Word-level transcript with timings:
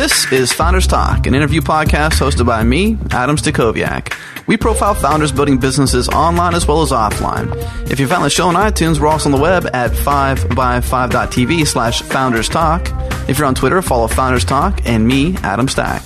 This 0.00 0.32
is 0.32 0.50
Founders 0.54 0.86
Talk, 0.86 1.26
an 1.26 1.34
interview 1.34 1.60
podcast 1.60 2.20
hosted 2.20 2.46
by 2.46 2.64
me, 2.64 2.96
Adam 3.10 3.36
Stacoviak. 3.36 4.16
We 4.46 4.56
profile 4.56 4.94
founders 4.94 5.30
building 5.30 5.58
businesses 5.58 6.08
online 6.08 6.54
as 6.54 6.66
well 6.66 6.80
as 6.80 6.90
offline. 6.90 7.52
If 7.90 8.00
you 8.00 8.08
found 8.08 8.24
the 8.24 8.30
show 8.30 8.48
on 8.48 8.54
iTunes, 8.54 8.98
we're 8.98 9.08
also 9.08 9.28
on 9.28 9.32
the 9.32 9.42
web 9.42 9.66
at 9.74 9.90
5by5.tv 9.90 11.66
slash 11.66 12.00
Founders 12.00 12.48
Talk. 12.48 12.88
If 13.28 13.36
you're 13.36 13.46
on 13.46 13.54
Twitter, 13.54 13.82
follow 13.82 14.08
Founders 14.08 14.46
Talk 14.46 14.80
and 14.86 15.06
me, 15.06 15.36
Adam 15.42 15.68
Stack. 15.68 16.02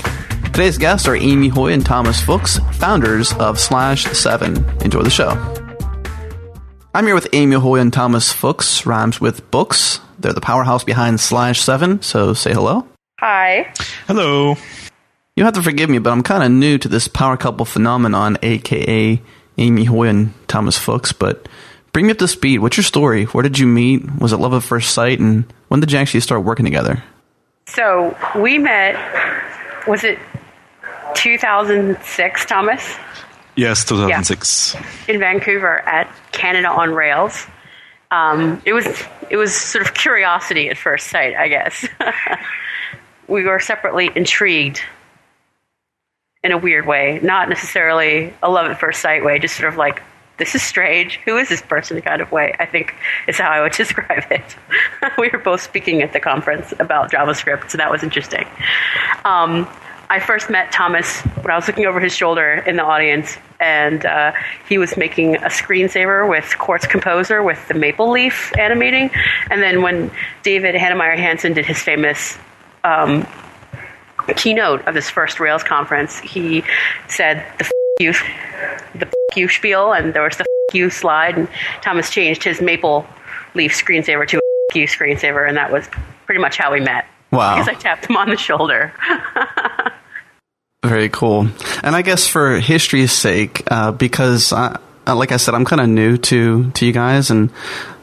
Today's 0.46 0.76
guests 0.76 1.06
are 1.06 1.14
Amy 1.14 1.46
Hoy 1.46 1.72
and 1.72 1.86
Thomas 1.86 2.20
Fuchs, 2.20 2.58
founders 2.72 3.32
of 3.34 3.60
Slash 3.60 4.06
7. 4.06 4.56
Enjoy 4.82 5.02
the 5.02 5.08
show. 5.08 5.30
I'm 6.92 7.06
here 7.06 7.14
with 7.14 7.28
Amy 7.32 7.54
Hoy 7.54 7.78
and 7.78 7.92
Thomas 7.92 8.32
Fuchs, 8.32 8.86
rhymes 8.86 9.20
with 9.20 9.48
books. 9.52 10.00
They're 10.18 10.32
the 10.32 10.40
powerhouse 10.40 10.82
behind 10.82 11.20
Slash 11.20 11.60
7, 11.60 12.02
so 12.02 12.34
say 12.34 12.52
hello. 12.52 12.88
Hi. 13.26 13.72
Hello. 14.06 14.54
You 15.34 15.44
have 15.44 15.54
to 15.54 15.62
forgive 15.62 15.88
me, 15.88 15.98
but 15.98 16.10
I'm 16.10 16.22
kind 16.22 16.44
of 16.44 16.50
new 16.50 16.76
to 16.76 16.88
this 16.88 17.08
power 17.08 17.38
couple 17.38 17.64
phenomenon, 17.64 18.36
aka 18.42 19.18
Amy 19.56 19.84
Hoy 19.84 20.08
and 20.08 20.34
Thomas 20.46 20.76
Fuchs. 20.76 21.14
But 21.14 21.48
bring 21.94 22.04
me 22.04 22.12
up 22.12 22.18
to 22.18 22.28
speed. 22.28 22.58
What's 22.58 22.76
your 22.76 22.84
story? 22.84 23.24
Where 23.24 23.40
did 23.40 23.58
you 23.58 23.66
meet? 23.66 24.02
Was 24.20 24.34
it 24.34 24.36
love 24.36 24.52
at 24.52 24.62
first 24.62 24.92
sight? 24.92 25.20
And 25.20 25.50
when 25.68 25.80
did 25.80 25.90
you 25.90 25.98
actually 25.98 26.20
start 26.20 26.44
working 26.44 26.66
together? 26.66 27.02
So 27.66 28.14
we 28.36 28.58
met, 28.58 28.94
was 29.88 30.04
it 30.04 30.18
2006, 31.14 32.44
Thomas? 32.44 32.94
Yes, 33.56 33.86
2006. 33.86 34.76
In 35.08 35.18
Vancouver 35.18 35.80
at 35.88 36.14
Canada 36.32 36.68
on 36.68 36.90
Rails. 36.90 37.46
Um, 38.10 38.60
it 38.66 38.74
was 38.74 38.84
it 39.30 39.38
was 39.38 39.56
sort 39.56 39.86
of 39.86 39.94
curiosity 39.94 40.68
at 40.68 40.76
first 40.76 41.06
sight, 41.06 41.34
I 41.34 41.48
guess. 41.48 41.88
we 43.28 43.44
were 43.44 43.60
separately 43.60 44.10
intrigued 44.14 44.82
in 46.42 46.52
a 46.52 46.58
weird 46.58 46.86
way, 46.86 47.20
not 47.22 47.48
necessarily 47.48 48.32
a 48.42 48.50
love 48.50 48.70
at 48.70 48.78
first 48.78 49.00
sight 49.00 49.24
way, 49.24 49.38
just 49.38 49.56
sort 49.56 49.72
of 49.72 49.78
like 49.78 50.02
this 50.36 50.54
is 50.54 50.62
strange. 50.62 51.16
Who 51.24 51.36
is 51.36 51.48
this 51.48 51.62
person? 51.62 52.00
Kind 52.02 52.20
of 52.20 52.32
way. 52.32 52.54
I 52.58 52.66
think 52.66 52.94
is 53.28 53.38
how 53.38 53.50
I 53.50 53.60
would 53.62 53.72
describe 53.76 54.24
it. 54.30 54.56
we 55.18 55.30
were 55.30 55.38
both 55.38 55.62
speaking 55.62 56.02
at 56.02 56.12
the 56.12 56.20
conference 56.20 56.72
about 56.78 57.10
JavaScript, 57.10 57.70
so 57.70 57.78
that 57.78 57.90
was 57.90 58.02
interesting. 58.02 58.46
Um, 59.24 59.68
I 60.10 60.20
first 60.20 60.50
met 60.50 60.70
Thomas 60.70 61.20
when 61.22 61.50
I 61.50 61.56
was 61.56 61.66
looking 61.66 61.86
over 61.86 61.98
his 61.98 62.14
shoulder 62.14 62.62
in 62.66 62.76
the 62.76 62.84
audience, 62.84 63.38
and 63.58 64.04
uh, 64.04 64.32
he 64.68 64.76
was 64.76 64.96
making 64.96 65.36
a 65.36 65.48
screensaver 65.48 66.28
with 66.28 66.58
Quartz 66.58 66.86
Composer 66.86 67.42
with 67.42 67.66
the 67.68 67.74
maple 67.74 68.10
leaf 68.10 68.52
animating. 68.58 69.10
And 69.50 69.62
then 69.62 69.80
when 69.82 70.10
David 70.42 70.74
Heinemeier 70.74 71.16
Hansson 71.16 71.54
did 71.54 71.64
his 71.64 71.82
famous 71.82 72.36
um, 72.84 73.26
keynote 74.36 74.86
of 74.86 74.94
his 74.94 75.10
first 75.10 75.40
Rails 75.40 75.62
conference, 75.62 76.18
he 76.20 76.62
said 77.08 77.44
the 77.58 77.64
f- 77.64 77.70
you, 78.00 78.12
the 78.98 79.06
f- 79.06 79.36
you 79.36 79.48
spiel, 79.48 79.92
and 79.92 80.14
there 80.14 80.22
was 80.22 80.36
the 80.36 80.42
f- 80.44 80.74
you 80.74 80.90
slide, 80.90 81.36
and 81.36 81.48
Thomas 81.82 82.10
changed 82.10 82.44
his 82.44 82.60
maple 82.60 83.06
leaf 83.54 83.72
screensaver 83.72 84.26
to 84.28 84.36
a 84.36 84.40
f- 84.70 84.76
you 84.76 84.86
screensaver, 84.86 85.46
and 85.48 85.56
that 85.56 85.72
was 85.72 85.88
pretty 86.26 86.40
much 86.40 86.56
how 86.56 86.72
we 86.72 86.80
met. 86.80 87.06
Wow. 87.30 87.56
Because 87.56 87.68
I 87.68 87.74
tapped 87.74 88.06
him 88.06 88.16
on 88.16 88.28
the 88.30 88.36
shoulder. 88.36 88.92
Very 90.84 91.08
cool. 91.08 91.48
And 91.82 91.96
I 91.96 92.02
guess 92.02 92.26
for 92.26 92.60
history's 92.60 93.10
sake, 93.12 93.62
uh, 93.70 93.90
because 93.92 94.52
I, 94.52 94.78
uh, 95.06 95.14
like 95.14 95.32
I 95.32 95.36
said, 95.36 95.54
I'm 95.54 95.64
kind 95.64 95.80
of 95.80 95.88
new 95.88 96.16
to 96.16 96.70
to 96.70 96.86
you 96.86 96.92
guys, 96.92 97.30
and 97.30 97.50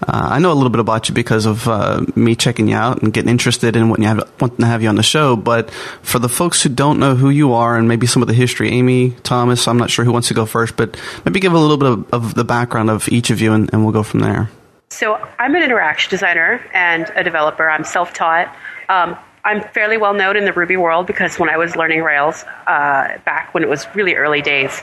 uh, 0.07 0.27
I 0.31 0.39
know 0.39 0.51
a 0.51 0.55
little 0.55 0.69
bit 0.69 0.79
about 0.79 1.09
you 1.09 1.15
because 1.15 1.45
of 1.45 1.67
uh, 1.67 2.05
me 2.15 2.35
checking 2.35 2.67
you 2.67 2.75
out 2.75 3.01
and 3.01 3.13
getting 3.13 3.29
interested 3.29 3.75
in 3.75 3.89
wanting 3.89 4.05
have, 4.05 4.31
wanting 4.39 4.57
to 4.59 4.65
have 4.65 4.83
you 4.83 4.89
on 4.89 4.95
the 4.95 5.03
show. 5.03 5.35
But 5.35 5.71
for 6.01 6.19
the 6.19 6.29
folks 6.29 6.61
who 6.61 6.69
don't 6.69 6.99
know 6.99 7.15
who 7.15 7.29
you 7.29 7.53
are 7.53 7.77
and 7.77 7.87
maybe 7.87 8.07
some 8.07 8.21
of 8.21 8.27
the 8.27 8.33
history, 8.33 8.69
Amy, 8.69 9.11
Thomas, 9.23 9.67
I'm 9.67 9.77
not 9.77 9.89
sure 9.89 10.05
who 10.05 10.11
wants 10.11 10.27
to 10.27 10.33
go 10.33 10.45
first, 10.45 10.77
but 10.77 10.99
maybe 11.25 11.39
give 11.39 11.53
a 11.53 11.59
little 11.59 11.77
bit 11.77 11.89
of, 11.89 12.13
of 12.13 12.33
the 12.35 12.43
background 12.43 12.89
of 12.89 13.09
each 13.09 13.29
of 13.29 13.41
you, 13.41 13.53
and, 13.53 13.69
and 13.73 13.83
we'll 13.83 13.93
go 13.93 14.03
from 14.03 14.19
there. 14.19 14.49
So 14.89 15.15
I'm 15.39 15.55
an 15.55 15.63
interaction 15.63 16.09
designer 16.09 16.61
and 16.73 17.09
a 17.15 17.23
developer. 17.23 17.69
I'm 17.69 17.85
self-taught. 17.85 18.55
Um, 18.89 19.17
I'm 19.43 19.61
fairly 19.61 19.97
well 19.97 20.13
known 20.13 20.37
in 20.37 20.45
the 20.45 20.53
Ruby 20.53 20.77
world 20.77 21.07
because 21.07 21.39
when 21.39 21.49
I 21.49 21.57
was 21.57 21.75
learning 21.75 22.03
Rails 22.03 22.43
uh, 22.67 23.17
back 23.25 23.53
when 23.53 23.63
it 23.63 23.69
was 23.69 23.87
really 23.95 24.13
early 24.13 24.41
days, 24.41 24.81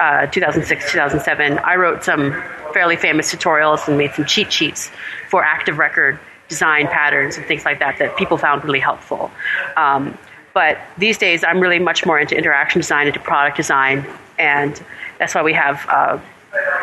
uh, 0.00 0.26
2006, 0.26 0.92
2007, 0.92 1.58
I 1.58 1.76
wrote 1.76 2.04
some 2.04 2.32
fairly 2.72 2.96
famous 2.96 3.32
tutorials 3.32 3.86
and 3.86 3.98
made 3.98 4.12
some 4.12 4.24
cheat 4.24 4.52
sheets 4.52 4.90
for 5.28 5.44
active 5.44 5.78
record 5.78 6.18
design 6.48 6.86
patterns 6.86 7.36
and 7.36 7.44
things 7.44 7.66
like 7.66 7.80
that 7.80 7.98
that 7.98 8.16
people 8.16 8.38
found 8.38 8.64
really 8.64 8.80
helpful. 8.80 9.30
Um, 9.76 10.16
but 10.54 10.78
these 10.96 11.18
days, 11.18 11.44
I'm 11.44 11.60
really 11.60 11.78
much 11.78 12.06
more 12.06 12.18
into 12.18 12.36
interaction 12.36 12.80
design, 12.80 13.06
into 13.06 13.20
product 13.20 13.58
design, 13.58 14.06
and 14.38 14.82
that's 15.18 15.34
why 15.34 15.42
we 15.42 15.52
have 15.52 15.86
uh, 15.88 16.18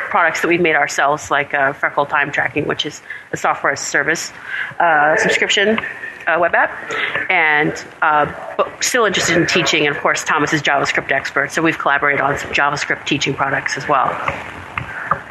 products 0.09 0.41
that 0.41 0.47
we've 0.47 0.61
made 0.61 0.75
ourselves, 0.75 1.31
like 1.31 1.55
uh, 1.55 1.73
Freckle 1.73 2.05
Time 2.05 2.31
Tracking, 2.31 2.67
which 2.67 2.85
is 2.85 3.01
a 3.33 3.37
software 3.37 3.73
as 3.73 3.81
a 3.81 3.85
service 3.85 4.31
uh, 4.79 5.17
subscription 5.17 5.79
uh, 6.27 6.37
web 6.39 6.55
app, 6.55 6.71
and 7.29 7.73
uh, 8.01 8.25
but 8.57 8.83
still 8.83 9.05
interested 9.05 9.37
in 9.37 9.47
teaching. 9.47 9.85
And 9.85 9.95
of 9.95 10.01
course, 10.01 10.23
Thomas 10.23 10.53
is 10.53 10.61
JavaScript 10.61 11.11
expert, 11.11 11.51
so 11.51 11.61
we've 11.61 11.77
collaborated 11.77 12.21
on 12.21 12.37
some 12.37 12.51
JavaScript 12.51 13.05
teaching 13.05 13.33
products 13.33 13.77
as 13.77 13.87
well. 13.87 14.09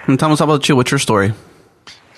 And 0.07 0.19
Thomas, 0.19 0.39
how 0.39 0.45
about 0.45 0.69
you? 0.69 0.77
What's 0.77 0.91
your 0.91 0.99
story? 0.99 1.33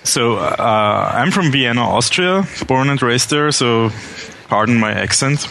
So 0.03 0.37
uh, 0.37 1.11
I'm 1.15 1.31
from 1.31 1.51
Vienna, 1.51 1.81
Austria, 1.81 2.45
born 2.67 2.89
and 2.89 3.01
raised 3.03 3.31
there. 3.31 3.51
So 3.51 3.91
pardon 4.49 4.79
my 4.79 4.93
accent. 4.93 5.47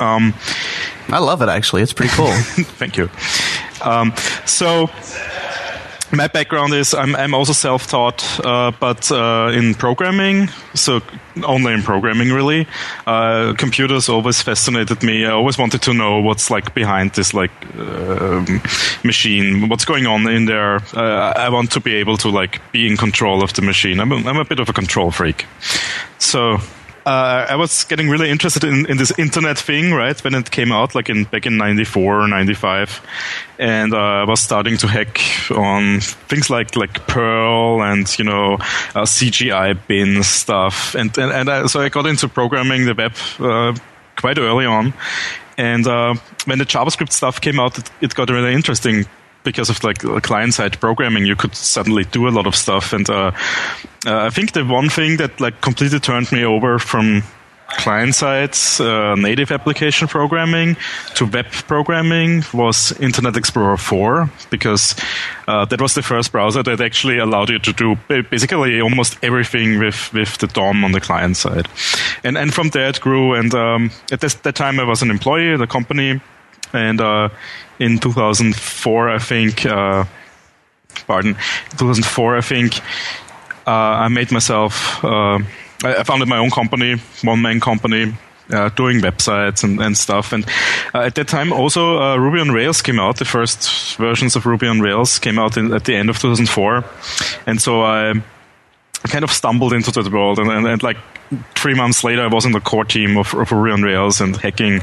Um, 0.00 0.34
I 1.08 1.18
love 1.18 1.42
it. 1.42 1.48
Actually, 1.48 1.82
it's 1.82 1.92
pretty 1.92 2.12
cool. 2.14 2.30
thank 2.32 2.96
you. 2.96 3.10
Um, 3.82 4.14
so 4.44 4.88
my 6.12 6.28
background 6.28 6.72
is 6.74 6.94
I'm, 6.94 7.16
I'm 7.16 7.34
also 7.34 7.52
self-taught, 7.52 8.40
uh, 8.44 8.72
but 8.78 9.10
uh, 9.10 9.50
in 9.52 9.74
programming, 9.74 10.48
so 10.74 11.00
only 11.44 11.72
in 11.72 11.82
programming 11.82 12.32
really. 12.32 12.66
Uh, 13.06 13.54
computers 13.58 14.08
always 14.08 14.40
fascinated 14.42 15.02
me. 15.02 15.24
I 15.24 15.30
always 15.30 15.58
wanted 15.58 15.82
to 15.82 15.92
know 15.92 16.20
what's 16.20 16.50
like 16.50 16.74
behind 16.74 17.12
this 17.12 17.34
like 17.34 17.50
um, 17.78 18.62
machine, 19.04 19.68
what's 19.68 19.84
going 19.84 20.06
on 20.06 20.28
in 20.28 20.46
there. 20.46 20.76
Uh, 20.94 21.32
I 21.36 21.48
want 21.48 21.72
to 21.72 21.80
be 21.80 21.94
able 21.96 22.16
to 22.18 22.28
like 22.28 22.60
be 22.72 22.86
in 22.86 22.96
control 22.96 23.42
of 23.42 23.52
the 23.54 23.62
machine. 23.62 24.00
I'm 24.00 24.12
a, 24.12 24.16
I'm 24.16 24.38
a 24.38 24.44
bit 24.44 24.60
of 24.60 24.68
a 24.68 24.72
control 24.72 25.10
freak, 25.10 25.46
so 26.18 26.58
uh, 27.06 27.46
I 27.48 27.54
was 27.54 27.84
getting 27.84 28.08
really 28.08 28.30
interested 28.30 28.64
in, 28.64 28.84
in 28.86 28.96
this 28.96 29.16
internet 29.16 29.56
thing, 29.56 29.92
right? 29.92 30.22
When 30.24 30.34
it 30.34 30.50
came 30.50 30.72
out, 30.72 30.96
like 30.96 31.08
in 31.08 31.22
back 31.24 31.46
in 31.46 31.56
'94 31.56 32.22
or 32.22 32.26
'95, 32.28 33.00
and 33.60 33.94
uh, 33.94 33.96
I 33.96 34.24
was 34.24 34.40
starting 34.40 34.76
to 34.78 34.88
hack 34.88 35.20
on 35.52 36.00
things 36.00 36.50
like 36.50 36.74
like 36.74 37.06
Perl 37.06 37.80
and 37.80 38.18
you 38.18 38.24
know 38.24 38.54
uh, 38.54 39.06
CGI 39.06 39.78
bin 39.86 40.24
stuff, 40.24 40.96
and 40.96 41.16
and, 41.16 41.30
and 41.30 41.48
I, 41.48 41.66
so 41.66 41.80
I 41.80 41.90
got 41.90 42.06
into 42.06 42.28
programming 42.28 42.86
the 42.86 42.94
web 42.94 43.12
uh, 43.38 43.78
quite 44.16 44.38
early 44.38 44.66
on. 44.66 44.92
And 45.58 45.86
uh, 45.86 46.16
when 46.44 46.58
the 46.58 46.66
JavaScript 46.66 47.12
stuff 47.12 47.40
came 47.40 47.60
out, 47.60 47.78
it, 47.78 47.90
it 48.00 48.14
got 48.14 48.28
really 48.30 48.52
interesting 48.52 49.06
because 49.46 49.70
of 49.70 49.82
like 49.82 49.98
client 50.22 50.52
side 50.52 50.78
programming, 50.78 51.24
you 51.24 51.36
could 51.36 51.54
suddenly 51.54 52.04
do 52.04 52.28
a 52.28 52.30
lot 52.30 52.46
of 52.46 52.54
stuff. 52.54 52.92
And 52.92 53.08
uh, 53.08 53.30
uh, 54.04 54.26
I 54.26 54.30
think 54.30 54.52
the 54.52 54.64
one 54.64 54.90
thing 54.90 55.16
that 55.16 55.40
like 55.40 55.62
completely 55.62 56.00
turned 56.00 56.30
me 56.32 56.44
over 56.44 56.78
from 56.78 57.22
client 57.68 58.14
side 58.14 58.56
uh, 58.80 59.14
native 59.16 59.50
application 59.50 60.06
programming 60.06 60.76
to 61.14 61.26
web 61.26 61.46
programming 61.66 62.44
was 62.54 62.92
Internet 63.00 63.36
Explorer 63.36 63.76
4 63.76 64.30
because 64.50 64.94
uh, 65.48 65.64
that 65.64 65.80
was 65.80 65.94
the 65.94 66.02
first 66.02 66.30
browser 66.32 66.62
that 66.62 66.80
actually 66.80 67.18
allowed 67.18 67.50
you 67.50 67.58
to 67.58 67.72
do 67.72 67.96
basically 68.30 68.80
almost 68.80 69.18
everything 69.22 69.78
with, 69.78 70.12
with 70.12 70.38
the 70.38 70.46
DOM 70.46 70.84
on 70.84 70.92
the 70.92 71.00
client 71.00 71.36
side. 71.36 71.68
And 72.22 72.38
and 72.38 72.52
from 72.54 72.70
there 72.70 72.88
it 72.88 73.00
grew. 73.00 73.34
And 73.34 73.54
um, 73.54 73.90
at 74.12 74.20
this, 74.20 74.34
that 74.34 74.54
time 74.54 74.80
I 74.80 74.84
was 74.84 75.02
an 75.02 75.10
employee 75.10 75.54
at 75.54 75.60
a 75.60 75.66
company 75.66 76.20
and 76.72 77.00
uh, 77.00 77.28
in 77.78 77.98
2004, 77.98 79.08
I 79.08 79.18
think, 79.18 79.66
uh, 79.66 80.04
pardon, 81.06 81.34
2004, 81.78 82.36
I 82.36 82.40
think, 82.40 82.78
uh, 83.66 83.70
I 83.70 84.08
made 84.08 84.30
myself, 84.30 85.04
uh, 85.04 85.38
I, 85.84 86.02
founded 86.04 86.28
my 86.28 86.38
own 86.38 86.50
company, 86.50 86.96
one 87.22 87.42
man 87.42 87.60
company. 87.60 88.14
Uh, 88.48 88.68
doing 88.76 89.00
websites 89.00 89.64
and, 89.64 89.82
and 89.82 89.96
stuff, 89.96 90.32
and 90.32 90.46
uh, 90.94 91.00
at 91.00 91.16
that 91.16 91.26
time 91.26 91.52
also 91.52 92.14
Ruby 92.16 92.38
on 92.38 92.52
Rails 92.52 92.80
came 92.80 93.00
out. 93.00 93.16
The 93.16 93.24
first 93.24 93.96
versions 93.96 94.36
of 94.36 94.46
Ruby 94.46 94.68
on 94.68 94.80
Rails 94.80 95.18
came 95.18 95.36
out 95.36 95.56
in, 95.56 95.74
at 95.74 95.84
the 95.84 95.96
end 95.96 96.10
of 96.10 96.20
2004, 96.20 96.84
and 97.48 97.60
so 97.60 97.82
I 97.82 98.22
kind 99.06 99.24
of 99.24 99.30
stumbled 99.30 99.72
into 99.72 99.90
that 99.90 100.10
world 100.12 100.38
and, 100.38 100.50
and, 100.50 100.66
and, 100.66 100.82
like 100.82 100.96
three 101.54 101.74
months 101.74 102.04
later 102.04 102.22
I 102.22 102.28
was 102.28 102.44
in 102.44 102.52
the 102.52 102.60
core 102.60 102.84
team 102.84 103.16
of, 103.16 103.34
of 103.34 103.50
Ruby 103.50 103.72
on 103.72 103.82
Rails 103.82 104.20
and 104.20 104.36
hacking 104.36 104.80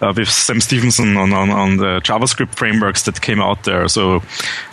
uh, 0.00 0.12
with 0.16 0.28
Sam 0.28 0.60
Stephenson 0.60 1.16
on, 1.16 1.32
on, 1.32 1.50
on, 1.50 1.76
the 1.78 2.00
JavaScript 2.00 2.54
frameworks 2.54 3.04
that 3.04 3.20
came 3.20 3.40
out 3.40 3.64
there. 3.64 3.88
So 3.88 4.22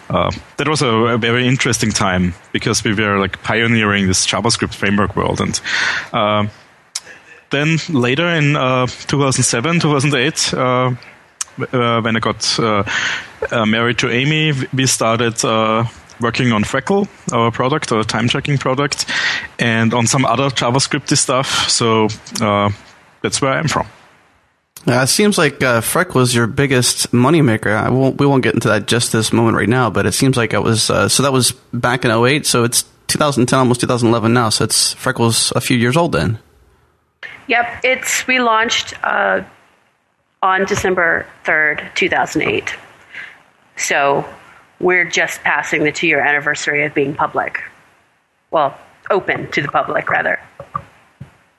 uh, 0.10 0.32
that 0.58 0.68
was 0.68 0.82
a, 0.82 0.88
a, 0.88 1.18
very 1.18 1.48
interesting 1.48 1.92
time 1.92 2.34
because 2.52 2.84
we 2.84 2.94
were 2.94 3.20
like 3.20 3.42
pioneering 3.44 4.08
this 4.08 4.28
JavaScript 4.28 4.74
framework 4.74 5.16
world 5.16 5.40
and 5.40 5.60
uh, 6.12 6.48
then 7.54 7.78
later 7.88 8.28
in 8.28 8.56
uh, 8.56 8.88
2007, 8.88 9.80
2008, 9.80 10.54
uh, 10.56 10.58
uh, 11.72 12.02
when 12.02 12.16
I 12.16 12.20
got 12.20 12.60
married 13.68 14.00
to 14.00 14.10
Amy, 14.10 14.54
we 14.74 14.88
started 14.88 15.36
working 16.20 16.52
on 16.52 16.64
Freckle, 16.64 17.08
our 17.32 17.52
product, 17.52 17.92
our 17.92 18.04
time 18.04 18.28
tracking 18.28 18.58
product, 18.58 19.06
and 19.60 19.94
on 19.94 20.08
some 20.08 20.26
other 20.26 20.50
JavaScripty 20.50 21.18
stuff. 21.18 21.70
So 21.70 22.08
that's 23.22 23.42
where 23.42 23.54
I'm 23.54 23.68
from. 23.68 23.88
Uh, 24.86 25.02
it 25.02 25.08
seems 25.08 25.38
like 25.38 25.64
uh, 25.64 25.80
Freck 25.80 26.14
was 26.14 26.36
your 26.36 26.46
biggest 26.46 27.14
moneymaker. 27.14 27.74
I 27.74 27.90
won't, 27.90 28.20
we 28.20 28.26
won't 28.26 28.44
get 28.44 28.54
into 28.54 28.68
that 28.68 28.86
just 28.86 29.14
this 29.14 29.32
moment 29.32 29.56
right 29.56 29.70
now, 29.70 29.90
but 29.90 30.06
it 30.06 30.12
seems 30.12 30.36
like 30.36 30.54
it 30.54 30.62
was. 30.62 30.90
Uh, 30.90 31.08
so 31.08 31.24
that 31.24 31.32
was 31.32 31.52
back 31.74 32.04
in 32.04 32.12
08, 32.12 32.46
so 32.46 32.66
it's 32.66 32.84
2010, 33.08 33.58
almost 33.60 33.80
2011 33.80 34.34
now. 34.34 34.50
So 34.50 34.66
it's 34.66 34.94
Freckle's 34.96 35.54
a 35.56 35.62
few 35.62 35.78
years 35.78 35.96
old 35.96 36.12
then. 36.12 36.38
Yep, 37.48 37.82
it's 37.84 38.28
we 38.28 38.40
launched 38.40 38.94
uh, 39.06 39.44
on 40.42 40.66
December 40.66 41.26
3rd, 41.46 41.96
2008. 41.96 42.76
So 43.78 44.26
we're 44.84 45.06
just 45.06 45.42
passing 45.42 45.84
the 45.84 45.92
two 45.92 46.08
year 46.08 46.20
anniversary 46.20 46.86
of 46.86 46.94
being 46.94 47.16
public. 47.16 47.64
Well, 48.52 48.78
open 49.10 49.50
to 49.52 49.62
the 49.62 49.70
public, 49.70 50.10
rather. 50.10 50.40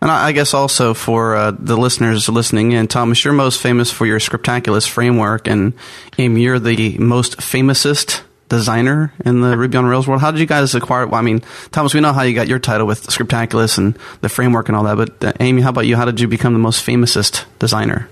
And 0.00 0.10
I 0.10 0.32
guess 0.32 0.52
also 0.52 0.92
for 0.92 1.34
uh, 1.34 1.50
the 1.58 1.76
listeners 1.76 2.28
listening 2.28 2.72
in, 2.72 2.88
Thomas, 2.88 3.24
you're 3.24 3.32
most 3.32 3.60
famous 3.60 3.90
for 3.90 4.04
your 4.04 4.20
Scriptaculous 4.20 4.86
framework, 4.86 5.48
and 5.48 5.72
Amy, 6.18 6.42
you're 6.42 6.58
the 6.58 6.98
most 6.98 7.38
famousest 7.38 8.20
designer 8.50 9.14
in 9.24 9.40
the 9.40 9.56
Ruby 9.56 9.78
on 9.78 9.86
Rails 9.86 10.06
world. 10.06 10.20
How 10.20 10.30
did 10.30 10.40
you 10.40 10.46
guys 10.46 10.74
acquire? 10.74 11.06
Well, 11.06 11.18
I 11.18 11.22
mean, 11.22 11.42
Thomas, 11.72 11.94
we 11.94 12.00
know 12.00 12.12
how 12.12 12.22
you 12.22 12.34
got 12.34 12.48
your 12.48 12.58
title 12.58 12.86
with 12.86 13.10
Scriptaculous 13.10 13.78
and 13.78 13.98
the 14.20 14.28
framework 14.28 14.68
and 14.68 14.76
all 14.76 14.84
that, 14.84 14.96
but 14.96 15.24
uh, 15.24 15.32
Amy, 15.40 15.62
how 15.62 15.70
about 15.70 15.86
you? 15.86 15.96
How 15.96 16.04
did 16.04 16.20
you 16.20 16.28
become 16.28 16.52
the 16.52 16.58
most 16.58 16.84
famousest 16.84 17.46
designer? 17.58 18.08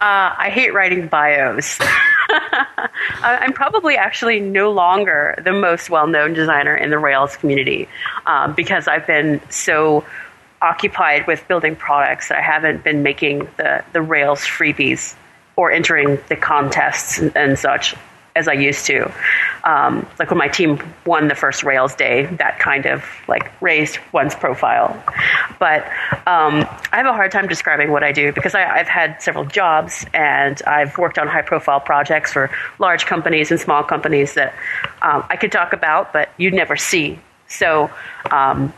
Uh, 0.00 0.34
I 0.38 0.50
hate 0.50 0.72
writing 0.72 1.08
bios. 1.08 1.78
I'm 3.22 3.52
probably 3.52 3.96
actually 3.96 4.40
no 4.40 4.70
longer 4.70 5.34
the 5.42 5.52
most 5.52 5.90
well 5.90 6.06
known 6.06 6.32
designer 6.34 6.76
in 6.76 6.90
the 6.90 6.98
Rails 6.98 7.36
community 7.36 7.88
um, 8.26 8.54
because 8.54 8.88
I've 8.88 9.06
been 9.06 9.40
so 9.50 10.04
occupied 10.62 11.26
with 11.26 11.46
building 11.48 11.76
products. 11.76 12.28
That 12.28 12.38
I 12.38 12.42
haven't 12.42 12.84
been 12.84 13.02
making 13.02 13.40
the, 13.56 13.84
the 13.92 14.02
Rails 14.02 14.40
freebies 14.40 15.14
or 15.56 15.70
entering 15.70 16.18
the 16.28 16.36
contests 16.36 17.18
and, 17.18 17.36
and 17.36 17.58
such 17.58 17.94
as 18.34 18.48
I 18.48 18.54
used 18.54 18.86
to. 18.86 19.12
Um, 19.64 20.06
like 20.18 20.30
when 20.30 20.38
my 20.38 20.48
team 20.48 20.78
won 21.06 21.28
the 21.28 21.34
first 21.34 21.64
Rails 21.64 21.94
day, 21.94 22.26
that 22.36 22.58
kind 22.58 22.86
of 22.86 23.04
like 23.28 23.50
raised 23.62 23.98
one's 24.12 24.34
profile. 24.34 25.02
But 25.58 25.84
um, 26.26 26.66
I 26.92 26.96
have 26.98 27.06
a 27.06 27.12
hard 27.12 27.32
time 27.32 27.48
describing 27.48 27.90
what 27.90 28.04
I 28.04 28.12
do 28.12 28.32
because 28.32 28.54
I, 28.54 28.60
have 28.60 28.88
had 28.88 29.22
several 29.22 29.46
jobs 29.46 30.04
and 30.12 30.60
I've 30.66 30.98
worked 30.98 31.18
on 31.18 31.28
high 31.28 31.42
profile 31.42 31.80
projects 31.80 32.32
for 32.32 32.50
large 32.78 33.06
companies 33.06 33.50
and 33.50 33.58
small 33.58 33.82
companies 33.82 34.34
that 34.34 34.54
um, 35.00 35.24
I 35.30 35.36
could 35.36 35.50
talk 35.50 35.72
about, 35.72 36.12
but 36.12 36.28
you'd 36.36 36.54
never 36.54 36.76
see. 36.76 37.18
So 37.48 37.90
um, 38.30 38.72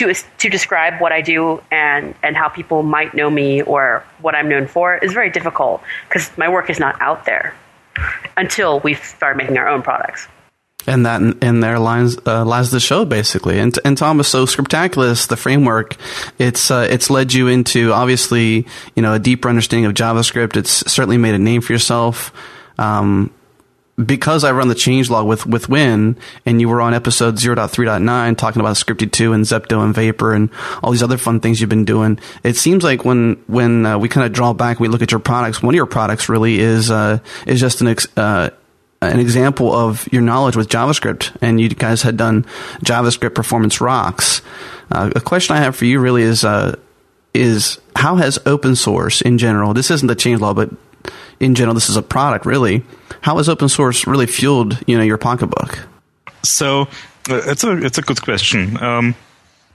to 0.00 0.14
to 0.14 0.48
describe 0.48 1.00
what 1.00 1.12
I 1.12 1.20
do 1.20 1.62
and 1.70 2.14
and 2.22 2.36
how 2.36 2.48
people 2.48 2.82
might 2.82 3.14
know 3.14 3.30
me 3.30 3.62
or 3.62 4.04
what 4.20 4.34
I'm 4.34 4.48
known 4.48 4.66
for 4.66 4.96
is 4.96 5.12
very 5.12 5.30
difficult 5.30 5.82
because 6.08 6.36
my 6.38 6.48
work 6.48 6.70
is 6.70 6.80
not 6.80 7.00
out 7.00 7.24
there 7.26 7.54
until 8.36 8.80
we 8.80 8.94
start 8.94 9.36
making 9.36 9.58
our 9.58 9.68
own 9.68 9.82
products. 9.82 10.28
And 10.86 11.04
that 11.04 11.20
in 11.42 11.60
there 11.60 11.78
lies 11.78 12.16
uh, 12.26 12.44
lies 12.44 12.70
the 12.70 12.80
show 12.80 13.04
basically. 13.04 13.58
And 13.58 13.78
and 13.84 13.98
Thomas, 13.98 14.28
so 14.28 14.46
Scriptaculous, 14.46 15.28
the 15.28 15.36
framework, 15.36 15.96
it's 16.38 16.70
uh, 16.70 16.86
it's 16.90 17.10
led 17.10 17.34
you 17.34 17.48
into 17.48 17.92
obviously 17.92 18.66
you 18.94 19.02
know 19.02 19.14
a 19.14 19.18
deeper 19.18 19.48
understanding 19.48 19.84
of 19.84 19.94
JavaScript. 19.94 20.56
It's 20.56 20.90
certainly 20.90 21.18
made 21.18 21.34
a 21.34 21.38
name 21.38 21.60
for 21.60 21.72
yourself. 21.72 22.32
Um, 22.78 23.30
because 24.04 24.44
I 24.44 24.52
run 24.52 24.68
the 24.68 24.74
changelog 24.74 25.26
with, 25.26 25.46
with 25.46 25.68
Wynn, 25.68 26.16
and 26.46 26.60
you 26.60 26.68
were 26.68 26.80
on 26.80 26.94
episode 26.94 27.36
0.3.9 27.36 28.36
talking 28.36 28.60
about 28.60 28.76
Scripty 28.76 29.10
2 29.10 29.32
and 29.32 29.44
Zepto 29.44 29.82
and 29.84 29.94
Vapor 29.94 30.32
and 30.32 30.50
all 30.82 30.90
these 30.90 31.02
other 31.02 31.18
fun 31.18 31.40
things 31.40 31.60
you've 31.60 31.70
been 31.70 31.84
doing, 31.84 32.18
it 32.42 32.56
seems 32.56 32.84
like 32.84 33.04
when, 33.04 33.42
when 33.46 33.84
uh, 33.84 33.98
we 33.98 34.08
kind 34.08 34.26
of 34.26 34.32
draw 34.32 34.52
back, 34.52 34.80
we 34.80 34.88
look 34.88 35.02
at 35.02 35.10
your 35.10 35.20
products, 35.20 35.62
one 35.62 35.74
of 35.74 35.76
your 35.76 35.86
products 35.86 36.28
really 36.28 36.58
is, 36.58 36.90
uh, 36.90 37.18
is 37.46 37.60
just 37.60 37.80
an, 37.80 37.88
ex- 37.88 38.08
uh, 38.16 38.50
an 39.02 39.20
example 39.20 39.74
of 39.74 40.10
your 40.12 40.22
knowledge 40.22 40.56
with 40.56 40.68
JavaScript, 40.68 41.36
and 41.40 41.60
you 41.60 41.68
guys 41.68 42.02
had 42.02 42.16
done 42.16 42.44
JavaScript 42.84 43.34
Performance 43.34 43.80
Rocks. 43.80 44.42
Uh, 44.90 45.10
a 45.14 45.20
question 45.20 45.56
I 45.56 45.60
have 45.60 45.76
for 45.76 45.84
you 45.84 46.00
really 46.00 46.22
is, 46.22 46.44
uh, 46.44 46.76
is 47.34 47.78
how 47.96 48.16
has 48.16 48.38
open 48.46 48.76
source 48.76 49.20
in 49.20 49.38
general, 49.38 49.74
this 49.74 49.90
isn't 49.90 50.08
the 50.08 50.16
changelog, 50.16 50.56
but 50.56 50.70
in 51.38 51.54
general, 51.54 51.74
this 51.74 51.88
is 51.88 51.96
a 51.96 52.02
product 52.02 52.46
really. 52.46 52.84
How 53.22 53.36
has 53.36 53.48
open 53.48 53.68
source 53.68 54.06
really 54.06 54.26
fueled 54.26 54.78
you 54.86 54.96
know 54.96 55.04
your 55.04 55.18
pocketbook? 55.18 55.86
So 56.42 56.82
uh, 57.28 57.42
it's 57.46 57.64
a 57.64 57.76
it's 57.84 57.98
a 57.98 58.02
good 58.02 58.22
question. 58.22 58.82
Um, 58.82 59.14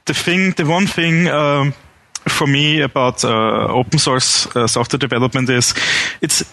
the 0.06 0.14
thing, 0.14 0.52
the 0.52 0.66
one 0.66 0.88
thing. 0.88 1.28
Um, 1.28 1.74
for 2.28 2.48
me, 2.48 2.82
about 2.82 3.24
uh, 3.24 3.68
open 3.68 4.00
source 4.00 4.48
uh, 4.56 4.66
software 4.68 4.98
development 4.98 5.50
is 5.50 5.74
it's 6.22 6.44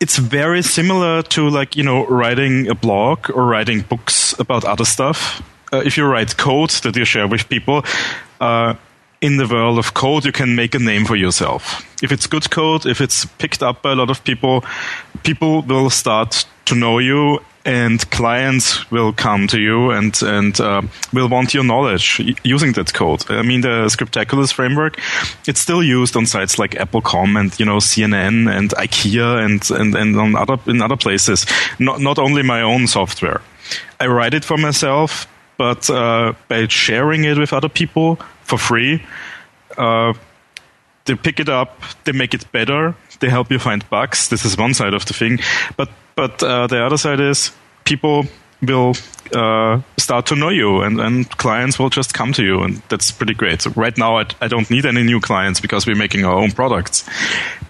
it's 0.00 0.18
very 0.18 0.62
similar 0.62 1.22
to 1.22 1.48
like 1.48 1.76
you 1.76 1.82
know 1.82 2.06
writing 2.06 2.68
a 2.68 2.74
blog 2.74 3.30
or 3.30 3.46
writing 3.46 3.82
books 3.82 4.34
about 4.38 4.64
other 4.64 4.84
stuff. 4.84 5.42
Uh, 5.72 5.82
if 5.84 5.96
you 5.96 6.04
write 6.04 6.36
code 6.36 6.70
that 6.82 6.96
you 6.96 7.04
share 7.04 7.26
with 7.26 7.48
people, 7.48 7.82
uh, 8.40 8.74
in 9.26 9.38
the 9.38 9.46
world 9.46 9.78
of 9.78 9.92
code, 9.94 10.24
you 10.24 10.32
can 10.32 10.54
make 10.54 10.74
a 10.76 10.78
name 10.78 11.04
for 11.04 11.16
yourself. 11.16 11.84
If 12.00 12.12
it's 12.12 12.28
good 12.28 12.48
code, 12.50 12.86
if 12.86 13.00
it's 13.00 13.26
picked 13.38 13.62
up 13.62 13.82
by 13.82 13.90
a 13.92 13.94
lot 13.94 14.10
of 14.10 14.22
people, 14.22 14.64
people 15.24 15.62
will 15.62 15.90
start 15.90 16.46
to 16.66 16.74
know 16.74 16.98
you 17.00 17.40
and 17.64 18.08
clients 18.12 18.88
will 18.92 19.12
come 19.12 19.48
to 19.48 19.58
you 19.58 19.90
and 19.90 20.22
and 20.22 20.60
uh, 20.60 20.82
will 21.12 21.28
want 21.28 21.52
your 21.52 21.64
knowledge 21.64 22.20
using 22.44 22.72
that 22.74 22.94
code. 22.94 23.28
I 23.28 23.42
mean, 23.42 23.62
the 23.62 23.88
Scriptaculous 23.88 24.52
framework, 24.52 25.00
it's 25.48 25.60
still 25.60 25.82
used 25.82 26.16
on 26.16 26.26
sites 26.26 26.58
like 26.58 26.80
Apple.com 26.80 27.36
and 27.36 27.58
you 27.58 27.66
know 27.66 27.78
CNN 27.78 28.48
and 28.56 28.70
IKEA 28.70 29.44
and 29.44 29.70
and 29.70 29.94
and 29.96 30.16
on 30.16 30.36
other 30.36 30.58
in 30.66 30.80
other 30.80 30.96
places. 30.96 31.46
Not 31.78 32.00
not 32.00 32.18
only 32.18 32.42
my 32.42 32.62
own 32.62 32.86
software. 32.86 33.40
I 33.98 34.06
write 34.06 34.34
it 34.34 34.44
for 34.44 34.56
myself, 34.56 35.26
but 35.58 35.90
uh, 35.90 36.34
by 36.48 36.68
sharing 36.68 37.24
it 37.24 37.38
with 37.38 37.52
other 37.52 37.68
people, 37.68 38.18
for 38.46 38.58
free. 38.58 39.02
Uh, 39.76 40.14
they 41.04 41.14
pick 41.14 41.40
it 41.40 41.48
up, 41.48 41.80
they 42.04 42.12
make 42.12 42.34
it 42.34 42.50
better, 42.52 42.94
they 43.20 43.28
help 43.28 43.50
you 43.50 43.58
find 43.58 43.88
bugs. 43.90 44.28
This 44.28 44.44
is 44.44 44.56
one 44.56 44.74
side 44.74 44.94
of 44.94 45.04
the 45.04 45.14
thing, 45.14 45.38
but 45.76 45.88
but 46.14 46.42
uh, 46.42 46.66
the 46.66 46.84
other 46.84 46.96
side 46.96 47.20
is 47.20 47.52
people 47.84 48.24
will 48.62 48.94
uh, 49.34 49.80
start 49.98 50.26
to 50.26 50.34
know 50.34 50.48
you, 50.48 50.80
and, 50.80 51.00
and 51.00 51.28
clients 51.36 51.78
will 51.78 51.90
just 51.90 52.14
come 52.14 52.32
to 52.32 52.42
you, 52.42 52.62
and 52.62 52.82
that's 52.88 53.12
pretty 53.12 53.34
great. 53.34 53.62
So 53.62 53.70
right 53.76 53.96
now, 53.98 54.18
I, 54.18 54.24
I 54.40 54.48
don't 54.48 54.70
need 54.70 54.86
any 54.86 55.02
new 55.02 55.20
clients 55.20 55.60
because 55.60 55.86
we're 55.86 55.96
making 55.96 56.24
our 56.24 56.34
own 56.34 56.52
products, 56.52 57.04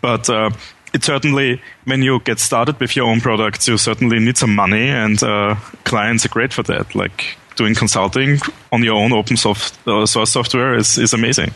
but. 0.00 0.28
Uh, 0.30 0.50
it 0.94 1.04
certainly, 1.04 1.60
when 1.84 2.00
you 2.00 2.20
get 2.20 2.38
started 2.38 2.80
with 2.80 2.96
your 2.96 3.06
own 3.06 3.20
products, 3.20 3.68
you 3.68 3.76
certainly 3.76 4.18
need 4.18 4.38
some 4.38 4.54
money, 4.54 4.88
and 4.88 5.22
uh, 5.22 5.56
clients 5.84 6.24
are 6.24 6.30
great 6.30 6.54
for 6.54 6.62
that. 6.62 6.94
Like 6.94 7.36
doing 7.56 7.74
consulting 7.74 8.38
on 8.72 8.82
your 8.82 8.94
own 8.94 9.12
open 9.12 9.36
soft, 9.36 9.76
uh, 9.86 10.06
source 10.06 10.30
software 10.30 10.74
is, 10.74 10.98
is 10.98 11.12
amazing. 11.12 11.52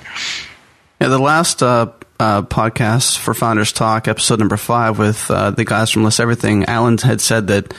Yeah, 1.00 1.08
the 1.08 1.18
last 1.18 1.62
uh, 1.62 1.92
uh, 2.18 2.42
podcast 2.42 3.18
for 3.18 3.32
Founders 3.34 3.72
Talk, 3.72 4.08
episode 4.08 4.38
number 4.38 4.56
five, 4.56 4.98
with 4.98 5.30
uh, 5.30 5.50
the 5.50 5.64
guys 5.64 5.90
from 5.90 6.04
List 6.04 6.20
Everything, 6.20 6.64
Alan 6.66 6.98
had 6.98 7.20
said 7.20 7.46
that 7.46 7.72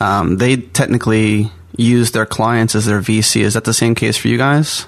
um, 0.00 0.36
they 0.36 0.56
technically 0.56 1.50
use 1.76 2.12
their 2.12 2.26
clients 2.26 2.74
as 2.74 2.86
their 2.86 3.00
VC. 3.00 3.40
Is 3.40 3.54
that 3.54 3.64
the 3.64 3.74
same 3.74 3.94
case 3.94 4.16
for 4.16 4.28
you 4.28 4.38
guys? 4.38 4.86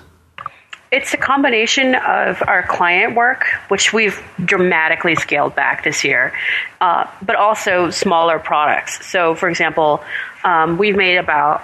It's 0.92 1.14
a 1.14 1.16
combination 1.16 1.94
of 1.94 2.42
our 2.48 2.64
client 2.64 3.14
work, 3.14 3.44
which 3.68 3.92
we've 3.92 4.20
dramatically 4.44 5.14
scaled 5.14 5.54
back 5.54 5.84
this 5.84 6.02
year, 6.02 6.32
uh, 6.80 7.08
but 7.22 7.36
also 7.36 7.90
smaller 7.90 8.40
products. 8.40 9.06
So, 9.06 9.36
for 9.36 9.48
example, 9.48 10.02
um, 10.42 10.78
we've 10.78 10.96
made 10.96 11.16
about 11.16 11.62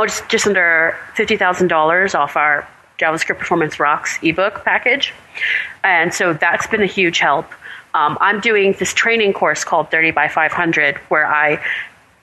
oh, 0.00 0.06
just, 0.06 0.28
just 0.28 0.46
under 0.46 0.96
$50,000 1.16 2.14
off 2.14 2.36
our 2.36 2.66
JavaScript 2.98 3.38
Performance 3.38 3.78
Rocks 3.78 4.18
ebook 4.22 4.64
package. 4.64 5.12
And 5.82 6.12
so 6.12 6.32
that's 6.32 6.66
been 6.66 6.82
a 6.82 6.86
huge 6.86 7.18
help. 7.18 7.46
Um, 7.92 8.16
I'm 8.20 8.40
doing 8.40 8.74
this 8.78 8.94
training 8.94 9.32
course 9.32 9.64
called 9.64 9.90
30 9.90 10.12
by 10.12 10.28
500 10.28 10.96
where 11.08 11.26
I 11.26 11.62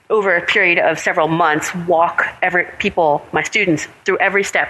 over 0.09 0.35
a 0.35 0.45
period 0.45 0.79
of 0.79 0.99
several 0.99 1.27
months 1.27 1.75
walk 1.75 2.25
every 2.41 2.65
people 2.79 3.25
my 3.33 3.43
students 3.43 3.87
through 4.05 4.17
every 4.19 4.43
step 4.43 4.69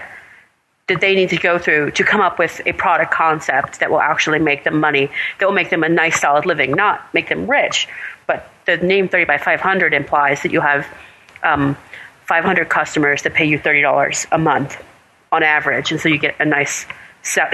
that 0.87 0.99
they 0.99 1.13
need 1.13 1.29
to 1.29 1.37
go 1.37 1.59
through 1.59 1.91
to 1.91 2.03
come 2.03 2.21
up 2.21 2.39
with 2.39 2.59
a 2.65 2.71
product 2.71 3.11
concept 3.11 3.79
that 3.79 3.91
will 3.91 3.99
actually 3.99 4.39
make 4.39 4.63
them 4.63 4.79
money 4.79 5.11
that 5.37 5.45
will 5.45 5.53
make 5.53 5.69
them 5.69 5.83
a 5.83 5.89
nice 5.89 6.19
solid 6.19 6.47
living 6.47 6.71
not 6.71 7.13
make 7.13 7.29
them 7.29 7.47
rich 7.47 7.87
but 8.25 8.49
the 8.65 8.77
name 8.77 9.07
30 9.07 9.25
by 9.25 9.37
500 9.37 9.93
implies 9.93 10.41
that 10.41 10.51
you 10.51 10.61
have 10.61 10.87
um, 11.43 11.77
500 12.27 12.69
customers 12.69 13.23
that 13.23 13.33
pay 13.33 13.45
you 13.45 13.57
$30 13.57 14.27
a 14.31 14.37
month 14.37 14.83
on 15.31 15.43
average. 15.43 15.91
And 15.91 15.99
so 15.99 16.09
you 16.09 16.17
get 16.17 16.35
a 16.39 16.45
nice 16.45 16.85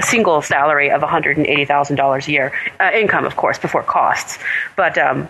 single 0.00 0.42
salary 0.42 0.90
of 0.90 1.02
$180,000 1.02 2.28
a 2.28 2.30
year, 2.30 2.52
uh, 2.80 2.90
income, 2.92 3.24
of 3.24 3.36
course, 3.36 3.58
before 3.58 3.82
costs. 3.82 4.38
But 4.76 4.98
um, 4.98 5.28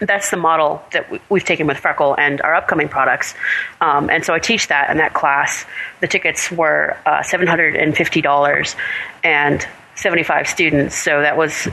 that's 0.00 0.30
the 0.30 0.36
model 0.36 0.82
that 0.92 1.06
we've 1.30 1.44
taken 1.44 1.66
with 1.66 1.78
Freckle 1.78 2.14
and 2.18 2.40
our 2.42 2.54
upcoming 2.54 2.88
products. 2.88 3.34
Um, 3.80 4.10
and 4.10 4.24
so 4.24 4.34
I 4.34 4.38
teach 4.38 4.68
that 4.68 4.90
in 4.90 4.98
that 4.98 5.14
class. 5.14 5.64
The 6.00 6.08
tickets 6.08 6.50
were 6.50 6.96
uh, 7.06 7.20
$750 7.20 8.76
and 9.24 9.68
75 9.96 10.48
students. 10.48 10.96
So 10.96 11.20
that 11.20 11.36
was 11.36 11.68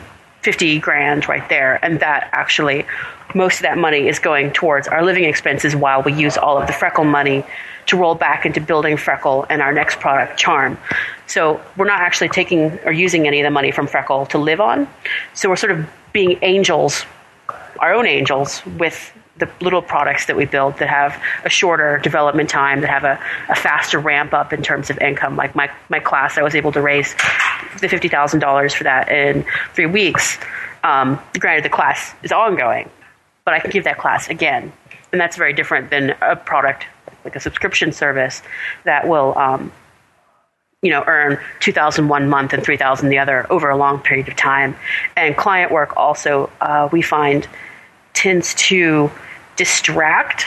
50 0.46 0.80
grand 0.80 1.28
right 1.28 1.48
there. 1.50 1.84
And 1.84 2.00
that 2.00 2.30
actually, 2.32 2.86
most 3.34 3.56
of 3.56 3.62
that 3.64 3.78
money 3.78 4.08
is 4.08 4.20
going 4.20 4.54
towards 4.54 4.88
our 4.88 5.04
living 5.04 5.24
expenses 5.24 5.75
while 5.75 6.04
we 6.04 6.14
use 6.14 6.38
all 6.38 6.58
of 6.58 6.68
the 6.68 6.74
Freckle 6.74 7.04
money 7.04 7.44
to 7.88 7.98
roll 7.98 8.14
back 8.14 8.46
into 8.46 8.62
building 8.62 8.96
Freckle 8.96 9.46
and 9.50 9.62
our 9.62 9.74
next 9.74 10.00
product, 10.00 10.38
Charm. 10.40 10.78
So 11.25 11.60
we're 11.75 11.88
not 11.88 12.00
actually 12.00 12.30
taking 12.30 12.78
or 12.86 12.92
using 12.92 13.28
any 13.28 13.42
of 13.42 13.44
the 13.44 13.50
money 13.52 13.72
from 13.72 13.88
Freckle 13.88 14.28
to 14.28 14.38
live 14.38 14.62
on. 14.62 14.88
So 15.34 15.50
we're 15.50 15.56
sort 15.56 15.72
of 15.72 15.86
being 16.14 16.38
angels 16.44 17.06
our 17.80 17.94
own 17.94 18.06
angels 18.06 18.66
with 18.78 19.12
the 19.38 19.50
little 19.60 19.82
products 19.82 20.27
that 20.27 20.36
we 20.36 20.46
build 20.46 20.77
that 20.77 20.88
have 20.88 21.22
a 21.44 21.50
shorter 21.50 21.98
development 22.00 22.50
time, 22.50 22.82
that 22.82 22.89
have 22.89 23.04
a, 23.04 23.20
a 23.50 23.56
faster 23.56 24.00
ramp 24.00 24.34
up 24.34 24.54
in 24.54 24.62
terms 24.62 24.89
of 24.89 24.98
income. 25.00 25.36
Like 25.36 25.56
my, 25.56 25.70
my 25.89 26.00
class, 26.00 26.38
I 26.38 26.42
was 26.42 26.56
able 26.56 26.72
to 26.72 26.82
raise 26.82 27.13
the 27.82 27.88
$50,000 27.88 28.74
for 28.74 28.84
that 28.86 29.10
in 29.10 29.46
three 29.74 29.88
weeks. 29.88 30.38
Um, 30.84 31.20
granted, 31.39 31.65
the 31.65 31.70
class 31.70 32.13
is 32.24 32.32
ongoing, 32.32 32.89
but 33.44 33.54
I 33.54 33.60
can 33.60 33.72
give 33.72 33.84
that 33.84 33.98
class 33.98 34.30
again. 34.30 34.72
And 35.12 35.20
that's 35.20 35.36
very 35.36 35.54
different 35.54 35.89
than 35.89 36.12
a 36.22 36.36
product 36.36 36.86
like 37.25 37.36
a 37.36 37.39
subscription 37.39 37.92
service 37.92 38.42
that 38.84 39.08
will 39.08 39.38
um, 39.38 39.72
you 40.82 40.92
know 40.92 41.04
earn 41.08 41.39
2000 41.60 42.08
one 42.08 42.30
month 42.30 42.54
and 42.54 42.63
3000 42.63 43.10
the 43.10 43.18
other 43.18 43.51
over 43.51 43.70
a 43.70 43.75
long 43.75 44.00
period 44.00 44.27
of 44.27 44.36
time 44.36 44.75
and 45.18 45.36
client 45.36 45.72
work 45.72 45.98
also 45.98 46.51
uh, 46.62 46.88
we 46.92 47.01
find 47.01 47.48
tends 48.15 48.53
to 48.55 49.12
distract 49.55 50.45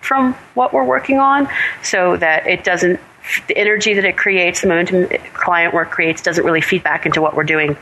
from 0.00 0.34
what 0.54 0.72
we're 0.72 0.84
working 0.84 1.18
on 1.18 1.48
so 1.82 2.16
that 2.16 2.46
it 2.46 2.64
doesn't 2.64 2.98
the 3.46 3.56
energy 3.56 3.94
that 3.94 4.04
it 4.04 4.16
creates 4.16 4.62
the 4.62 4.66
momentum 4.66 5.06
client 5.34 5.72
work 5.72 5.90
creates 5.90 6.22
doesn't 6.22 6.44
really 6.44 6.60
feed 6.60 6.82
back 6.82 7.06
into 7.06 7.20
what 7.20 7.36
we're 7.36 7.44
doing 7.44 7.76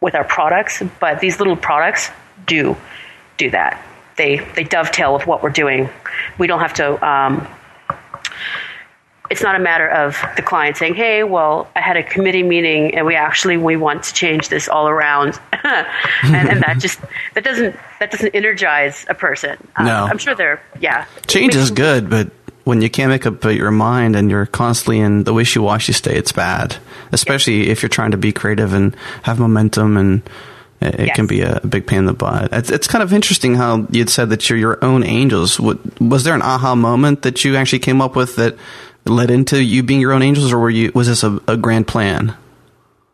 with 0.00 0.14
our 0.14 0.24
products 0.24 0.82
but 0.98 1.20
these 1.20 1.38
little 1.38 1.56
products 1.56 2.10
do 2.46 2.76
do 3.38 3.50
that. 3.50 3.82
They 4.16 4.38
they 4.54 4.64
dovetail 4.64 5.14
with 5.14 5.26
what 5.26 5.42
we're 5.42 5.50
doing. 5.50 5.88
We 6.38 6.46
don't 6.46 6.60
have 6.60 6.74
to 6.74 7.06
um, 7.06 7.46
it's 9.32 9.42
not 9.42 9.56
a 9.56 9.58
matter 9.58 9.88
of 9.88 10.22
the 10.36 10.42
client 10.42 10.76
saying, 10.76 10.94
"Hey, 10.94 11.24
well, 11.24 11.66
I 11.74 11.80
had 11.80 11.96
a 11.96 12.02
committee 12.02 12.42
meeting 12.42 12.94
and 12.94 13.06
we 13.06 13.14
actually 13.14 13.56
we 13.56 13.76
want 13.76 14.02
to 14.04 14.12
change 14.12 14.50
this 14.50 14.68
all 14.68 14.88
around," 14.88 15.40
and, 15.64 16.48
and, 16.50 16.62
that 16.62 16.76
just 16.78 17.00
that 17.32 17.42
doesn't 17.42 17.74
that 17.98 18.10
doesn't 18.10 18.34
energize 18.34 19.06
a 19.08 19.14
person. 19.14 19.56
Um, 19.76 19.86
no, 19.86 20.04
I'm 20.04 20.18
sure 20.18 20.34
they're 20.34 20.62
yeah. 20.78 21.06
Change 21.26 21.56
is 21.56 21.70
good, 21.70 22.10
but 22.10 22.30
when 22.64 22.82
you 22.82 22.90
can't 22.90 23.08
make 23.08 23.24
up 23.24 23.42
your 23.44 23.70
mind 23.70 24.14
and 24.16 24.30
you're 24.30 24.46
constantly 24.46 25.00
in 25.00 25.24
the 25.24 25.32
wishy-washy 25.32 25.94
state, 25.94 26.16
it's 26.16 26.32
bad. 26.32 26.76
Especially 27.10 27.70
if 27.70 27.82
you're 27.82 27.88
trying 27.88 28.10
to 28.10 28.18
be 28.18 28.32
creative 28.32 28.74
and 28.74 28.94
have 29.22 29.40
momentum 29.40 29.96
and 29.96 30.22
it, 30.82 31.06
yes. 31.06 31.16
can 31.16 31.26
be 31.26 31.40
a 31.40 31.60
big 31.60 31.86
pain 31.86 32.00
in 32.00 32.06
the 32.06 32.12
butt. 32.12 32.52
It's, 32.52 32.70
it's 32.70 32.86
kind 32.86 33.02
of 33.02 33.12
interesting 33.12 33.54
how 33.54 33.86
you'd 33.90 34.10
said 34.10 34.30
that 34.30 34.48
you're 34.48 34.58
your 34.58 34.84
own 34.84 35.04
angels. 35.04 35.58
Was 35.58 36.24
there 36.24 36.34
an 36.34 36.42
aha 36.42 36.74
moment 36.74 37.22
that 37.22 37.44
you 37.44 37.56
actually 37.56 37.78
came 37.80 38.00
up 38.00 38.14
with 38.14 38.36
that 38.36 38.56
led 39.04 39.30
into 39.30 39.62
you 39.62 39.82
being 39.82 40.00
your 40.00 40.12
own 40.12 40.22
angels, 40.22 40.52
or 40.52 40.58
were 40.58 40.70
you? 40.70 40.92
Was 40.94 41.08
this 41.08 41.22
a, 41.22 41.40
a 41.48 41.56
grand 41.56 41.86
plan? 41.86 42.36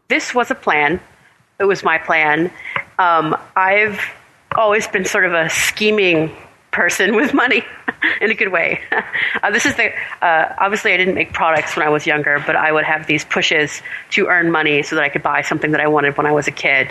This 0.09 0.35
was 0.35 0.50
a 0.50 0.54
plan. 0.54 1.00
It 1.59 1.64
was 1.64 1.83
my 1.83 1.99
plan. 1.99 2.50
Um, 2.99 3.37
I've 3.57 4.00
always 4.57 4.87
been 4.88 5.04
sort 5.04 5.25
of 5.25 5.33
a 5.35 5.50
scheming 5.50 6.35
person 6.71 7.14
with 7.21 7.35
money 7.35 7.64
in 8.21 8.30
a 8.30 8.35
good 8.35 8.52
way. 8.52 8.80
Uh, 9.40 9.52
this 9.52 9.66
is 9.66 9.76
the 9.76 9.92
uh, 10.21 10.54
obviously 10.59 10.92
I 10.92 10.97
didn't 10.97 11.14
make 11.14 11.33
products 11.33 11.76
when 11.76 11.87
I 11.87 11.90
was 11.90 12.07
younger, 12.07 12.42
but 12.45 12.57
I 12.57 12.73
would 12.73 12.85
have 12.85 13.07
these 13.07 13.25
pushes 13.25 13.83
to 14.11 14.26
earn 14.26 14.50
money 14.50 14.83
so 14.83 14.97
that 14.97 15.04
I 15.04 15.11
could 15.11 15.23
buy 15.23 15.42
something 15.42 15.71
that 15.73 15.80
I 15.80 15.87
wanted 15.87 16.16
when 16.16 16.26
I 16.26 16.33
was 16.33 16.49
a 16.49 16.50
kid. 16.50 16.90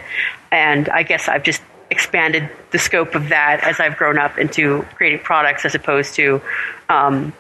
And 0.50 0.88
I 0.88 1.04
guess 1.04 1.28
I've 1.28 1.44
just 1.44 1.62
expanded 1.90 2.50
the 2.72 2.80
scope 2.80 3.16
of 3.16 3.30
that 3.30 3.64
as 3.64 3.82
I've 3.82 3.98
grown 3.98 4.18
up 4.18 4.38
into 4.38 4.84
creating 4.96 5.20
products 5.20 5.66
as 5.66 5.76
opposed 5.76 6.16
to 6.16 6.42
um, 6.88 7.34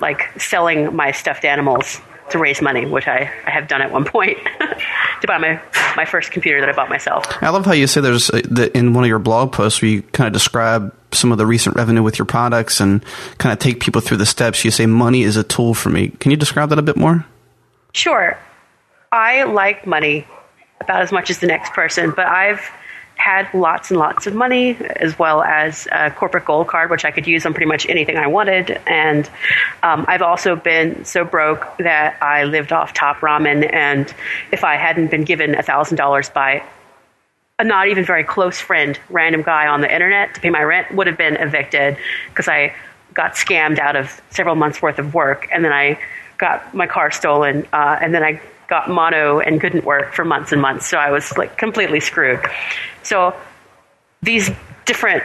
like 0.00 0.40
selling 0.40 0.94
my 0.94 1.12
stuffed 1.12 1.44
animals 1.44 2.00
to 2.30 2.38
raise 2.38 2.60
money, 2.60 2.86
which 2.86 3.08
I, 3.08 3.32
I 3.46 3.50
have 3.50 3.68
done 3.68 3.80
at 3.80 3.90
one 3.90 4.04
point 4.04 4.38
to 5.20 5.26
buy 5.26 5.38
my, 5.38 5.60
my 5.96 6.04
first 6.04 6.30
computer 6.30 6.60
that 6.60 6.68
I 6.68 6.72
bought 6.72 6.90
myself. 6.90 7.24
I 7.42 7.48
love 7.48 7.64
how 7.64 7.72
you 7.72 7.86
say 7.86 8.00
there's 8.00 8.28
a, 8.30 8.42
the, 8.42 8.76
in 8.76 8.92
one 8.92 9.04
of 9.04 9.08
your 9.08 9.18
blog 9.18 9.52
posts 9.52 9.80
where 9.80 9.90
you 9.90 10.02
kind 10.02 10.26
of 10.26 10.32
describe 10.32 10.94
some 11.12 11.32
of 11.32 11.38
the 11.38 11.46
recent 11.46 11.76
revenue 11.76 12.02
with 12.02 12.18
your 12.18 12.26
products 12.26 12.80
and 12.80 13.02
kind 13.38 13.52
of 13.52 13.58
take 13.58 13.80
people 13.80 14.00
through 14.00 14.18
the 14.18 14.26
steps. 14.26 14.64
You 14.64 14.70
say 14.70 14.86
money 14.86 15.22
is 15.22 15.36
a 15.36 15.42
tool 15.42 15.74
for 15.74 15.90
me. 15.90 16.08
Can 16.20 16.30
you 16.30 16.36
describe 16.36 16.68
that 16.70 16.78
a 16.78 16.82
bit 16.82 16.96
more? 16.96 17.24
Sure. 17.92 18.36
I 19.10 19.44
like 19.44 19.86
money 19.86 20.26
about 20.80 21.00
as 21.00 21.10
much 21.10 21.30
as 21.30 21.38
the 21.38 21.46
next 21.46 21.72
person, 21.72 22.10
but 22.10 22.26
I've 22.26 22.60
had 23.18 23.52
lots 23.52 23.90
and 23.90 23.98
lots 23.98 24.26
of 24.26 24.34
money, 24.34 24.76
as 24.96 25.18
well 25.18 25.42
as 25.42 25.88
a 25.90 26.10
corporate 26.10 26.44
gold 26.44 26.68
card, 26.68 26.88
which 26.88 27.04
I 27.04 27.10
could 27.10 27.26
use 27.26 27.44
on 27.44 27.52
pretty 27.52 27.66
much 27.66 27.86
anything 27.88 28.16
I 28.16 28.28
wanted. 28.28 28.80
And 28.86 29.28
um, 29.82 30.04
I've 30.08 30.22
also 30.22 30.54
been 30.54 31.04
so 31.04 31.24
broke 31.24 31.66
that 31.78 32.22
I 32.22 32.44
lived 32.44 32.72
off 32.72 32.94
top 32.94 33.18
ramen. 33.18 33.70
And 33.72 34.12
if 34.52 34.62
I 34.62 34.76
hadn't 34.76 35.10
been 35.10 35.24
given 35.24 35.52
$1,000 35.52 36.32
by 36.32 36.62
a 37.58 37.64
not 37.64 37.88
even 37.88 38.04
very 38.04 38.22
close 38.22 38.60
friend, 38.60 38.98
random 39.10 39.42
guy 39.42 39.66
on 39.66 39.80
the 39.80 39.92
internet 39.92 40.34
to 40.36 40.40
pay 40.40 40.50
my 40.50 40.62
rent, 40.62 40.94
would 40.94 41.08
have 41.08 41.18
been 41.18 41.36
evicted 41.36 41.96
because 42.28 42.46
I 42.46 42.72
got 43.14 43.32
scammed 43.34 43.80
out 43.80 43.96
of 43.96 44.22
several 44.30 44.54
months 44.54 44.80
worth 44.80 45.00
of 45.00 45.12
work. 45.12 45.48
And 45.52 45.64
then 45.64 45.72
I 45.72 45.98
got 46.38 46.72
my 46.72 46.86
car 46.86 47.10
stolen. 47.10 47.66
Uh, 47.72 47.98
and 48.00 48.14
then 48.14 48.22
I 48.22 48.40
got 48.68 48.88
mono 48.88 49.40
and 49.40 49.60
couldn't 49.60 49.84
work 49.84 50.14
for 50.14 50.24
months 50.24 50.52
and 50.52 50.62
months. 50.62 50.86
So 50.86 50.98
I 50.98 51.10
was 51.10 51.36
like 51.36 51.58
completely 51.58 52.00
screwed. 52.00 52.40
So 53.08 53.34
these 54.22 54.50
different, 54.84 55.22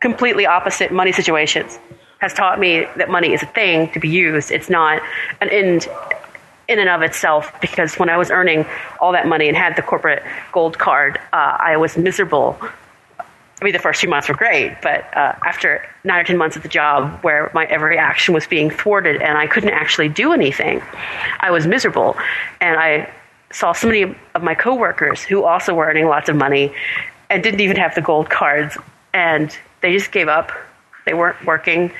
completely 0.00 0.46
opposite 0.46 0.90
money 0.90 1.12
situations 1.12 1.78
has 2.20 2.32
taught 2.32 2.58
me 2.58 2.86
that 2.96 3.10
money 3.10 3.34
is 3.34 3.42
a 3.42 3.46
thing 3.46 3.92
to 3.92 4.00
be 4.00 4.08
used. 4.08 4.50
It's 4.50 4.70
not 4.70 5.02
an 5.42 5.50
end 5.50 5.88
in 6.66 6.78
and 6.78 6.88
of 6.88 7.02
itself 7.02 7.52
because 7.60 7.98
when 7.98 8.08
I 8.08 8.16
was 8.16 8.30
earning 8.30 8.64
all 8.98 9.12
that 9.12 9.26
money 9.26 9.48
and 9.48 9.56
had 9.56 9.76
the 9.76 9.82
corporate 9.82 10.22
gold 10.52 10.78
card, 10.78 11.18
uh, 11.34 11.58
I 11.60 11.76
was 11.76 11.98
miserable 11.98 12.58
I 13.60 13.64
mean, 13.64 13.72
the 13.72 13.78
first 13.78 14.00
few 14.00 14.10
months 14.10 14.28
were 14.28 14.34
great, 14.34 14.76
but 14.82 15.04
uh, 15.16 15.32
after 15.46 15.88
nine 16.02 16.20
or 16.20 16.24
ten 16.24 16.36
months 16.36 16.56
at 16.56 16.62
the 16.62 16.68
job 16.68 17.20
where 17.22 17.50
my 17.54 17.64
every 17.66 17.96
action 17.96 18.34
was 18.34 18.46
being 18.46 18.68
thwarted 18.68 19.22
and 19.22 19.38
I 19.38 19.46
couldn't 19.46 19.70
actually 19.70 20.08
do 20.08 20.32
anything, 20.32 20.82
I 21.40 21.50
was 21.50 21.66
miserable. 21.66 22.16
And 22.60 22.78
I 22.78 23.10
saw 23.54 23.72
so 23.72 23.86
many 23.86 24.02
of 24.34 24.42
my 24.42 24.54
coworkers 24.54 25.22
who 25.22 25.44
also 25.44 25.74
were 25.74 25.86
earning 25.86 26.06
lots 26.06 26.28
of 26.28 26.36
money 26.36 26.74
and 27.30 27.42
didn't 27.42 27.60
even 27.60 27.76
have 27.76 27.94
the 27.94 28.02
gold 28.02 28.28
cards, 28.28 28.76
and 29.12 29.56
they 29.80 29.92
just 29.92 30.12
gave 30.12 30.28
up. 30.28 30.52
They 31.06 31.14
weren't 31.14 31.42
working, 31.46 31.92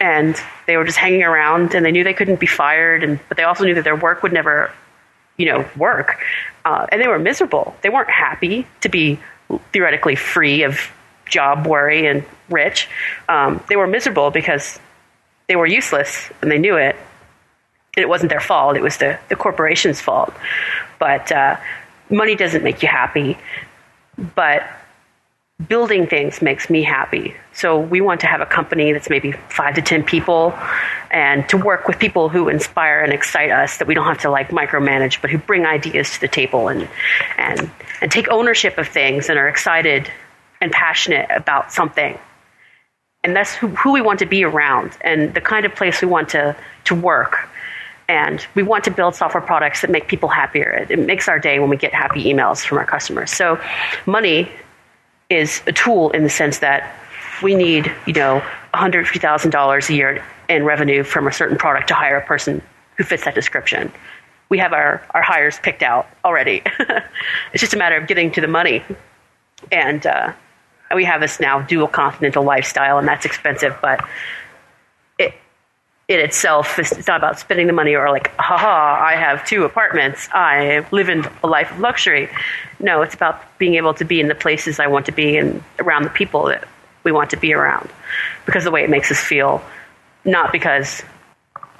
and 0.00 0.40
they 0.66 0.76
were 0.76 0.84
just 0.84 0.98
hanging 0.98 1.22
around, 1.22 1.74
and 1.74 1.84
they 1.84 1.92
knew 1.92 2.04
they 2.04 2.14
couldn't 2.14 2.40
be 2.40 2.46
fired, 2.46 3.04
and 3.04 3.20
but 3.28 3.36
they 3.36 3.44
also 3.44 3.64
knew 3.64 3.74
that 3.74 3.84
their 3.84 3.96
work 3.96 4.22
would 4.22 4.32
never, 4.32 4.72
you 5.36 5.46
know, 5.46 5.68
work, 5.76 6.18
uh, 6.64 6.86
and 6.90 7.00
they 7.00 7.08
were 7.08 7.18
miserable. 7.18 7.76
They 7.82 7.90
weren't 7.90 8.10
happy 8.10 8.66
to 8.80 8.88
be 8.88 9.18
theoretically 9.72 10.16
free 10.16 10.62
of 10.62 10.90
job 11.26 11.66
worry 11.66 12.06
and 12.06 12.24
rich. 12.48 12.88
Um, 13.28 13.62
they 13.68 13.76
were 13.76 13.86
miserable 13.86 14.30
because 14.30 14.78
they 15.48 15.56
were 15.56 15.66
useless 15.66 16.30
and 16.40 16.50
they 16.50 16.58
knew 16.58 16.76
it. 16.76 16.96
And 17.96 18.02
it 18.02 18.08
wasn't 18.08 18.30
their 18.30 18.40
fault, 18.40 18.76
it 18.76 18.82
was 18.82 18.96
the, 18.96 19.18
the 19.28 19.36
corporation's 19.36 20.00
fault. 20.00 20.34
But 21.04 21.30
uh, 21.30 21.58
money 22.08 22.34
doesn't 22.34 22.64
make 22.64 22.82
you 22.82 22.88
happy. 22.88 23.36
But 24.34 24.66
building 25.68 26.06
things 26.06 26.40
makes 26.40 26.70
me 26.70 26.82
happy. 26.82 27.36
So 27.52 27.78
we 27.78 28.00
want 28.00 28.22
to 28.22 28.26
have 28.26 28.40
a 28.40 28.46
company 28.46 28.90
that's 28.92 29.10
maybe 29.10 29.32
five 29.32 29.74
to 29.74 29.82
10 29.82 30.04
people 30.04 30.58
and 31.10 31.46
to 31.50 31.58
work 31.58 31.86
with 31.86 31.98
people 31.98 32.30
who 32.30 32.48
inspire 32.48 33.02
and 33.02 33.12
excite 33.12 33.50
us 33.50 33.76
that 33.76 33.86
we 33.86 33.92
don't 33.92 34.06
have 34.06 34.20
to 34.20 34.30
like 34.30 34.48
micromanage, 34.48 35.20
but 35.20 35.28
who 35.28 35.36
bring 35.36 35.66
ideas 35.66 36.10
to 36.12 36.22
the 36.22 36.28
table 36.28 36.68
and, 36.68 36.88
and, 37.36 37.70
and 38.00 38.10
take 38.10 38.30
ownership 38.30 38.78
of 38.78 38.88
things 38.88 39.28
and 39.28 39.38
are 39.38 39.48
excited 39.48 40.10
and 40.62 40.72
passionate 40.72 41.28
about 41.28 41.70
something. 41.70 42.18
And 43.22 43.36
that's 43.36 43.54
who, 43.54 43.68
who 43.68 43.92
we 43.92 44.00
want 44.00 44.20
to 44.20 44.26
be 44.26 44.42
around 44.42 44.96
and 45.02 45.34
the 45.34 45.42
kind 45.42 45.66
of 45.66 45.74
place 45.74 46.00
we 46.00 46.08
want 46.08 46.30
to, 46.30 46.56
to 46.84 46.94
work. 46.94 47.50
And 48.08 48.46
we 48.54 48.62
want 48.62 48.84
to 48.84 48.90
build 48.90 49.14
software 49.14 49.42
products 49.42 49.80
that 49.80 49.90
make 49.90 50.08
people 50.08 50.28
happier. 50.28 50.86
It, 50.88 50.98
makes 50.98 51.28
our 51.28 51.38
day 51.38 51.58
when 51.58 51.70
we 51.70 51.76
get 51.76 51.94
happy 51.94 52.24
emails 52.24 52.64
from 52.64 52.78
our 52.78 52.84
customers. 52.84 53.30
So, 53.30 53.58
money 54.06 54.50
is 55.30 55.62
a 55.66 55.72
tool 55.72 56.10
in 56.10 56.22
the 56.22 56.28
sense 56.28 56.58
that 56.58 56.94
we 57.42 57.54
need, 57.54 57.90
you 58.06 58.12
know, 58.12 58.42
$150,000 58.74 59.88
a 59.88 59.94
year 59.94 60.24
in 60.48 60.64
revenue 60.64 61.02
from 61.02 61.26
a 61.26 61.32
certain 61.32 61.56
product 61.56 61.88
to 61.88 61.94
hire 61.94 62.18
a 62.18 62.26
person 62.26 62.60
who 62.96 63.04
fits 63.04 63.24
that 63.24 63.34
description. 63.34 63.92
we 64.50 64.58
have 64.58 64.72
our, 64.72 65.02
our 65.10 65.22
hires 65.22 65.58
picked 65.58 65.82
out 65.82 66.06
already. 66.24 66.62
it's 67.52 67.60
just 67.60 67.74
a 67.74 67.78
matter 67.78 67.96
of 67.96 68.06
getting 68.06 68.30
to 68.32 68.40
the 68.40 68.46
money. 68.46 68.84
And 69.72 70.06
uh, 70.06 70.32
we 70.94 71.04
have 71.04 71.20
this 71.20 71.40
now 71.40 71.62
dual 71.62 71.88
continental 71.88 72.44
lifestyle, 72.44 72.98
and 72.98 73.08
that's 73.08 73.24
expensive, 73.24 73.76
but 73.80 74.04
in 76.08 76.20
itself 76.20 76.78
it's 76.78 77.06
not 77.06 77.16
about 77.16 77.38
spending 77.38 77.66
the 77.66 77.72
money 77.72 77.94
or 77.94 78.10
like, 78.10 78.34
haha, 78.36 79.02
I 79.02 79.16
have 79.16 79.46
two 79.46 79.64
apartments, 79.64 80.28
I 80.32 80.86
live 80.90 81.08
in 81.08 81.26
a 81.42 81.46
life 81.46 81.70
of 81.70 81.80
luxury. 81.80 82.28
No, 82.80 83.02
it's 83.02 83.14
about 83.14 83.42
being 83.58 83.74
able 83.76 83.94
to 83.94 84.04
be 84.04 84.20
in 84.20 84.28
the 84.28 84.34
places 84.34 84.78
I 84.78 84.86
want 84.86 85.06
to 85.06 85.12
be 85.12 85.36
and 85.36 85.62
around 85.78 86.04
the 86.04 86.10
people 86.10 86.44
that 86.46 86.68
we 87.04 87.12
want 87.12 87.30
to 87.30 87.36
be 87.36 87.54
around. 87.54 87.88
Because 88.44 88.64
the 88.64 88.70
way 88.70 88.84
it 88.84 88.90
makes 88.90 89.10
us 89.10 89.20
feel, 89.20 89.62
not 90.24 90.52
because 90.52 91.02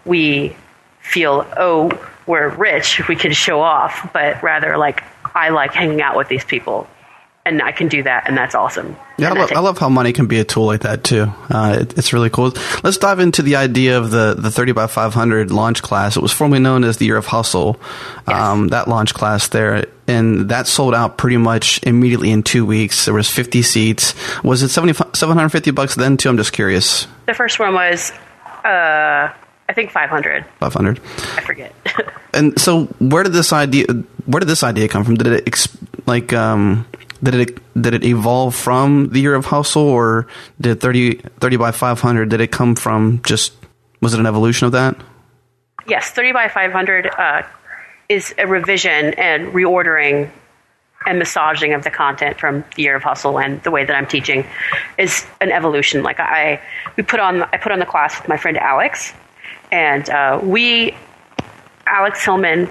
we 0.05 0.57
feel, 1.01 1.47
oh, 1.59 1.91
we're 2.27 2.49
rich, 2.49 3.07
we 3.09 3.17
can 3.17 3.33
show 3.33 3.61
off, 3.61 4.11
but 4.15 4.43
rather 4.43 4.79
like, 4.79 5.03
I 5.35 5.51
like 5.51 5.75
hanging 5.75 6.01
out 6.01 6.17
with 6.17 6.29
these 6.29 6.45
people 6.45 6.89
and 7.47 7.61
I 7.61 7.73
can 7.73 7.89
do 7.89 8.03
that, 8.03 8.27
and 8.27 8.37
that's 8.37 8.55
awesome. 8.55 8.97
Yeah, 9.19 9.31
I 9.31 9.33
love, 9.35 9.53
I 9.53 9.61
love, 9.61 9.79
how 9.79 9.91
money 9.91 10.13
can 10.13 10.27
be 10.27 10.41
a 10.41 10.45
tool 10.45 10.65
like 10.65 10.81
that 10.81 11.05
too. 11.05 11.31
Uh, 11.51 11.79
it, 11.81 11.99
it's 11.99 12.13
really 12.13 12.31
cool. 12.31 12.53
Let's 12.83 12.97
dive 12.97 13.21
into 13.21 13.43
the 13.43 13.57
idea 13.57 13.99
of 13.99 14.11
the 14.11 14.35
the 14.35 14.51
thirty 14.51 14.73
by 14.73 14.87
five 14.87 15.13
hundred 15.13 15.51
launch 15.51 15.83
class. 15.83 16.17
It 16.17 16.23
was 16.23 16.33
formerly 16.33 16.61
known 16.61 16.85
as 16.85 16.97
the 16.97 17.05
Year 17.05 17.19
of 17.19 17.27
Hustle. 17.27 17.79
Yes. 18.27 18.41
Um, 18.41 18.69
that 18.69 18.89
launch 18.89 19.13
class 19.13 19.49
there, 19.49 19.87
and 20.09 20.49
that 20.49 20.67
sold 20.67 20.95
out 20.95 21.19
pretty 21.19 21.37
much 21.37 21.83
immediately 21.83 22.31
in 22.31 22.43
two 22.43 22.65
weeks. 22.65 23.05
There 23.05 23.15
was 23.15 23.29
fifty 23.29 23.61
seats. 23.61 24.15
Was 24.43 24.63
it 24.63 24.69
750 24.69 25.71
bucks 25.73 25.95
then 25.95 26.17
too? 26.17 26.31
I'm 26.31 26.37
just 26.39 26.53
curious. 26.53 27.07
The 27.27 27.35
first 27.35 27.59
one 27.59 27.75
was. 27.75 28.11
Uh, 28.65 29.31
I 29.67 29.73
think 29.73 29.91
500. 29.91 30.45
500. 30.61 31.01
I 31.37 31.41
forget. 31.41 31.75
and 32.35 32.59
so, 32.59 32.85
where 32.99 33.23
did 33.23 33.33
this 33.33 33.53
idea? 33.53 33.87
Where 34.27 34.41
did 34.41 34.49
this 34.49 34.63
idea 34.63 34.89
come 34.89 35.05
from? 35.05 35.17
Did 35.17 35.27
it 35.27 35.67
like 36.07 36.33
um, 36.33 36.87
did 37.25 37.49
it 37.49 37.81
did 37.81 37.95
it 37.95 38.05
evolve 38.05 38.55
from 38.55 39.09
the 39.09 39.21
year 39.21 39.35
of 39.35 39.47
hustle, 39.47 39.83
or 39.83 40.27
did 40.61 40.81
30, 40.81 41.15
30 41.15 41.57
by 41.57 41.73
five 41.73 42.01
hundred? 42.01 42.29
Did 42.29 42.41
it 42.41 42.53
come 42.53 42.75
from 42.77 43.21
just 43.25 43.55
was 44.01 44.15
it 44.15 44.21
an 44.21 44.27
evolution 44.27 44.67
of 44.67 44.73
that? 44.73 44.97
Yes, 45.89 46.11
thirty 46.11 46.33
by 46.33 46.49
five 46.49 46.73
hundred 46.73 47.07
uh, 47.07 47.43
is 48.09 48.35
a 48.39 48.47
revision 48.47 49.15
and 49.15 49.53
reordering 49.53 50.31
and 51.07 51.19
massaging 51.19 51.75
of 51.75 51.85
the 51.85 51.91
content 51.91 52.39
from 52.39 52.65
the 52.77 52.83
year 52.83 52.97
of 52.97 53.03
hustle 53.03 53.39
and 53.39 53.63
the 53.63 53.71
way 53.71 53.85
that 53.85 53.95
I'm 53.95 54.07
teaching 54.07 54.47
is 54.97 55.27
an 55.41 55.51
evolution. 55.51 56.03
Like 56.03 56.19
I, 56.21 56.61
we 56.97 57.03
put 57.03 57.21
on 57.21 57.43
I 57.43 57.59
put 57.59 57.73
on 57.73 57.79
the 57.79 57.87
class 57.87 58.19
with 58.19 58.29
my 58.29 58.37
friend 58.37 58.57
Alex, 58.59 59.13
and 59.71 60.09
uh, 60.09 60.41
we 60.43 60.97
Alex 61.87 62.25
Hillman 62.25 62.71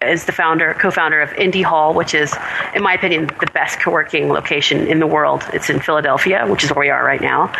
is 0.00 0.26
the 0.26 0.32
founder, 0.32 0.74
co-founder 0.74 1.20
of 1.20 1.32
Indy 1.34 1.62
Hall, 1.62 1.92
which 1.92 2.14
is, 2.14 2.32
in 2.74 2.82
my 2.82 2.94
opinion, 2.94 3.26
the 3.26 3.50
best 3.52 3.80
co-working 3.80 4.28
location 4.28 4.86
in 4.86 5.00
the 5.00 5.06
world. 5.06 5.44
It's 5.52 5.70
in 5.70 5.80
Philadelphia, 5.80 6.46
which 6.46 6.62
is 6.62 6.70
where 6.70 6.80
we 6.80 6.90
are 6.90 7.04
right 7.04 7.20
now. 7.20 7.52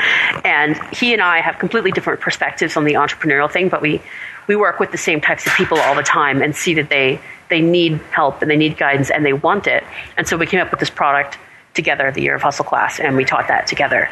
And 0.45 0.81
he 0.95 1.13
and 1.13 1.21
I 1.21 1.41
have 1.41 1.59
completely 1.59 1.91
different 1.91 2.21
perspectives 2.21 2.77
on 2.77 2.85
the 2.85 2.95
entrepreneurial 2.95 3.51
thing, 3.51 3.69
but 3.69 3.83
we 3.83 4.01
we 4.47 4.57
work 4.57 4.81
with 4.81 4.93
the 4.93 4.99
same 4.99 5.21
types 5.21 5.47
of 5.47 5.53
people 5.55 5.79
all 5.79 5.95
the 5.95 6.03
time 6.03 6.41
and 6.41 6.55
see 6.55 6.75
that 6.75 6.89
they 6.89 7.21
they 7.49 7.61
need 7.61 7.95
help 8.13 8.41
and 8.41 8.51
they 8.51 8.57
need 8.57 8.77
guidance 8.77 9.11
and 9.11 9.27
they 9.27 9.33
want 9.33 9.67
it. 9.67 9.83
And 10.17 10.29
so 10.29 10.37
we 10.37 10.47
came 10.47 10.61
up 10.61 10.71
with 10.71 10.81
this 10.81 10.91
product 10.91 11.39
together, 11.75 12.11
the 12.13 12.23
Year 12.23 12.37
of 12.37 12.43
Hustle 12.43 12.65
class, 12.65 13.01
and 13.01 13.17
we 13.17 13.25
taught 13.25 13.49
that 13.49 13.67
together. 13.67 14.09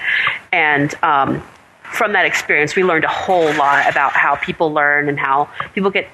And 0.52 0.95
um, 1.02 1.42
from 1.83 2.12
that 2.12 2.26
experience, 2.26 2.75
we 2.75 2.83
learned 2.83 3.04
a 3.04 3.09
whole 3.09 3.52
lot 3.54 3.88
about 3.88 4.12
how 4.12 4.37
people 4.37 4.73
learn 4.73 5.09
and 5.09 5.18
how 5.18 5.49
people 5.75 5.90
get 5.90 6.09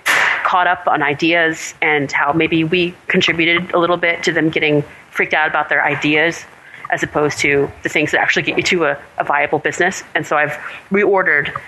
caught 0.53 0.67
up 0.67 0.87
on 0.87 1.03
ideas 1.03 1.73
and 1.81 2.13
how 2.13 2.31
maybe 2.31 2.63
we 2.63 2.95
contributed 3.09 3.73
a 3.73 3.79
little 3.79 3.97
bit 3.97 4.23
to 4.23 4.31
them 4.31 4.51
getting 4.51 4.85
freaked 5.11 5.33
out 5.33 5.49
about 5.49 5.71
their 5.71 5.83
ideas 5.83 6.45
as 6.91 7.03
opposed 7.03 7.39
to 7.39 7.71
the 7.83 7.89
things 7.89 8.11
that 8.11 8.21
actually 8.21 8.43
get 8.43 8.59
you 8.59 8.63
to 8.63 8.85
a, 8.85 9.03
a 9.17 9.25
viable 9.25 9.59
business. 9.59 10.05
And 10.15 10.27
so 10.27 10.37
I've 10.37 10.53
reordered 10.91 11.59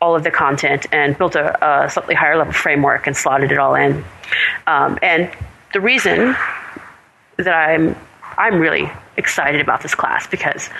all 0.00 0.16
of 0.16 0.24
the 0.24 0.30
content 0.30 0.86
and 0.90 1.18
built 1.18 1.34
a, 1.34 1.46
a 1.62 1.90
slightly 1.90 2.14
higher 2.14 2.38
level 2.38 2.54
framework 2.54 3.06
and 3.06 3.14
slotted 3.14 3.52
it 3.52 3.58
all 3.58 3.74
in. 3.74 4.02
Um, 4.66 4.98
and 5.02 5.30
the 5.74 5.82
reason 5.82 6.34
that 7.36 7.54
I'm 7.54 7.94
I'm 8.38 8.58
really 8.58 8.90
excited 9.18 9.60
about 9.60 9.82
this 9.82 9.94
class 9.94 10.26
because 10.26 10.70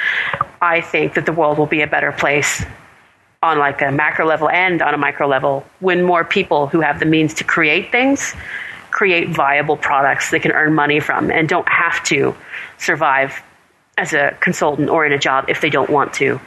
I 0.63 0.81
think 0.81 1.13
that 1.13 1.27
the 1.27 1.33
world 1.33 1.59
will 1.59 1.67
be 1.67 1.83
a 1.83 1.87
better 1.87 2.11
place 2.11 2.65
on 3.43 3.59
like 3.59 3.81
a 3.83 3.91
macro 3.91 4.27
level 4.27 4.49
and 4.49 4.83
on 4.83 4.95
a 4.95 4.99
micro 4.99 5.27
level 5.27 5.65
when 5.81 6.03
more 6.03 6.25
people 6.25 6.67
who 6.67 6.81
have 6.81 7.01
the 7.01 7.07
means 7.07 7.35
to 7.35 7.45
create 7.45 7.91
things 7.91 8.35
create 8.91 9.31
viable 9.31 9.77
products 9.77 10.31
they 10.31 10.41
can 10.41 10.53
earn 10.53 10.75
money 10.75 11.01
from 11.01 11.31
and 11.31 11.49
don't 11.49 11.69
have 11.69 12.03
to 12.05 12.35
survive 12.79 13.43
as 14.01 14.15
a 14.15 14.37
consultant 14.41 14.89
or 14.89 15.05
in 15.05 15.13
a 15.13 15.19
job 15.19 15.45
if 15.49 15.61
they 15.61 15.71
don't 15.71 15.91
want 15.91 16.15
to. 16.15 16.41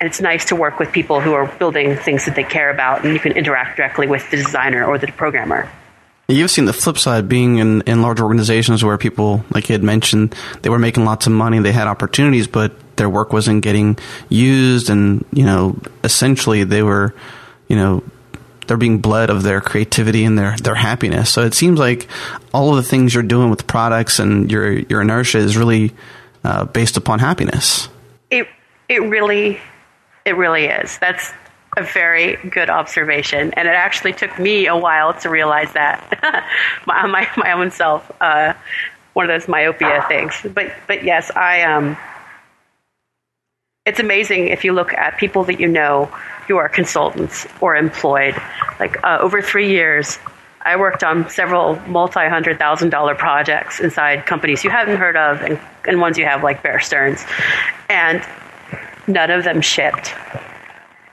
And 0.00 0.08
it's 0.08 0.20
nice 0.20 0.46
to 0.46 0.56
work 0.56 0.78
with 0.78 0.92
people 0.92 1.20
who 1.20 1.32
are 1.32 1.46
building 1.58 1.96
things 1.96 2.26
that 2.26 2.34
they 2.34 2.44
care 2.44 2.70
about 2.70 3.04
and 3.04 3.14
you 3.14 3.20
can 3.20 3.32
interact 3.32 3.76
directly 3.76 4.06
with 4.06 4.28
the 4.30 4.36
designer 4.36 4.84
or 4.84 4.98
the 4.98 5.06
programmer. 5.08 5.70
You've 6.28 6.50
seen 6.50 6.66
the 6.66 6.72
flip 6.72 6.98
side 6.98 7.28
being 7.28 7.56
in, 7.56 7.80
in 7.82 8.02
large 8.02 8.20
organizations 8.20 8.84
where 8.84 8.98
people, 8.98 9.44
like 9.50 9.68
you 9.68 9.72
had 9.72 9.82
mentioned, 9.82 10.34
they 10.60 10.68
were 10.68 10.78
making 10.78 11.04
lots 11.04 11.26
of 11.26 11.32
money, 11.32 11.58
they 11.58 11.72
had 11.72 11.88
opportunities, 11.88 12.46
but 12.46 12.72
their 12.98 13.08
work 13.08 13.32
wasn't 13.32 13.62
getting 13.62 13.98
used, 14.28 14.90
and 14.90 15.24
you 15.32 15.44
know, 15.44 15.76
essentially 16.04 16.64
they 16.64 16.82
were, 16.82 17.14
you 17.68 17.76
know, 17.76 18.04
they're 18.68 18.76
being 18.76 18.98
bled 18.98 19.30
of 19.30 19.42
their 19.42 19.60
creativity 19.60 20.24
and 20.24 20.38
their 20.38 20.56
their 20.58 20.74
happiness. 20.74 21.30
So 21.30 21.42
it 21.42 21.54
seems 21.54 21.78
like 21.78 22.06
all 22.52 22.70
of 22.70 22.76
the 22.76 22.88
things 22.88 23.14
you're 23.14 23.22
doing 23.22 23.50
with 23.50 23.66
products 23.66 24.18
and 24.18 24.50
your 24.50 24.70
your 24.72 25.00
inertia 25.00 25.38
is 25.38 25.56
really 25.56 25.92
uh, 26.44 26.66
based 26.66 26.96
upon 26.96 27.18
happiness. 27.18 27.88
It 28.30 28.46
it 28.88 29.02
really 29.02 29.58
it 30.24 30.36
really 30.36 30.66
is. 30.66 30.98
That's 30.98 31.32
a 31.76 31.82
very 31.82 32.36
good 32.36 32.70
observation, 32.70 33.52
and 33.54 33.66
it 33.66 33.74
actually 33.74 34.12
took 34.12 34.38
me 34.38 34.66
a 34.66 34.76
while 34.76 35.14
to 35.20 35.30
realize 35.30 35.72
that 35.72 36.44
my, 36.86 37.06
my, 37.06 37.28
my 37.36 37.52
own 37.52 37.70
self. 37.70 38.10
Uh, 38.20 38.54
one 39.14 39.28
of 39.28 39.40
those 39.40 39.48
myopia 39.48 40.04
things, 40.06 40.34
but 40.54 40.72
but 40.86 41.02
yes, 41.02 41.30
I 41.34 41.62
um. 41.62 41.96
It's 43.88 44.00
amazing 44.00 44.48
if 44.48 44.64
you 44.64 44.72
look 44.72 44.92
at 44.94 45.18
people 45.18 45.44
that 45.44 45.58
you 45.58 45.66
know 45.66 46.04
who 46.46 46.56
are 46.56 46.68
consultants 46.68 47.46
or 47.60 47.74
employed. 47.76 48.34
Like 48.78 49.02
uh, 49.02 49.18
over 49.20 49.42
three 49.42 49.70
years, 49.70 50.18
I 50.62 50.76
worked 50.76 51.02
on 51.02 51.28
several 51.30 51.76
multi 51.88 52.28
hundred 52.28 52.58
thousand 52.58 52.90
dollar 52.90 53.14
projects 53.14 53.80
inside 53.80 54.26
companies 54.26 54.62
you 54.64 54.70
haven't 54.70 54.96
heard 54.96 55.16
of 55.16 55.42
and, 55.42 55.58
and 55.86 56.00
ones 56.00 56.18
you 56.18 56.24
have, 56.24 56.42
like 56.42 56.62
Bear 56.62 56.80
Stearns. 56.80 57.24
And 57.88 58.24
none 59.06 59.30
of 59.30 59.44
them 59.44 59.60
shipped 59.60 60.14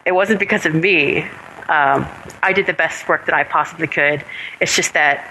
it 0.05 0.13
wasn't 0.13 0.39
because 0.39 0.65
of 0.65 0.73
me. 0.73 1.23
Um, 1.67 2.07
I 2.43 2.53
did 2.53 2.67
the 2.67 2.73
best 2.73 3.07
work 3.09 3.25
that 3.25 3.33
I 3.33 3.43
possibly 3.43 3.87
could. 3.87 4.23
It's 4.61 4.75
just 4.75 4.93
that 4.93 5.27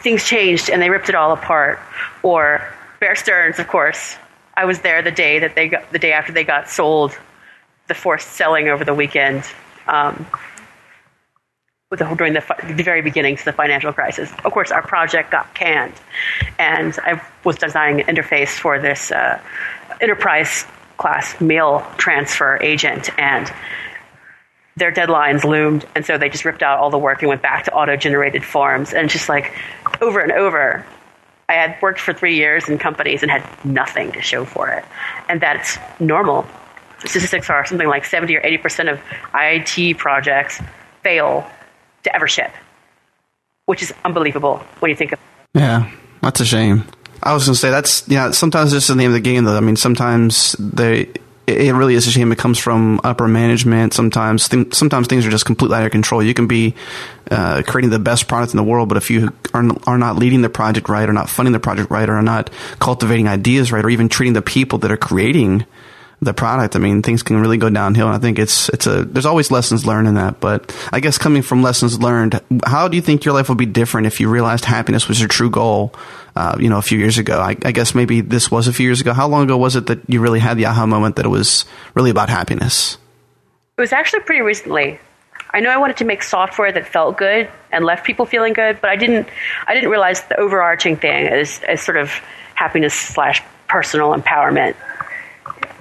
things 0.00 0.24
changed 0.24 0.70
and 0.70 0.80
they 0.80 0.88
ripped 0.88 1.08
it 1.08 1.16
all 1.16 1.32
apart. 1.32 1.80
Or 2.22 2.62
Bear 3.00 3.16
Stearns, 3.16 3.58
of 3.58 3.66
course. 3.66 4.16
I 4.56 4.64
was 4.64 4.80
there 4.80 5.02
the 5.02 5.10
day 5.10 5.40
that 5.40 5.54
they 5.54 5.68
got, 5.68 5.90
the 5.92 5.98
day 5.98 6.12
after 6.12 6.32
they 6.32 6.44
got 6.44 6.68
sold, 6.68 7.16
the 7.88 7.94
forced 7.94 8.28
selling 8.28 8.68
over 8.68 8.84
the 8.84 8.94
weekend. 8.94 9.44
Um, 9.86 10.26
the, 11.90 12.14
during 12.16 12.32
the, 12.32 12.42
the 12.76 12.82
very 12.82 13.02
beginnings 13.02 13.40
of 13.40 13.44
the 13.44 13.52
financial 13.52 13.92
crisis. 13.92 14.32
Of 14.44 14.52
course, 14.52 14.72
our 14.72 14.82
project 14.82 15.30
got 15.30 15.54
canned, 15.54 15.94
and 16.58 16.98
I 17.04 17.22
was 17.44 17.56
designing 17.56 18.00
an 18.00 18.16
interface 18.16 18.58
for 18.58 18.80
this 18.80 19.12
uh, 19.12 19.40
enterprise 20.00 20.66
class 20.96 21.40
mail 21.40 21.86
transfer 21.96 22.58
agent 22.62 23.10
and 23.18 23.52
their 24.76 24.92
deadlines 24.92 25.44
loomed 25.44 25.86
and 25.94 26.04
so 26.04 26.18
they 26.18 26.28
just 26.28 26.44
ripped 26.44 26.62
out 26.62 26.78
all 26.78 26.90
the 26.90 26.98
work 26.98 27.22
and 27.22 27.28
went 27.28 27.42
back 27.42 27.64
to 27.64 27.72
auto 27.72 27.96
generated 27.96 28.44
forms 28.44 28.92
and 28.92 29.10
just 29.10 29.28
like 29.28 29.52
over 30.00 30.20
and 30.20 30.32
over 30.32 30.84
i 31.48 31.54
had 31.54 31.76
worked 31.82 32.00
for 32.00 32.12
three 32.12 32.36
years 32.36 32.68
in 32.68 32.78
companies 32.78 33.22
and 33.22 33.30
had 33.30 33.44
nothing 33.64 34.12
to 34.12 34.20
show 34.20 34.44
for 34.44 34.68
it 34.70 34.84
and 35.28 35.40
that's 35.40 35.78
normal 36.00 36.46
statistics 37.00 37.50
are 37.50 37.64
something 37.66 37.88
like 37.88 38.04
70 38.04 38.36
or 38.36 38.40
80 38.44 38.58
percent 38.58 38.88
of 38.88 39.00
it 39.34 39.96
projects 39.96 40.60
fail 41.02 41.48
to 42.02 42.14
ever 42.14 42.28
ship 42.28 42.52
which 43.66 43.82
is 43.82 43.92
unbelievable 44.04 44.58
when 44.80 44.90
you 44.90 44.96
think 44.96 45.12
of 45.12 45.18
yeah 45.54 45.90
that's 46.20 46.40
a 46.40 46.46
shame 46.46 46.84
I 47.24 47.32
was 47.32 47.46
going 47.46 47.54
to 47.54 47.58
say 47.58 47.70
that's 47.70 48.06
yeah. 48.06 48.32
Sometimes 48.32 48.72
it's 48.74 48.86
just 48.86 48.88
the 48.88 48.96
name 48.96 49.10
of 49.10 49.14
the 49.14 49.20
game, 49.20 49.44
though. 49.44 49.56
I 49.56 49.60
mean, 49.60 49.76
sometimes 49.76 50.54
they 50.58 51.10
it 51.46 51.74
really 51.74 51.94
is 51.94 52.06
a 52.06 52.10
shame. 52.10 52.32
It 52.32 52.38
comes 52.38 52.58
from 52.58 53.00
upper 53.04 53.28
management. 53.28 53.92
Sometimes 53.92 54.48
th- 54.48 54.74
sometimes 54.74 55.08
things 55.08 55.26
are 55.26 55.30
just 55.30 55.44
completely 55.44 55.76
out 55.76 55.84
of 55.84 55.92
control. 55.92 56.22
You 56.22 56.34
can 56.34 56.46
be 56.46 56.74
uh, 57.30 57.62
creating 57.66 57.90
the 57.90 57.98
best 57.98 58.28
product 58.28 58.52
in 58.52 58.56
the 58.56 58.62
world, 58.62 58.88
but 58.88 58.96
if 58.96 59.10
you 59.10 59.32
are 59.52 59.64
are 59.86 59.98
not 59.98 60.16
leading 60.16 60.42
the 60.42 60.48
project 60.48 60.88
right, 60.88 61.08
or 61.08 61.12
not 61.12 61.28
funding 61.28 61.52
the 61.52 61.60
project 61.60 61.90
right, 61.90 62.08
or 62.08 62.20
not 62.22 62.50
cultivating 62.78 63.28
ideas 63.28 63.72
right, 63.72 63.84
or 63.84 63.90
even 63.90 64.08
treating 64.08 64.32
the 64.32 64.42
people 64.42 64.78
that 64.80 64.90
are 64.90 64.96
creating 64.96 65.66
the 66.22 66.32
product, 66.32 66.76
I 66.76 66.78
mean, 66.78 67.02
things 67.02 67.22
can 67.22 67.38
really 67.38 67.58
go 67.58 67.68
downhill. 67.68 68.06
And 68.06 68.16
I 68.16 68.18
think 68.18 68.38
it's 68.38 68.68
it's 68.70 68.86
a 68.86 69.04
there's 69.04 69.26
always 69.26 69.50
lessons 69.50 69.84
learned 69.84 70.08
in 70.08 70.14
that. 70.14 70.40
But 70.40 70.74
I 70.92 71.00
guess 71.00 71.18
coming 71.18 71.42
from 71.42 71.62
lessons 71.62 72.00
learned, 72.00 72.40
how 72.64 72.88
do 72.88 72.96
you 72.96 73.02
think 73.02 73.24
your 73.24 73.34
life 73.34 73.48
would 73.50 73.58
be 73.58 73.66
different 73.66 74.06
if 74.06 74.20
you 74.20 74.30
realized 74.30 74.64
happiness 74.64 75.08
was 75.08 75.20
your 75.20 75.28
true 75.28 75.50
goal? 75.50 75.94
Uh, 76.36 76.56
you 76.58 76.68
know, 76.68 76.78
a 76.78 76.82
few 76.82 76.98
years 76.98 77.16
ago. 77.16 77.38
I, 77.38 77.56
I, 77.64 77.70
guess 77.70 77.94
maybe 77.94 78.20
this 78.20 78.50
was 78.50 78.66
a 78.66 78.72
few 78.72 78.86
years 78.86 79.00
ago. 79.00 79.12
How 79.12 79.28
long 79.28 79.44
ago 79.44 79.56
was 79.56 79.76
it 79.76 79.86
that 79.86 80.00
you 80.08 80.20
really 80.20 80.40
had 80.40 80.56
the 80.56 80.66
aha 80.66 80.84
moment 80.84 81.14
that 81.14 81.24
it 81.24 81.28
was 81.28 81.64
really 81.94 82.10
about 82.10 82.28
happiness? 82.28 82.98
It 83.78 83.80
was 83.80 83.92
actually 83.92 84.24
pretty 84.24 84.40
recently. 84.40 84.98
I 85.52 85.60
know 85.60 85.70
I 85.70 85.76
wanted 85.76 85.98
to 85.98 86.04
make 86.04 86.24
software 86.24 86.72
that 86.72 86.88
felt 86.88 87.16
good 87.16 87.48
and 87.70 87.84
left 87.84 88.04
people 88.04 88.26
feeling 88.26 88.52
good, 88.52 88.80
but 88.80 88.90
I 88.90 88.96
didn't. 88.96 89.28
I 89.68 89.74
didn't 89.74 89.90
realize 89.90 90.24
the 90.24 90.40
overarching 90.40 90.96
thing 90.96 91.26
is 91.26 91.60
as 91.68 91.80
sort 91.80 91.98
of 91.98 92.10
happiness 92.56 92.94
slash 92.94 93.40
personal 93.68 94.12
empowerment 94.12 94.74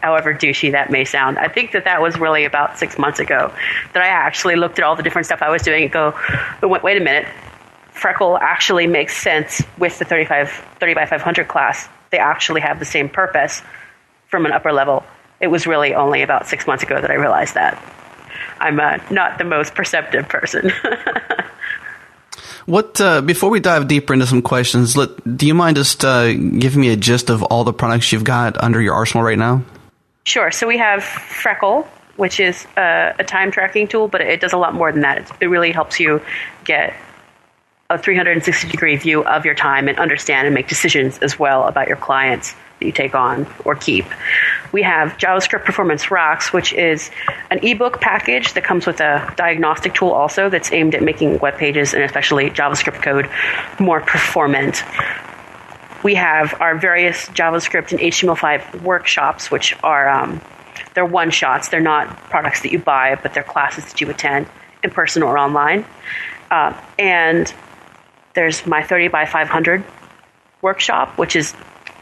however 0.04 0.34
douchey 0.34 0.74
that 0.74 0.92
may 0.92 1.06
sound. 1.06 1.40
I 1.40 1.48
think 1.48 1.72
that 1.72 1.86
that 1.86 2.02
was 2.02 2.20
really 2.20 2.44
about 2.44 2.78
six 2.78 3.00
months 3.00 3.20
ago 3.20 3.54
that 3.94 4.04
I 4.04 4.08
actually 4.08 4.58
looked 4.58 4.78
at 4.78 4.84
all 4.84 4.98
the 4.98 5.04
different 5.04 5.26
stuff 5.26 5.42
I 5.42 5.50
was 5.50 5.62
doing 5.62 5.84
and 5.84 5.92
go, 5.92 6.14
wait 6.62 6.98
a 6.98 7.04
minute, 7.04 7.26
Freckle 7.94 8.38
actually 8.38 8.88
makes 8.88 9.16
sense 9.16 9.64
with 9.78 9.98
the 10.00 10.06
35, 10.06 10.50
30 10.80 10.94
by 10.94 11.06
500 11.06 11.48
class. 11.48 11.88
They 12.12 12.18
actually 12.18 12.62
have 12.62 12.80
the 12.80 12.86
same 12.86 13.10
purpose 13.10 13.62
from 14.28 14.46
an 14.46 14.52
upper 14.52 14.72
level. 14.72 15.04
It 15.40 15.48
was 15.48 15.68
really 15.68 15.94
only 15.94 16.22
about 16.22 16.48
six 16.48 16.68
months 16.68 16.84
ago 16.84 17.00
that 17.00 17.12
I 17.12 17.16
realized 17.16 17.54
that. 17.54 17.82
I'm 18.60 18.80
uh, 18.80 18.98
not 19.12 19.38
the 19.38 19.44
most 19.44 19.76
perceptive 19.76 20.28
person. 20.28 20.72
What 22.66 23.00
uh, 23.02 23.22
before 23.22 23.50
we 23.50 23.60
dive 23.60 23.88
deeper 23.88 24.14
into 24.14 24.26
some 24.26 24.42
questions, 24.42 24.96
let, 24.96 25.38
do 25.38 25.46
you 25.46 25.54
mind 25.54 25.76
just 25.76 26.06
uh, 26.06 26.32
giving 26.32 26.80
me 26.80 26.90
a 26.90 26.96
gist 26.96 27.30
of 27.30 27.44
all 27.44 27.64
the 27.64 27.74
products 27.74 28.12
you've 28.12 28.24
got 28.24 28.62
under 28.62 28.82
your 28.82 28.94
arsenal 28.94 29.24
right 29.24 29.38
now? 29.38 29.64
Sure. 30.24 30.50
So 30.52 30.68
we 30.68 30.78
have 30.78 31.04
Freckle, 31.04 31.86
which 32.16 32.40
is 32.40 32.66
a, 32.78 33.16
a 33.20 33.24
time 33.26 33.52
tracking 33.52 33.88
tool, 33.90 34.08
but 34.08 34.22
it 34.22 34.40
does 34.40 34.54
a 34.54 34.58
lot 34.58 34.74
more 34.74 34.92
than 34.94 35.02
that. 35.02 35.18
It, 35.18 35.32
it 35.42 35.48
really 35.48 35.72
helps 35.72 36.00
you 36.00 36.22
get 36.64 36.94
a 37.90 37.98
360 37.98 38.68
degree 38.70 38.96
view 38.96 39.24
of 39.24 39.46
your 39.46 39.56
time 39.56 39.88
and 39.88 40.00
understand 40.00 40.48
and 40.48 40.54
make 40.54 40.68
decisions 40.68 41.20
as 41.20 41.38
well 41.38 41.68
about 41.68 41.88
your 41.88 41.98
clients 41.98 42.56
that 42.80 42.86
you 42.86 42.92
take 42.92 43.14
on 43.14 43.46
or 43.66 43.76
keep. 43.76 44.06
We 44.72 44.82
have 44.84 45.18
JavaScript 45.18 45.66
Performance 45.66 46.10
Rocks, 46.10 46.52
which 46.52 46.74
is 46.74 47.12
an 47.52 47.60
ebook 47.64 48.02
package 48.02 48.54
that 48.54 48.64
comes 48.64 48.88
with 48.88 49.00
a 49.00 49.34
diagnostic 49.38 49.94
tool 49.94 50.12
also 50.12 50.50
that's 50.50 50.72
aimed 50.72 50.96
at 50.96 51.04
making 51.04 51.40
web 51.40 51.58
pages 51.58 51.94
and 51.94 52.04
especially 52.04 52.50
JavaScript 52.50 53.02
code 53.04 53.30
more 53.80 54.02
performant 54.02 54.84
we 56.04 56.16
have 56.16 56.60
our 56.62 56.76
various 56.78 57.28
JavaScript 57.30 57.92
and 57.92 58.00
HTML5 58.00 58.82
workshops, 58.82 59.50
which 59.50 59.76
are 59.84 60.10
um, 60.10 60.42
they're 60.94 61.06
one 61.06 61.32
shots. 61.32 61.70
They're 61.70 61.80
not 61.80 62.16
products 62.30 62.62
that 62.62 62.72
you 62.72 62.80
buy, 62.80 63.16
but 63.16 63.34
they're 63.34 63.44
classes 63.44 63.86
that 63.86 64.02
you 64.02 64.10
attend 64.10 64.48
in 64.84 64.92
person 64.92 65.24
or 65.24 65.38
online. 65.38 65.86
Uh, 66.52 66.80
and 67.00 67.52
there's 68.34 68.66
my 68.66 68.84
30 68.84 69.10
by 69.10 69.26
500 69.26 69.84
workshop, 70.62 71.18
which 71.18 71.36
is 71.36 71.54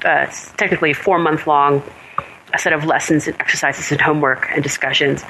uh, 0.05 0.25
technically 0.57 0.93
four 0.93 1.19
month 1.19 1.47
long, 1.47 1.83
a 2.53 2.59
set 2.59 2.73
of 2.73 2.85
lessons 2.85 3.27
and 3.27 3.39
exercises 3.39 3.91
and 3.91 4.01
homework 4.01 4.47
and 4.51 4.63
discussions. 4.63 5.23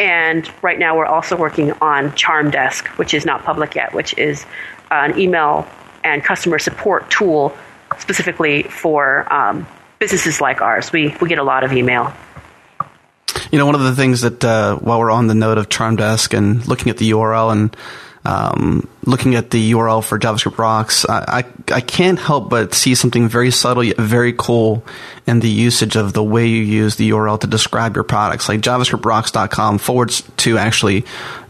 And 0.00 0.50
right 0.62 0.78
now 0.78 0.96
we're 0.96 1.06
also 1.06 1.36
working 1.36 1.72
on 1.80 2.14
Charm 2.14 2.50
Desk, 2.50 2.86
which 2.98 3.14
is 3.14 3.24
not 3.24 3.44
public 3.44 3.74
yet, 3.74 3.94
which 3.94 4.16
is 4.18 4.44
an 4.90 5.18
email 5.18 5.68
and 6.02 6.22
customer 6.22 6.58
support 6.58 7.10
tool 7.10 7.56
specifically 7.98 8.64
for 8.64 9.32
um, 9.32 9.66
businesses 9.98 10.40
like 10.40 10.60
ours. 10.60 10.92
We, 10.92 11.14
we 11.20 11.28
get 11.28 11.38
a 11.38 11.44
lot 11.44 11.64
of 11.64 11.72
email. 11.72 12.12
You 13.50 13.58
know, 13.58 13.66
one 13.66 13.74
of 13.74 13.82
the 13.82 13.94
things 13.94 14.22
that 14.22 14.44
uh, 14.44 14.76
while 14.76 14.98
we're 14.98 15.10
on 15.10 15.28
the 15.28 15.34
note 15.34 15.58
of 15.58 15.68
Charm 15.68 15.96
Desk 15.96 16.32
and 16.34 16.66
looking 16.66 16.90
at 16.90 16.96
the 16.96 17.10
URL 17.10 17.52
and 17.52 17.76
um, 18.24 18.88
looking 19.04 19.34
at 19.34 19.50
the 19.50 19.72
URL 19.72 20.02
for 20.02 20.18
JavaScript 20.18 20.56
Rocks, 20.56 21.04
I, 21.06 21.44
I, 21.68 21.74
I 21.74 21.80
can't 21.80 22.18
help 22.18 22.48
but 22.48 22.72
see 22.72 22.94
something 22.94 23.28
very 23.28 23.50
subtle 23.50 23.84
yet 23.84 23.98
very 23.98 24.32
cool 24.36 24.82
in 25.26 25.40
the 25.40 25.48
usage 25.48 25.96
of 25.96 26.12
the 26.14 26.22
way 26.22 26.46
you 26.46 26.62
use 26.62 26.96
the 26.96 27.10
URL 27.10 27.38
to 27.40 27.46
describe 27.46 27.94
your 27.96 28.04
products. 28.04 28.48
Like 28.48 28.60
JavaScriptRocks.com 28.60 29.78
forward 29.78 30.10
to 30.38 30.58
actually 30.58 31.04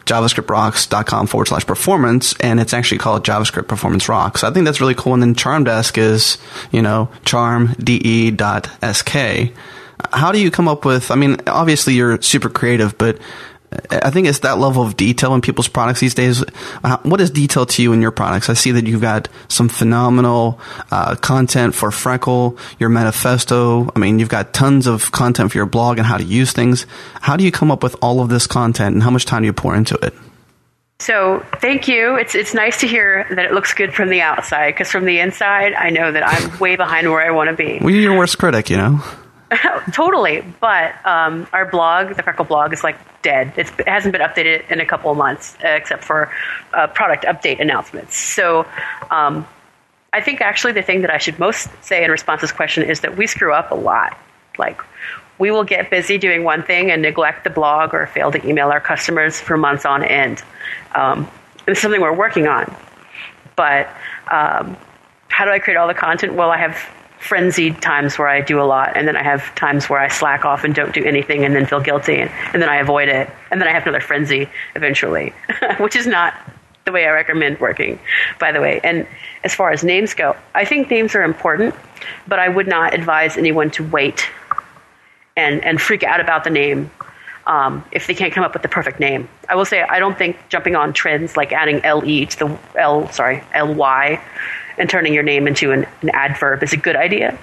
javascriptrocks.com 0.06 1.26
forward 1.26 1.46
slash 1.46 1.66
performance, 1.66 2.34
and 2.40 2.60
it's 2.60 2.74
actually 2.74 2.98
called 2.98 3.24
JavaScript 3.24 3.68
Performance 3.68 4.08
Rocks. 4.08 4.44
I 4.44 4.50
think 4.52 4.66
that's 4.66 4.80
really 4.80 4.94
cool. 4.94 5.14
And 5.14 5.22
then 5.22 5.34
CharmDesk 5.34 5.96
is, 5.96 6.38
you 6.70 6.82
know, 6.82 7.08
charmde.sk. 7.24 9.12
How 10.12 10.32
do 10.32 10.40
you 10.40 10.50
come 10.50 10.68
up 10.68 10.84
with, 10.84 11.10
I 11.10 11.14
mean, 11.14 11.36
obviously 11.46 11.94
you're 11.94 12.20
super 12.20 12.50
creative, 12.50 12.98
but 12.98 13.18
I 13.90 14.10
think 14.10 14.26
it's 14.26 14.40
that 14.40 14.58
level 14.58 14.82
of 14.82 14.96
detail 14.96 15.34
in 15.34 15.40
people's 15.40 15.68
products 15.68 16.00
these 16.00 16.14
days. 16.14 16.44
What 17.02 17.20
is 17.20 17.30
detail 17.30 17.66
to 17.66 17.82
you 17.82 17.92
in 17.92 18.02
your 18.02 18.10
products? 18.10 18.48
I 18.48 18.54
see 18.54 18.70
that 18.72 18.86
you've 18.86 19.00
got 19.00 19.28
some 19.48 19.68
phenomenal 19.68 20.60
uh, 20.90 21.16
content 21.16 21.74
for 21.74 21.90
Freckle, 21.90 22.58
your 22.78 22.88
manifesto. 22.88 23.90
I 23.94 23.98
mean, 23.98 24.18
you've 24.18 24.28
got 24.28 24.52
tons 24.52 24.86
of 24.86 25.12
content 25.12 25.52
for 25.52 25.58
your 25.58 25.66
blog 25.66 25.98
and 25.98 26.06
how 26.06 26.16
to 26.16 26.24
use 26.24 26.52
things. 26.52 26.86
How 27.20 27.36
do 27.36 27.44
you 27.44 27.52
come 27.52 27.70
up 27.70 27.82
with 27.82 27.96
all 28.02 28.20
of 28.20 28.28
this 28.28 28.46
content, 28.46 28.94
and 28.94 29.02
how 29.02 29.10
much 29.10 29.24
time 29.24 29.42
do 29.42 29.46
you 29.46 29.52
pour 29.52 29.74
into 29.74 29.96
it? 29.96 30.14
So 31.00 31.44
thank 31.60 31.88
you. 31.88 32.14
It's 32.16 32.34
it's 32.34 32.54
nice 32.54 32.80
to 32.80 32.86
hear 32.86 33.26
that 33.30 33.44
it 33.44 33.52
looks 33.52 33.74
good 33.74 33.92
from 33.92 34.10
the 34.10 34.20
outside 34.20 34.70
because 34.70 34.90
from 34.90 35.04
the 35.04 35.18
inside, 35.18 35.74
I 35.74 35.90
know 35.90 36.12
that 36.12 36.26
I'm 36.26 36.58
way 36.58 36.76
behind 36.76 37.10
where 37.10 37.20
I 37.20 37.30
want 37.32 37.50
to 37.50 37.56
be. 37.56 37.78
Well, 37.80 37.90
you're 37.90 38.02
your 38.02 38.16
worst 38.16 38.38
critic, 38.38 38.70
you 38.70 38.76
know. 38.76 39.02
totally. 39.92 40.42
But 40.60 40.94
um, 41.06 41.46
our 41.52 41.66
blog, 41.66 42.16
the 42.16 42.22
Freckle 42.22 42.44
blog, 42.44 42.72
is 42.72 42.82
like 42.82 42.96
dead. 43.22 43.52
It's, 43.56 43.70
it 43.78 43.88
hasn't 43.88 44.12
been 44.12 44.22
updated 44.22 44.70
in 44.70 44.80
a 44.80 44.86
couple 44.86 45.10
of 45.10 45.16
months, 45.16 45.56
except 45.60 46.04
for 46.04 46.30
uh, 46.72 46.86
product 46.88 47.24
update 47.24 47.60
announcements. 47.60 48.16
So 48.16 48.66
um, 49.10 49.46
I 50.12 50.20
think 50.20 50.40
actually 50.40 50.72
the 50.72 50.82
thing 50.82 51.02
that 51.02 51.10
I 51.10 51.18
should 51.18 51.38
most 51.38 51.68
say 51.82 52.04
in 52.04 52.10
response 52.10 52.40
to 52.40 52.46
this 52.46 52.52
question 52.52 52.88
is 52.88 53.00
that 53.00 53.16
we 53.16 53.26
screw 53.26 53.52
up 53.52 53.70
a 53.70 53.74
lot. 53.74 54.18
Like, 54.58 54.80
we 55.38 55.50
will 55.50 55.64
get 55.64 55.90
busy 55.90 56.18
doing 56.18 56.44
one 56.44 56.62
thing 56.62 56.90
and 56.90 57.02
neglect 57.02 57.44
the 57.44 57.50
blog 57.50 57.92
or 57.92 58.06
fail 58.06 58.30
to 58.30 58.46
email 58.46 58.68
our 58.68 58.80
customers 58.80 59.40
for 59.40 59.56
months 59.56 59.84
on 59.84 60.04
end. 60.04 60.42
Um, 60.94 61.28
it's 61.66 61.80
something 61.80 62.00
we're 62.00 62.14
working 62.14 62.46
on. 62.46 62.74
But 63.56 63.88
um, 64.30 64.76
how 65.28 65.44
do 65.44 65.50
I 65.50 65.58
create 65.58 65.76
all 65.76 65.88
the 65.88 65.94
content? 65.94 66.34
Well, 66.34 66.50
I 66.50 66.58
have 66.58 66.76
frenzied 67.24 67.80
times 67.80 68.18
where 68.18 68.28
I 68.28 68.42
do 68.42 68.60
a 68.60 68.64
lot, 68.64 68.94
and 68.94 69.08
then 69.08 69.16
I 69.16 69.22
have 69.22 69.54
times 69.54 69.88
where 69.88 69.98
I 69.98 70.08
slack 70.08 70.44
off 70.44 70.62
and 70.62 70.74
don't 70.74 70.92
do 70.92 71.02
anything 71.04 71.42
and 71.44 71.56
then 71.56 71.64
feel 71.64 71.80
guilty, 71.80 72.20
and, 72.20 72.30
then 72.62 72.68
I 72.68 72.76
avoid 72.76 73.08
it, 73.08 73.30
and 73.50 73.60
then 73.60 73.66
I 73.66 73.72
have 73.72 73.82
another 73.84 74.02
frenzy 74.02 74.48
eventually, 74.74 75.32
which 75.78 75.96
is 75.96 76.06
not 76.06 76.34
the 76.84 76.92
way 76.92 77.06
I 77.06 77.10
recommend 77.12 77.60
working, 77.60 77.98
by 78.38 78.52
the 78.52 78.60
way. 78.60 78.78
And 78.84 79.06
as 79.42 79.54
far 79.54 79.70
as 79.70 79.82
names 79.82 80.12
go, 80.12 80.36
I 80.54 80.66
think 80.66 80.90
names 80.90 81.14
are 81.14 81.22
important, 81.22 81.74
but 82.28 82.38
I 82.38 82.50
would 82.50 82.68
not 82.68 82.92
advise 82.92 83.38
anyone 83.38 83.70
to 83.70 83.84
wait 83.84 84.28
and, 85.34 85.64
and 85.64 85.80
freak 85.80 86.02
out 86.02 86.20
about 86.20 86.44
the 86.44 86.50
name 86.50 86.90
um, 87.46 87.82
if 87.90 88.06
they 88.06 88.14
can't 88.14 88.34
come 88.34 88.44
up 88.44 88.52
with 88.52 88.62
the 88.62 88.68
perfect 88.68 89.00
name. 89.00 89.28
I 89.48 89.54
will 89.54 89.64
say 89.64 89.82
I 89.82 89.98
don't 89.98 90.18
think 90.18 90.36
jumping 90.50 90.76
on 90.76 90.92
trends 90.92 91.38
like 91.38 91.52
adding 91.52 91.80
LE 91.82 92.26
to 92.26 92.38
the 92.38 92.58
L, 92.76 93.10
sorry, 93.12 93.42
LY 93.54 94.20
and 94.78 94.88
turning 94.88 95.12
your 95.12 95.22
name 95.22 95.46
into 95.46 95.72
an, 95.72 95.86
an 96.02 96.10
adverb 96.10 96.62
is 96.62 96.72
a 96.72 96.76
good 96.76 96.96
idea. 96.96 97.38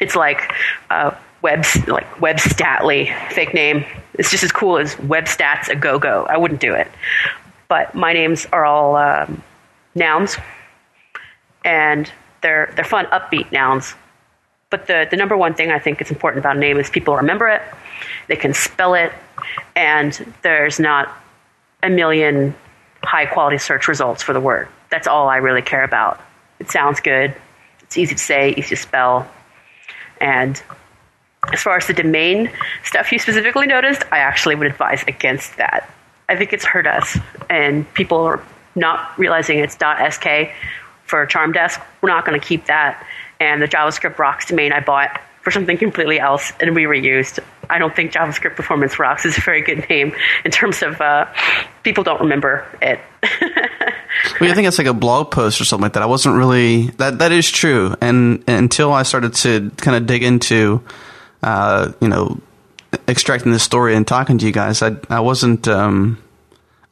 It's 0.00 0.14
like 0.14 0.52
uh, 0.90 1.12
web 1.42 1.64
like 1.86 2.20
Web 2.20 2.36
Webstatly 2.36 3.32
fake 3.32 3.54
name. 3.54 3.84
It's 4.14 4.30
just 4.30 4.44
as 4.44 4.52
cool 4.52 4.78
as 4.78 4.94
Webstats 4.96 5.68
a 5.68 5.76
go 5.76 5.98
go. 5.98 6.26
I 6.28 6.36
wouldn't 6.36 6.60
do 6.60 6.74
it, 6.74 6.90
but 7.68 7.94
my 7.94 8.12
names 8.12 8.46
are 8.52 8.64
all 8.64 8.96
um, 8.96 9.42
nouns, 9.94 10.36
and 11.64 12.10
they're 12.42 12.72
they're 12.74 12.84
fun, 12.84 13.06
upbeat 13.06 13.52
nouns. 13.52 13.94
But 14.70 14.86
the 14.86 15.06
the 15.10 15.16
number 15.16 15.36
one 15.36 15.54
thing 15.54 15.70
I 15.70 15.78
think 15.78 16.00
is 16.00 16.10
important 16.10 16.40
about 16.40 16.56
a 16.56 16.60
name 16.60 16.78
is 16.78 16.90
people 16.90 17.16
remember 17.16 17.48
it, 17.48 17.62
they 18.28 18.36
can 18.36 18.52
spell 18.52 18.94
it, 18.94 19.12
and 19.74 20.34
there's 20.42 20.80
not 20.80 21.08
a 21.82 21.88
million 21.88 22.54
high 23.02 23.26
quality 23.26 23.58
search 23.58 23.88
results 23.88 24.22
for 24.22 24.32
the 24.32 24.40
word. 24.40 24.68
That's 24.90 25.06
all 25.06 25.28
I 25.28 25.36
really 25.36 25.62
care 25.62 25.84
about. 25.84 26.20
It 26.66 26.72
sounds 26.72 26.98
good. 26.98 27.32
It's 27.82 27.96
easy 27.96 28.16
to 28.16 28.20
say, 28.20 28.50
easy 28.50 28.70
to 28.70 28.76
spell. 28.76 29.30
And 30.20 30.60
as 31.52 31.62
far 31.62 31.76
as 31.76 31.86
the 31.86 31.92
domain 31.92 32.50
stuff 32.82 33.12
you 33.12 33.20
specifically 33.20 33.68
noticed, 33.68 34.02
I 34.10 34.18
actually 34.18 34.56
would 34.56 34.66
advise 34.66 35.04
against 35.06 35.58
that. 35.58 35.88
I 36.28 36.34
think 36.34 36.52
it's 36.52 36.64
hurt 36.64 36.88
us, 36.88 37.16
and 37.48 37.92
people 37.94 38.18
are 38.18 38.42
not 38.74 39.16
realizing 39.16 39.60
it's 39.60 39.76
.sk 39.76 40.26
for 41.04 41.24
Charm 41.26 41.52
Desk. 41.52 41.80
We're 42.00 42.08
not 42.08 42.26
going 42.26 42.40
to 42.40 42.44
keep 42.44 42.66
that. 42.66 43.06
And 43.38 43.62
the 43.62 43.68
JavaScript 43.68 44.18
Rocks 44.18 44.46
domain 44.46 44.72
I 44.72 44.80
bought 44.80 45.20
for 45.42 45.52
something 45.52 45.78
completely 45.78 46.18
else 46.18 46.52
and 46.58 46.74
we 46.74 46.82
reused. 46.82 47.38
I 47.68 47.78
don't 47.78 47.94
think 47.94 48.12
JavaScript 48.12 48.56
Performance 48.56 48.98
Rocks 48.98 49.24
is 49.24 49.38
a 49.38 49.40
very 49.40 49.62
good 49.62 49.88
name 49.88 50.12
in 50.44 50.50
terms 50.50 50.82
of 50.82 51.00
uh, 51.00 51.26
people 51.82 52.04
don't 52.04 52.20
remember 52.20 52.64
it. 52.82 53.00
well, 54.40 54.50
I 54.50 54.54
think 54.54 54.68
it's 54.68 54.78
like 54.78 54.86
a 54.86 54.94
blog 54.94 55.30
post 55.30 55.60
or 55.60 55.64
something 55.64 55.82
like 55.82 55.94
that. 55.94 56.02
I 56.02 56.06
wasn't 56.06 56.36
really 56.36 56.88
that. 56.98 57.18
That 57.18 57.32
is 57.32 57.50
true, 57.50 57.94
and, 58.00 58.44
and 58.46 58.58
until 58.58 58.92
I 58.92 59.02
started 59.02 59.34
to 59.34 59.70
kind 59.76 59.96
of 59.96 60.06
dig 60.06 60.22
into, 60.22 60.82
uh, 61.42 61.92
you 62.00 62.08
know, 62.08 62.40
extracting 63.08 63.52
this 63.52 63.62
story 63.62 63.94
and 63.94 64.06
talking 64.06 64.38
to 64.38 64.46
you 64.46 64.52
guys, 64.52 64.82
I 64.82 64.96
I 65.08 65.20
wasn't. 65.20 65.68
Um, 65.68 66.22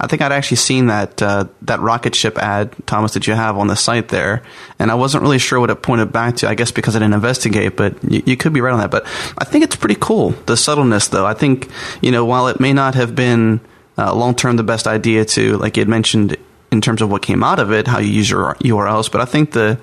I 0.01 0.07
think 0.07 0.23
I'd 0.23 0.33
actually 0.33 0.57
seen 0.59 0.89
that 0.89 1.23
uh, 1.23 1.47
that 1.63 1.81
rocket 1.81 2.15
ship 2.15 2.37
ad, 2.39 2.75
Thomas, 2.87 3.15
that 3.15 3.27
you 3.27 3.35
have 3.35 3.57
on 3.57 3.69
the 3.69 3.77
site 3.77 4.09
there, 4.09 4.43
and 4.79 4.91
I 4.91 4.95
wasn't 4.95 5.23
really 5.23 5.39
sure 5.39 5.61
what 5.61 5.71
it 5.71 5.83
pointed 5.83 6.13
back 6.13 6.37
to. 6.37 6.49
I 6.49 6.55
guess 6.55 6.73
because 6.73 6.97
I 6.97 6.99
didn't 6.99 7.15
investigate, 7.15 7.77
but 7.77 8.03
you, 8.05 8.23
you 8.27 8.37
could 8.37 8.53
be 8.53 8.61
right 8.61 8.73
on 8.73 8.81
that. 8.81 8.91
But 8.91 9.07
I 9.39 9.45
think 9.45 9.65
it's 9.65 9.77
pretty 9.77 9.97
cool 9.99 10.31
the 10.47 10.57
subtleness, 10.57 11.09
though. 11.09 11.25
I 11.25 11.35
think 11.35 11.71
you 12.03 12.11
know 12.11 12.25
while 12.25 12.49
it 12.49 12.59
may 12.61 12.73
not 12.73 12.97
have 12.97 13.15
been 13.15 13.61
uh, 13.97 14.15
long 14.15 14.35
term 14.35 14.57
the 14.57 14.65
best 14.65 14.87
idea 14.87 15.25
to, 15.25 15.57
like 15.59 15.77
you 15.77 15.83
had 15.83 15.89
mentioned, 15.89 16.37
in 16.73 16.81
terms 16.81 17.01
of 17.01 17.11
what 17.11 17.23
came 17.23 17.45
out 17.45 17.61
of 17.61 17.73
it, 17.73 17.87
how 17.87 17.99
you 17.99 18.11
use 18.11 18.29
your 18.29 18.57
URLs, 18.57 19.11
but 19.11 19.21
I 19.21 19.25
think 19.25 19.53
the 19.53 19.79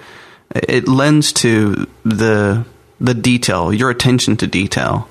it 0.53 0.87
lends 0.87 1.31
to 1.33 1.87
the 2.03 2.65
the 2.99 3.13
detail, 3.13 3.73
your 3.73 3.89
attention 3.89 4.37
to 4.37 4.47
detail. 4.47 5.07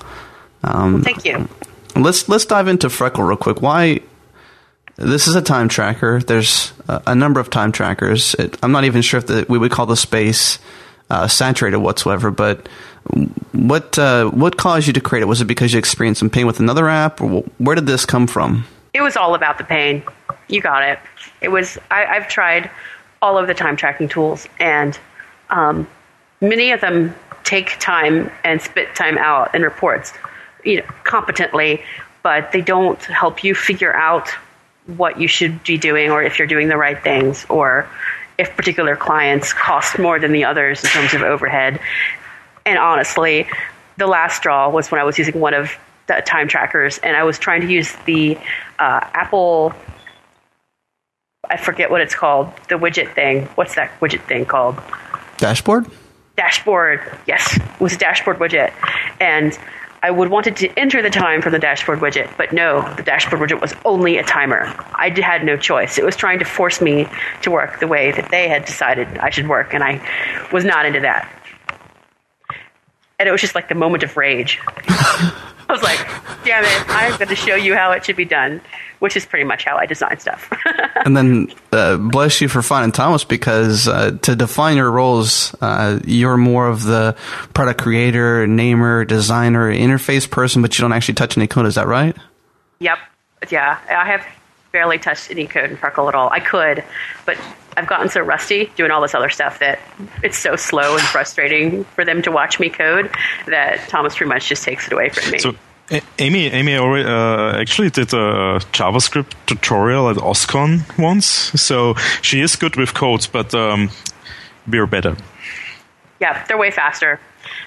Um, 0.63 1.01
Thank 1.01 1.25
you. 1.25 1.49
Let's 1.95 2.29
let's 2.29 2.45
dive 2.45 2.67
into 2.67 2.87
Freckle 2.87 3.23
real 3.23 3.37
quick. 3.37 3.61
Why 3.61 4.01
this 5.01 5.27
is 5.27 5.35
a 5.35 5.41
time 5.41 5.67
tracker. 5.67 6.19
There's 6.19 6.73
a, 6.87 7.15
number 7.15 7.39
of 7.39 7.49
time 7.49 7.71
trackers. 7.71 8.35
It, 8.35 8.57
I'm 8.63 8.71
not 8.71 8.83
even 8.83 9.01
sure 9.01 9.17
if 9.17 9.27
the, 9.27 9.45
we 9.49 9.57
would 9.57 9.71
call 9.71 9.85
the 9.85 9.97
space 9.97 10.59
uh, 11.09 11.27
saturated 11.27 11.79
whatsoever. 11.79 12.31
But 12.31 12.67
what 13.51 13.97
uh, 13.97 14.29
what 14.29 14.57
caused 14.57 14.87
you 14.87 14.93
to 14.93 15.01
create 15.01 15.21
it? 15.21 15.25
Was 15.25 15.41
it 15.41 15.45
because 15.45 15.73
you 15.73 15.79
experienced 15.79 16.19
some 16.19 16.29
pain 16.29 16.47
with 16.47 16.59
another 16.59 16.87
app, 16.87 17.19
where 17.19 17.75
did 17.75 17.87
this 17.87 18.05
come 18.05 18.27
from? 18.27 18.65
It 18.93 19.01
was 19.01 19.17
all 19.17 19.35
about 19.35 19.57
the 19.57 19.63
pain. 19.63 20.03
You 20.47 20.61
got 20.61 20.83
it. 20.83 20.99
It 21.41 21.49
was. 21.49 21.77
I, 21.89 22.05
I've 22.05 22.27
tried 22.27 22.69
all 23.21 23.37
of 23.37 23.47
the 23.47 23.53
time 23.53 23.75
tracking 23.75 24.07
tools, 24.07 24.47
and 24.59 24.97
um, 25.49 25.87
many 26.41 26.71
of 26.71 26.81
them 26.81 27.15
take 27.43 27.77
time 27.79 28.31
and 28.43 28.61
spit 28.61 28.93
time 28.95 29.17
out 29.17 29.53
in 29.55 29.63
reports, 29.63 30.13
you 30.63 30.77
know, 30.77 30.87
competently, 31.03 31.83
but 32.23 32.51
they 32.51 32.61
don't 32.61 33.01
help 33.03 33.43
you 33.43 33.55
figure 33.55 33.93
out 33.93 34.29
what 34.87 35.19
you 35.19 35.27
should 35.27 35.63
be 35.63 35.77
doing 35.77 36.11
or 36.11 36.23
if 36.23 36.39
you're 36.39 36.47
doing 36.47 36.67
the 36.67 36.77
right 36.77 37.01
things 37.01 37.45
or 37.49 37.87
if 38.37 38.55
particular 38.55 38.95
clients 38.95 39.53
cost 39.53 39.99
more 39.99 40.19
than 40.19 40.31
the 40.31 40.43
others 40.43 40.83
in 40.83 40.89
terms 40.89 41.13
of 41.13 41.21
overhead. 41.21 41.79
And 42.65 42.79
honestly, 42.79 43.47
the 43.97 44.07
last 44.07 44.37
straw 44.37 44.69
was 44.69 44.91
when 44.91 44.99
I 44.99 45.03
was 45.03 45.17
using 45.17 45.39
one 45.39 45.53
of 45.53 45.71
the 46.07 46.21
time 46.25 46.47
trackers 46.47 46.97
and 46.99 47.15
I 47.15 47.23
was 47.23 47.37
trying 47.37 47.61
to 47.61 47.67
use 47.67 47.93
the 48.05 48.37
uh, 48.79 49.07
Apple. 49.13 49.73
I 51.49 51.57
forget 51.57 51.91
what 51.91 52.01
it's 52.01 52.15
called. 52.15 52.47
The 52.69 52.75
widget 52.75 53.13
thing. 53.13 53.45
What's 53.55 53.75
that 53.75 53.91
widget 53.99 54.25
thing 54.27 54.45
called? 54.45 54.79
Dashboard? 55.37 55.85
Dashboard. 56.37 57.01
Yes. 57.27 57.57
It 57.57 57.79
was 57.79 57.93
a 57.93 57.97
dashboard 57.97 58.39
widget. 58.39 58.73
And 59.19 59.57
I 60.03 60.09
would 60.09 60.29
wanted 60.29 60.55
to 60.57 60.79
enter 60.79 61.01
the 61.03 61.11
time 61.11 61.41
from 61.41 61.51
the 61.51 61.59
dashboard 61.59 61.99
widget, 61.99 62.35
but 62.35 62.51
no, 62.51 62.81
the 62.95 63.03
dashboard 63.03 63.41
widget 63.41 63.61
was 63.61 63.75
only 63.85 64.17
a 64.17 64.23
timer. 64.23 64.63
I 64.95 65.13
had 65.21 65.43
no 65.45 65.57
choice. 65.57 65.99
It 65.99 66.05
was 66.05 66.15
trying 66.15 66.39
to 66.39 66.45
force 66.45 66.81
me 66.81 67.07
to 67.43 67.51
work 67.51 67.79
the 67.79 67.87
way 67.87 68.11
that 68.11 68.31
they 68.31 68.49
had 68.49 68.65
decided 68.65 69.07
I 69.19 69.29
should 69.29 69.47
work, 69.47 69.75
and 69.75 69.83
I 69.83 70.01
was 70.51 70.65
not 70.65 70.87
into 70.87 71.01
that. 71.01 71.31
And 73.19 73.29
it 73.29 73.31
was 73.31 73.41
just 73.41 73.53
like 73.53 73.69
the 73.69 73.75
moment 73.75 74.01
of 74.01 74.17
rage. 74.17 74.59
I 75.71 75.73
was 75.73 75.83
like, 75.83 75.99
damn 76.43 76.63
it, 76.63 76.89
I'm 76.89 77.17
going 77.17 77.29
to 77.29 77.35
show 77.35 77.55
you 77.55 77.75
how 77.75 77.91
it 77.91 78.05
should 78.05 78.17
be 78.17 78.25
done 78.25 78.61
which 79.01 79.17
is 79.17 79.25
pretty 79.25 79.43
much 79.43 79.65
how 79.65 79.77
I 79.77 79.87
design 79.87 80.19
stuff. 80.19 80.47
and 81.05 81.17
then 81.17 81.51
uh, 81.71 81.97
bless 81.97 82.39
you 82.39 82.47
for 82.47 82.61
finding 82.61 82.91
Thomas 82.91 83.23
because 83.23 83.87
uh, 83.87 84.11
to 84.21 84.35
define 84.35 84.77
your 84.77 84.91
roles, 84.91 85.55
uh, 85.59 85.99
you're 86.05 86.37
more 86.37 86.67
of 86.67 86.83
the 86.83 87.15
product 87.55 87.81
creator, 87.81 88.45
namer, 88.45 89.03
designer, 89.03 89.73
interface 89.73 90.29
person, 90.29 90.61
but 90.61 90.77
you 90.77 90.83
don't 90.83 90.93
actually 90.93 91.15
touch 91.15 91.35
any 91.35 91.47
code. 91.47 91.65
Is 91.65 91.75
that 91.75 91.87
right? 91.87 92.15
Yep. 92.77 92.99
Yeah, 93.49 93.79
I 93.89 94.05
have 94.05 94.23
barely 94.71 94.99
touched 94.99 95.31
any 95.31 95.47
code 95.47 95.71
in 95.71 95.77
Freckle 95.77 96.07
at 96.07 96.13
all. 96.13 96.29
I 96.29 96.39
could, 96.39 96.83
but 97.25 97.39
I've 97.77 97.87
gotten 97.87 98.09
so 98.09 98.21
rusty 98.21 98.71
doing 98.75 98.91
all 98.91 99.01
this 99.01 99.15
other 99.15 99.29
stuff 99.29 99.59
that 99.59 99.79
it's 100.23 100.37
so 100.37 100.55
slow 100.55 100.93
and 100.95 101.01
frustrating 101.03 101.83
for 101.95 102.03
them 102.03 102.21
to 102.23 102.31
watch 102.31 102.59
me 102.59 102.69
code 102.69 103.09
that 103.47 103.87
Thomas 103.87 104.15
pretty 104.15 104.29
much 104.29 104.49
just 104.49 104.63
takes 104.63 104.87
it 104.87 104.93
away 104.93 105.09
from 105.09 105.31
me. 105.31 105.39
So- 105.39 105.55
Amy, 106.19 106.47
Amy 106.47 106.77
already, 106.77 107.05
uh, 107.05 107.59
actually 107.59 107.89
did 107.89 108.13
a 108.13 108.59
JavaScript 108.71 109.33
tutorial 109.45 110.09
at 110.09 110.15
OSCON 110.15 110.83
once, 110.97 111.25
so 111.25 111.95
she 112.21 112.39
is 112.39 112.55
good 112.55 112.77
with 112.77 112.93
codes, 112.93 113.27
but 113.27 113.53
um, 113.53 113.89
we're 114.65 114.87
better. 114.87 115.17
Yeah, 116.21 116.45
they're 116.45 116.57
way 116.57 116.71
faster 116.71 117.19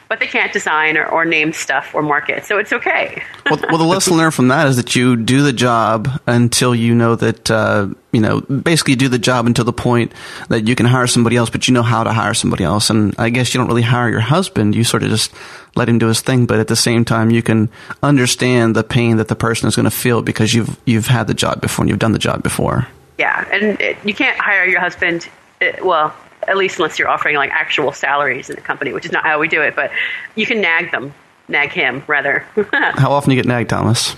but 0.09 0.21
they 0.21 0.27
can't 0.27 0.53
design 0.53 0.97
or, 0.97 1.07
or 1.07 1.25
name 1.25 1.53
stuff 1.53 1.95
or 1.95 2.03
market, 2.03 2.45
so 2.45 2.59
it's 2.59 2.73
okay. 2.73 3.23
well, 3.51 3.61
well, 3.69 3.79
the 3.79 3.85
lesson 3.85 4.17
learned 4.17 4.35
from 4.35 4.49
that 4.49 4.67
is 4.69 4.77
that 4.77 4.95
you 4.95 5.17
do 5.17 5.43
the 5.43 5.53
job 5.53 6.09
until 6.27 6.75
you 6.75 6.95
know 6.95 7.15
that 7.17 7.51
uh, 7.51 7.89
you 8.13 8.21
know 8.21 8.41
basically 8.41 8.95
do 8.95 9.09
the 9.09 9.19
job 9.19 9.47
until 9.47 9.65
the 9.65 9.73
point 9.73 10.13
that 10.49 10.67
you 10.69 10.75
can 10.75 10.87
hire 10.87 11.07
somebody 11.07 11.37
else, 11.37 11.51
but 11.51 11.67
you 11.69 11.75
know 11.75 11.83
how 11.83 12.05
to 12.05 12.13
hire 12.13 12.35
somebody 12.35 12.65
else. 12.65 12.91
And 12.91 13.15
I 13.19 13.31
guess 13.31 13.53
you 13.53 13.59
don't 13.59 13.69
really 13.69 13.83
hire 13.83 14.09
your 14.09 14.21
husband; 14.21 14.75
you 14.75 14.85
sort 14.85 15.03
of 15.03 15.11
just 15.11 15.33
let 15.77 15.89
him 15.89 15.99
do 15.99 16.09
his 16.09 16.21
thing. 16.21 16.47
But 16.47 16.59
at 16.59 16.69
the 16.69 16.77
same 16.77 17.05
time, 17.05 17.31
you 17.31 17.43
can 17.43 17.69
understand 18.03 18.77
the 18.77 18.85
pain 18.85 19.17
that 19.17 19.29
the 19.29 19.37
person 19.37 19.69
is 19.69 19.77
going 19.77 19.85
to 19.85 19.91
feel 19.91 20.23
because 20.23 20.55
you've 20.55 20.79
you've 20.85 21.07
had 21.07 21.27
the 21.27 21.35
job 21.35 21.61
before 21.61 21.83
and 21.83 21.91
you've 21.91 21.99
done 21.99 22.13
the 22.13 22.19
job 22.19 22.43
before. 22.43 22.87
Yeah, 23.19 23.47
and 23.53 23.81
it, 23.81 23.97
you 24.05 24.15
can't 24.15 24.39
hire 24.39 24.65
your 24.65 24.81
husband. 24.81 25.29
It, 25.61 25.85
well, 25.85 26.15
at 26.49 26.57
least 26.57 26.79
unless 26.79 26.99
you're 26.99 27.09
offering 27.09 27.37
like 27.37 27.51
actual 27.51 27.93
salaries 27.93 28.51
in 28.51 28.57
the 28.57 28.63
company, 28.63 28.93
which 28.93 29.05
is 29.05 29.13
not 29.13 29.25
how 29.25 29.39
we 29.39 29.49
do 29.49 29.63
it. 29.63 29.75
But 29.75 29.91
you 30.35 30.47
can 30.47 30.61
nag 30.61 30.91
them, 30.91 31.15
nag 31.49 31.71
him 31.71 32.03
rather. 32.07 32.41
how 32.73 33.13
often 33.13 33.31
do 33.31 33.37
you 33.37 33.43
get 33.43 33.49
nagged, 33.49 33.71
Thomas? 33.71 34.17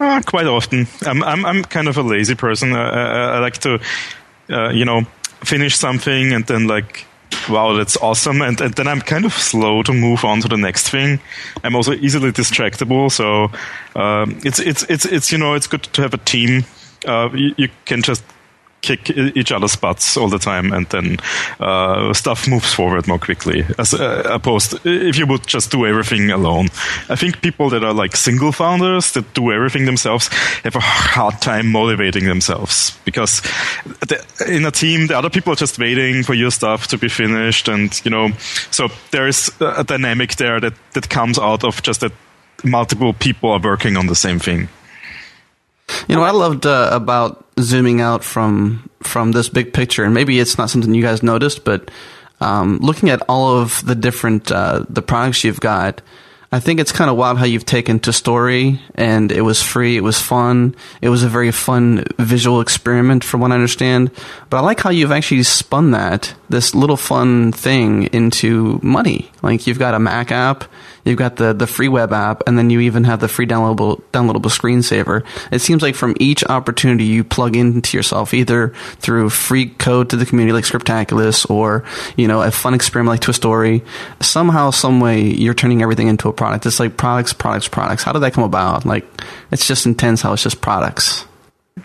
Uh, 0.00 0.22
quite 0.24 0.46
often. 0.46 0.86
I'm, 1.06 1.22
I'm 1.24 1.44
I'm 1.44 1.64
kind 1.64 1.88
of 1.88 1.96
a 1.96 2.02
lazy 2.02 2.34
person. 2.34 2.72
I, 2.72 2.88
I, 2.88 3.36
I 3.36 3.38
like 3.40 3.58
to, 3.58 3.80
uh, 4.48 4.70
you 4.70 4.84
know, 4.84 5.02
finish 5.44 5.76
something 5.76 6.32
and 6.32 6.46
then 6.46 6.66
like 6.66 7.06
wow, 7.48 7.72
that's 7.74 7.96
awesome. 7.96 8.42
And, 8.42 8.60
and, 8.60 8.74
then 8.74 8.86
I'm 8.86 9.00
kind 9.00 9.24
of 9.24 9.32
slow 9.32 9.82
to 9.82 9.92
move 9.92 10.24
on 10.24 10.40
to 10.42 10.48
the 10.48 10.56
next 10.56 10.90
thing. 10.90 11.20
I'm 11.64 11.74
also 11.74 11.92
easily 11.92 12.30
distractible. 12.30 13.10
So 13.10 13.50
um, 14.00 14.38
it's 14.44 14.58
it's 14.58 14.84
it's 14.84 15.04
it's 15.04 15.32
you 15.32 15.38
know 15.38 15.54
it's 15.54 15.66
good 15.66 15.82
to 15.84 16.02
have 16.02 16.14
a 16.14 16.18
team. 16.18 16.64
Uh, 17.06 17.28
you, 17.32 17.54
you, 17.56 17.68
can 17.84 18.02
just 18.02 18.24
kick 18.80 19.10
each 19.10 19.52
other's 19.52 19.76
butts 19.76 20.16
all 20.16 20.28
the 20.28 20.38
time, 20.38 20.72
and 20.72 20.86
then 20.88 21.16
uh, 21.60 22.12
stuff 22.12 22.48
moves 22.48 22.72
forward 22.72 23.06
more 23.06 23.18
quickly. 23.18 23.64
As 23.78 23.94
uh, 23.94 24.22
opposed, 24.26 24.74
if 24.84 25.18
you 25.18 25.26
would 25.26 25.46
just 25.46 25.70
do 25.70 25.86
everything 25.86 26.30
alone, 26.30 26.68
I 27.08 27.16
think 27.16 27.42
people 27.42 27.70
that 27.70 27.84
are 27.84 27.92
like 27.92 28.16
single 28.16 28.52
founders 28.52 29.12
that 29.12 29.34
do 29.34 29.52
everything 29.52 29.84
themselves 29.86 30.28
have 30.64 30.76
a 30.76 30.80
hard 30.80 31.40
time 31.40 31.70
motivating 31.70 32.24
themselves 32.24 32.96
because 33.04 33.42
the, 34.00 34.24
in 34.48 34.64
a 34.64 34.70
team, 34.70 35.08
the 35.08 35.18
other 35.18 35.30
people 35.30 35.52
are 35.52 35.56
just 35.56 35.78
waiting 35.78 36.22
for 36.22 36.34
your 36.34 36.50
stuff 36.50 36.86
to 36.88 36.98
be 36.98 37.08
finished, 37.08 37.68
and 37.68 38.00
you 38.04 38.10
know, 38.10 38.30
so 38.70 38.88
there 39.10 39.28
is 39.28 39.50
a 39.60 39.84
dynamic 39.84 40.36
there 40.36 40.60
that 40.60 40.74
that 40.92 41.08
comes 41.08 41.38
out 41.38 41.64
of 41.64 41.82
just 41.82 42.00
that 42.00 42.12
multiple 42.64 43.12
people 43.12 43.50
are 43.50 43.60
working 43.60 43.96
on 43.96 44.06
the 44.06 44.14
same 44.14 44.38
thing. 44.38 44.68
You 46.08 46.16
know, 46.16 46.22
I 46.22 46.30
loved 46.30 46.66
uh, 46.66 46.90
about 46.92 47.44
zooming 47.60 48.00
out 48.00 48.24
from 48.24 48.88
from 49.02 49.32
this 49.32 49.48
big 49.48 49.72
picture, 49.72 50.04
and 50.04 50.14
maybe 50.14 50.38
it's 50.38 50.58
not 50.58 50.70
something 50.70 50.92
you 50.92 51.02
guys 51.02 51.22
noticed, 51.22 51.64
but 51.64 51.90
um, 52.40 52.78
looking 52.78 53.10
at 53.10 53.22
all 53.28 53.58
of 53.58 53.84
the 53.84 53.94
different 53.94 54.50
uh, 54.50 54.84
the 54.88 55.02
products 55.02 55.44
you've 55.44 55.60
got, 55.60 56.02
I 56.50 56.60
think 56.60 56.80
it's 56.80 56.92
kind 56.92 57.10
of 57.10 57.16
wild 57.16 57.38
how 57.38 57.44
you've 57.44 57.66
taken 57.66 58.00
to 58.00 58.12
story 58.12 58.80
and 58.94 59.30
it 59.30 59.42
was 59.42 59.62
free, 59.62 59.96
it 59.96 60.02
was 60.02 60.20
fun, 60.20 60.74
it 61.02 61.10
was 61.10 61.22
a 61.22 61.28
very 61.28 61.50
fun 61.50 62.04
visual 62.18 62.60
experiment 62.62 63.22
from 63.22 63.40
what 63.40 63.52
I 63.52 63.54
understand. 63.54 64.10
But 64.48 64.58
I 64.58 64.60
like 64.60 64.80
how 64.80 64.90
you've 64.90 65.12
actually 65.12 65.42
spun 65.42 65.90
that, 65.90 66.34
this 66.48 66.74
little 66.74 66.96
fun 66.96 67.52
thing 67.52 68.04
into 68.04 68.80
money. 68.82 69.30
Like 69.42 69.66
you've 69.66 69.78
got 69.78 69.94
a 69.94 69.98
Mac 69.98 70.32
app, 70.32 70.64
you've 71.04 71.18
got 71.18 71.36
the, 71.36 71.52
the 71.52 71.66
free 71.66 71.88
web 71.88 72.12
app, 72.12 72.42
and 72.46 72.58
then 72.58 72.70
you 72.70 72.80
even 72.80 73.04
have 73.04 73.20
the 73.20 73.28
free 73.28 73.46
downloadable 73.46 74.02
downloadable 74.12 74.50
screensaver. 74.50 75.24
It 75.52 75.60
seems 75.60 75.82
like 75.82 75.94
from 75.94 76.16
each 76.20 76.44
opportunity 76.44 77.04
you 77.04 77.24
plug 77.24 77.56
into 77.56 77.96
yourself, 77.96 78.34
either 78.34 78.68
through 78.96 79.30
free 79.30 79.66
code 79.66 80.10
to 80.10 80.16
the 80.16 80.26
community 80.26 80.52
like 80.52 80.64
Scriptaculous 80.64 81.48
or, 81.50 81.84
you 82.16 82.28
know, 82.28 82.42
a 82.42 82.50
fun 82.50 82.74
experiment 82.74 83.10
like 83.10 83.20
Twistory, 83.20 83.84
somehow, 84.20 84.70
some 84.70 85.00
way 85.00 85.22
you're 85.22 85.54
turning 85.54 85.82
everything 85.82 86.08
into 86.08 86.28
a 86.28 86.32
product. 86.32 86.66
It's 86.66 86.80
like 86.80 86.96
products, 86.96 87.32
products, 87.32 87.68
products. 87.68 88.02
How 88.02 88.12
did 88.12 88.20
that 88.20 88.32
come 88.32 88.44
about? 88.44 88.84
Like 88.84 89.06
it's 89.50 89.66
just 89.66 89.86
intense 89.86 90.22
how 90.22 90.32
it's 90.32 90.42
just 90.42 90.60
products. 90.60 91.24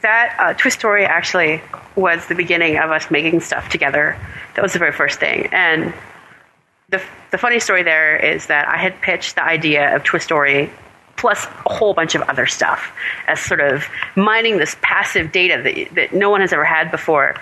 That 0.01 0.35
uh, 0.39 0.53
Twistory 0.55 1.05
actually 1.07 1.61
was 1.95 2.25
the 2.27 2.35
beginning 2.35 2.77
of 2.77 2.91
us 2.91 3.09
making 3.11 3.41
stuff 3.41 3.69
together. 3.69 4.17
That 4.55 4.61
was 4.61 4.73
the 4.73 4.79
very 4.79 4.91
first 4.91 5.19
thing. 5.19 5.47
And 5.51 5.93
the, 6.89 7.01
the 7.31 7.37
funny 7.37 7.59
story 7.59 7.83
there 7.83 8.15
is 8.17 8.47
that 8.47 8.67
I 8.67 8.77
had 8.77 9.01
pitched 9.01 9.35
the 9.35 9.43
idea 9.43 9.95
of 9.95 10.03
Twistory 10.03 10.69
plus 11.15 11.45
a 11.65 11.73
whole 11.73 11.93
bunch 11.93 12.15
of 12.15 12.21
other 12.23 12.45
stuff 12.45 12.91
as 13.27 13.39
sort 13.39 13.61
of 13.61 13.85
mining 14.15 14.57
this 14.57 14.75
passive 14.81 15.31
data 15.31 15.61
that, 15.63 15.95
that 15.95 16.13
no 16.13 16.29
one 16.29 16.41
has 16.41 16.51
ever 16.51 16.65
had 16.65 16.91
before 16.91 17.35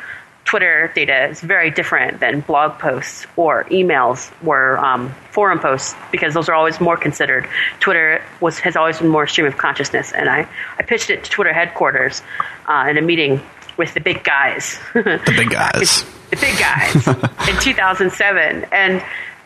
Twitter 0.45 0.91
data 0.93 1.29
is 1.29 1.39
very 1.41 1.69
different 1.69 2.19
than 2.19 2.41
blog 2.41 2.77
posts 2.79 3.25
or 3.35 3.63
emails 3.65 4.31
or 4.45 4.77
um, 4.79 5.09
forum 5.31 5.59
posts 5.59 5.95
because 6.11 6.33
those 6.33 6.49
are 6.49 6.53
always 6.53 6.79
more 6.81 6.97
considered. 6.97 7.47
Twitter 7.79 8.21
was 8.39 8.59
has 8.59 8.75
always 8.75 8.97
been 8.97 9.07
more 9.07 9.27
stream 9.27 9.47
of 9.47 9.57
consciousness, 9.57 10.11
and 10.11 10.29
I, 10.29 10.47
I 10.77 10.83
pitched 10.83 11.09
it 11.09 11.23
to 11.23 11.29
Twitter 11.29 11.53
headquarters 11.53 12.21
uh, 12.67 12.87
in 12.89 12.97
a 12.97 13.01
meeting 13.01 13.39
with 13.81 13.95
the 13.95 13.99
big 13.99 14.23
guys. 14.23 14.77
The 14.93 15.19
big 15.35 15.49
guys. 15.59 16.05
the 16.29 16.35
big 16.35 16.55
guys 16.59 16.95
in 17.49 17.59
2007, 17.59 18.65
and 18.71 19.03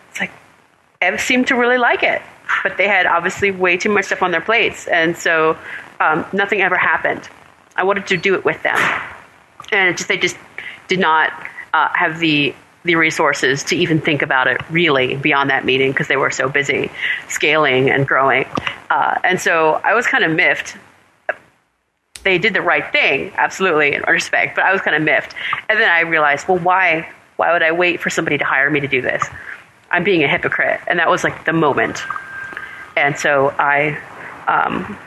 it's 0.09 0.19
like 0.19 0.31
Ev 0.99 1.21
seemed 1.21 1.47
to 1.47 1.55
really 1.55 1.77
like 1.77 2.03
it, 2.03 2.21
but 2.61 2.75
they 2.75 2.85
had 2.85 3.05
obviously 3.05 3.51
way 3.51 3.77
too 3.77 3.87
much 3.87 4.07
stuff 4.07 4.21
on 4.21 4.31
their 4.31 4.41
plates, 4.41 4.87
and 4.87 5.15
so 5.15 5.57
um, 6.01 6.25
nothing 6.33 6.61
ever 6.61 6.75
happened. 6.75 7.29
I 7.77 7.85
wanted 7.85 8.07
to 8.07 8.17
do 8.17 8.35
it 8.35 8.43
with 8.43 8.61
them, 8.61 8.77
and 9.71 9.95
just 9.95 10.09
they 10.09 10.17
just 10.17 10.35
did 10.89 10.99
not 10.99 11.31
uh, 11.73 11.87
have 11.93 12.19
the 12.19 12.53
the 12.83 12.95
resources 12.95 13.63
to 13.63 13.77
even 13.77 14.01
think 14.01 14.21
about 14.21 14.47
it 14.47 14.59
really 14.69 15.15
beyond 15.15 15.49
that 15.49 15.63
meeting 15.63 15.91
because 15.91 16.09
they 16.09 16.17
were 16.17 16.29
so 16.29 16.49
busy 16.49 16.91
scaling 17.29 17.89
and 17.89 18.05
growing. 18.05 18.45
Uh, 18.89 19.17
and 19.23 19.39
so 19.39 19.79
I 19.85 19.93
was 19.93 20.05
kind 20.05 20.25
of 20.25 20.31
miffed. 20.33 20.75
They 22.25 22.39
did 22.39 22.53
the 22.53 22.61
right 22.61 22.91
thing, 22.91 23.31
absolutely, 23.37 23.93
in 23.93 24.01
respect, 24.01 24.55
but 24.55 24.65
I 24.65 24.73
was 24.73 24.81
kind 24.81 24.95
of 24.95 25.03
miffed. 25.03 25.35
And 25.69 25.79
then 25.79 25.89
I 25.89 26.01
realized, 26.01 26.47
well, 26.47 26.57
why? 26.57 27.07
Why 27.37 27.53
would 27.53 27.61
I 27.61 27.71
wait 27.71 28.01
for 28.01 28.09
somebody 28.09 28.37
to 28.39 28.43
hire 28.43 28.69
me 28.69 28.79
to 28.79 28.87
do 28.87 29.01
this? 29.01 29.23
I'm 29.91 30.03
being 30.03 30.23
a 30.23 30.27
hypocrite. 30.27 30.81
And 30.87 30.99
that 30.99 31.07
was 31.07 31.23
like 31.23 31.45
the 31.45 31.53
moment. 31.53 32.01
And 32.97 33.15
so 33.17 33.53
I 33.59 33.97
um, 34.47 34.97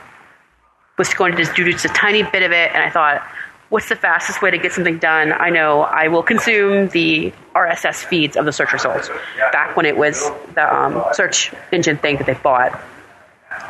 was 0.97 1.13
going 1.13 1.33
to 1.33 1.37
just 1.37 1.55
do 1.55 1.69
just 1.69 1.85
a 1.85 1.89
tiny 1.89 2.23
bit 2.23 2.41
of 2.43 2.51
it, 2.51 2.71
and 2.73 2.81
I 2.81 2.89
thought, 2.89 3.21
what's 3.69 3.89
the 3.89 3.95
fastest 3.95 4.41
way 4.41 4.51
to 4.51 4.57
get 4.57 4.71
something 4.71 4.97
done? 4.97 5.33
I 5.33 5.49
know 5.49 5.81
I 5.81 6.07
will 6.07 6.23
consume 6.23 6.87
the 6.89 7.33
RSS 7.53 8.03
feeds 8.03 8.37
of 8.37 8.45
the 8.45 8.51
search 8.51 8.73
results 8.73 9.09
back 9.51 9.75
when 9.75 9.85
it 9.85 9.97
was 9.97 10.29
the 10.55 10.73
um, 10.73 11.03
search 11.13 11.51
engine 11.71 11.97
thing 11.97 12.17
that 12.17 12.27
they 12.27 12.33
bought 12.33 12.79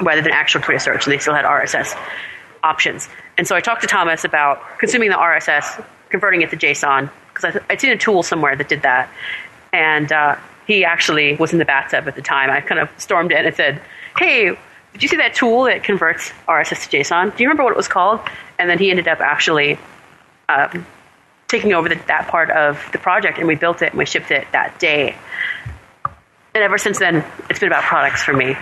rather 0.01 0.21
than 0.21 0.31
actual 0.31 0.61
Twitter 0.61 0.79
search, 0.79 1.05
and 1.05 1.13
they 1.13 1.19
still 1.19 1.33
had 1.33 1.45
RSS 1.45 1.97
options. 2.63 3.09
And 3.39 3.47
so 3.47 3.55
I 3.55 3.61
talked 3.61 3.79
to 3.83 3.87
Thomas 3.87 4.25
about 4.25 4.61
consuming 4.79 5.09
the 5.09 5.15
RSS, 5.15 5.81
converting 6.09 6.41
it 6.41 6.49
to 6.49 6.57
JSON, 6.57 7.09
because 7.33 7.57
I'd 7.69 7.79
seen 7.79 7.91
a 7.91 7.97
tool 7.97 8.21
somewhere 8.21 8.53
that 8.53 8.67
did 8.67 8.81
that. 8.81 9.09
And 9.71 10.11
uh, 10.11 10.35
he 10.67 10.83
actually 10.83 11.37
was 11.37 11.53
in 11.53 11.57
the 11.57 11.63
bathtub 11.63 12.05
at 12.09 12.17
the 12.17 12.21
time. 12.21 12.49
I 12.49 12.59
kind 12.59 12.81
of 12.81 12.89
stormed 12.97 13.31
in 13.31 13.45
and 13.45 13.55
said, 13.55 13.81
Hey, 14.17 14.57
did 14.91 15.03
you 15.03 15.07
see 15.07 15.15
that 15.15 15.35
tool 15.35 15.63
that 15.63 15.85
converts 15.85 16.33
RSS 16.49 16.89
to 16.89 16.97
JSON? 16.97 17.33
Do 17.33 17.41
you 17.41 17.47
remember 17.47 17.63
what 17.63 17.71
it 17.71 17.77
was 17.77 17.87
called? 17.87 18.19
And 18.57 18.69
then 18.69 18.77
he 18.77 18.91
ended 18.91 19.07
up 19.07 19.21
actually 19.21 19.79
um, 20.49 20.85
taking 21.47 21.71
over 21.71 21.87
the, 21.87 21.95
that 22.07 22.27
part 22.27 22.49
of 22.49 22.89
the 22.91 22.97
project, 22.97 23.37
and 23.37 23.47
we 23.47 23.55
built 23.55 23.81
it 23.81 23.91
and 23.91 23.97
we 23.97 24.05
shipped 24.05 24.31
it 24.31 24.47
that 24.51 24.77
day. 24.81 25.15
And 26.03 26.61
ever 26.61 26.77
since 26.77 26.99
then, 26.99 27.23
it's 27.49 27.59
been 27.59 27.69
about 27.69 27.85
products 27.85 28.21
for 28.21 28.33
me. 28.33 28.57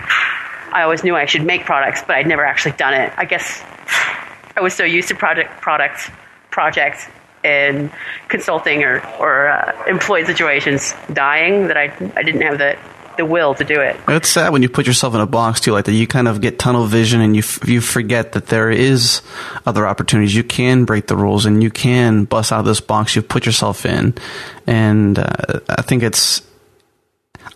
I 0.70 0.82
always 0.82 1.02
knew 1.02 1.16
I 1.16 1.24
should 1.24 1.44
make 1.44 1.64
products, 1.64 2.02
but 2.06 2.14
I'd 2.14 2.28
never 2.28 2.44
actually 2.44 2.76
done 2.76 2.94
it. 2.94 3.12
I 3.16 3.24
guess 3.24 3.60
I 4.58 4.60
was 4.60 4.74
so 4.74 4.82
used 4.82 5.06
to 5.08 5.14
project 5.14 5.60
products, 5.60 6.10
projects, 6.50 7.06
and 7.44 7.92
consulting 8.26 8.82
or, 8.82 8.98
or 9.20 9.46
uh, 9.46 9.84
employed 9.86 10.26
situations 10.26 10.94
dying 11.12 11.68
that 11.68 11.76
I, 11.76 11.84
I 12.16 12.24
didn't 12.24 12.40
have 12.40 12.58
the, 12.58 12.76
the 13.16 13.24
will 13.24 13.54
to 13.54 13.64
do 13.64 13.80
it. 13.80 13.94
It's 14.08 14.30
sad 14.30 14.52
when 14.52 14.62
you 14.62 14.68
put 14.68 14.88
yourself 14.88 15.14
in 15.14 15.20
a 15.20 15.28
box 15.28 15.60
too, 15.60 15.70
like 15.70 15.84
that. 15.84 15.92
You 15.92 16.08
kind 16.08 16.26
of 16.26 16.40
get 16.40 16.58
tunnel 16.58 16.86
vision, 16.86 17.20
and 17.20 17.36
you 17.36 17.42
f- 17.42 17.68
you 17.68 17.80
forget 17.80 18.32
that 18.32 18.46
there 18.46 18.68
is 18.68 19.22
other 19.64 19.86
opportunities. 19.86 20.34
You 20.34 20.42
can 20.42 20.84
break 20.84 21.06
the 21.06 21.16
rules, 21.16 21.46
and 21.46 21.62
you 21.62 21.70
can 21.70 22.24
bust 22.24 22.50
out 22.50 22.58
of 22.58 22.66
this 22.66 22.80
box 22.80 23.14
you've 23.14 23.28
put 23.28 23.46
yourself 23.46 23.86
in. 23.86 24.12
And 24.66 25.20
uh, 25.20 25.60
I 25.68 25.82
think 25.82 26.02
it's. 26.02 26.42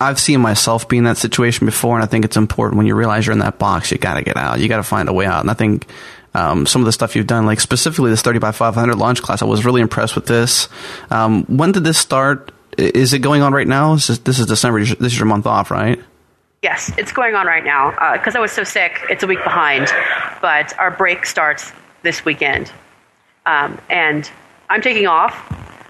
I've 0.00 0.20
seen 0.20 0.40
myself 0.40 0.88
be 0.88 0.98
in 0.98 1.04
that 1.04 1.16
situation 1.16 1.66
before, 1.66 1.96
and 1.96 2.04
I 2.04 2.06
think 2.06 2.24
it's 2.24 2.36
important 2.36 2.78
when 2.78 2.86
you 2.86 2.94
realize 2.94 3.26
you're 3.26 3.32
in 3.32 3.40
that 3.40 3.58
box, 3.58 3.90
you 3.90 3.98
got 3.98 4.14
to 4.14 4.22
get 4.22 4.36
out. 4.36 4.60
You 4.60 4.68
got 4.68 4.78
to 4.78 4.82
find 4.84 5.08
a 5.08 5.12
way 5.12 5.26
out. 5.26 5.40
And 5.40 5.50
I 5.50 5.54
think 5.54 5.86
um, 6.34 6.66
some 6.66 6.82
of 6.82 6.86
the 6.86 6.92
stuff 6.92 7.14
you've 7.14 7.26
done, 7.26 7.46
like 7.46 7.60
specifically 7.60 8.10
this 8.10 8.22
30 8.22 8.38
by 8.38 8.52
500 8.52 8.96
launch 8.96 9.22
class, 9.22 9.42
I 9.42 9.44
was 9.44 9.64
really 9.64 9.80
impressed 9.80 10.14
with 10.14 10.26
this. 10.26 10.68
Um, 11.10 11.44
when 11.44 11.72
did 11.72 11.84
this 11.84 11.98
start? 11.98 12.52
Is 12.78 13.12
it 13.12 13.18
going 13.18 13.42
on 13.42 13.52
right 13.52 13.66
now? 13.66 13.94
This 13.94 14.08
is, 14.08 14.18
this 14.20 14.38
is 14.38 14.46
December. 14.46 14.82
This 14.84 14.98
is 15.00 15.18
your 15.18 15.26
month 15.26 15.46
off, 15.46 15.70
right? 15.70 16.00
Yes, 16.62 16.92
it's 16.96 17.12
going 17.12 17.34
on 17.34 17.46
right 17.46 17.64
now. 17.64 17.90
Because 18.12 18.34
uh, 18.34 18.38
I 18.38 18.40
was 18.40 18.52
so 18.52 18.64
sick, 18.64 19.00
it's 19.10 19.22
a 19.22 19.26
week 19.26 19.42
behind. 19.44 19.88
But 20.40 20.78
our 20.78 20.90
break 20.90 21.26
starts 21.26 21.72
this 22.02 22.24
weekend. 22.24 22.72
Um, 23.44 23.78
and 23.90 24.30
I'm 24.70 24.80
taking 24.80 25.06
off, 25.06 25.34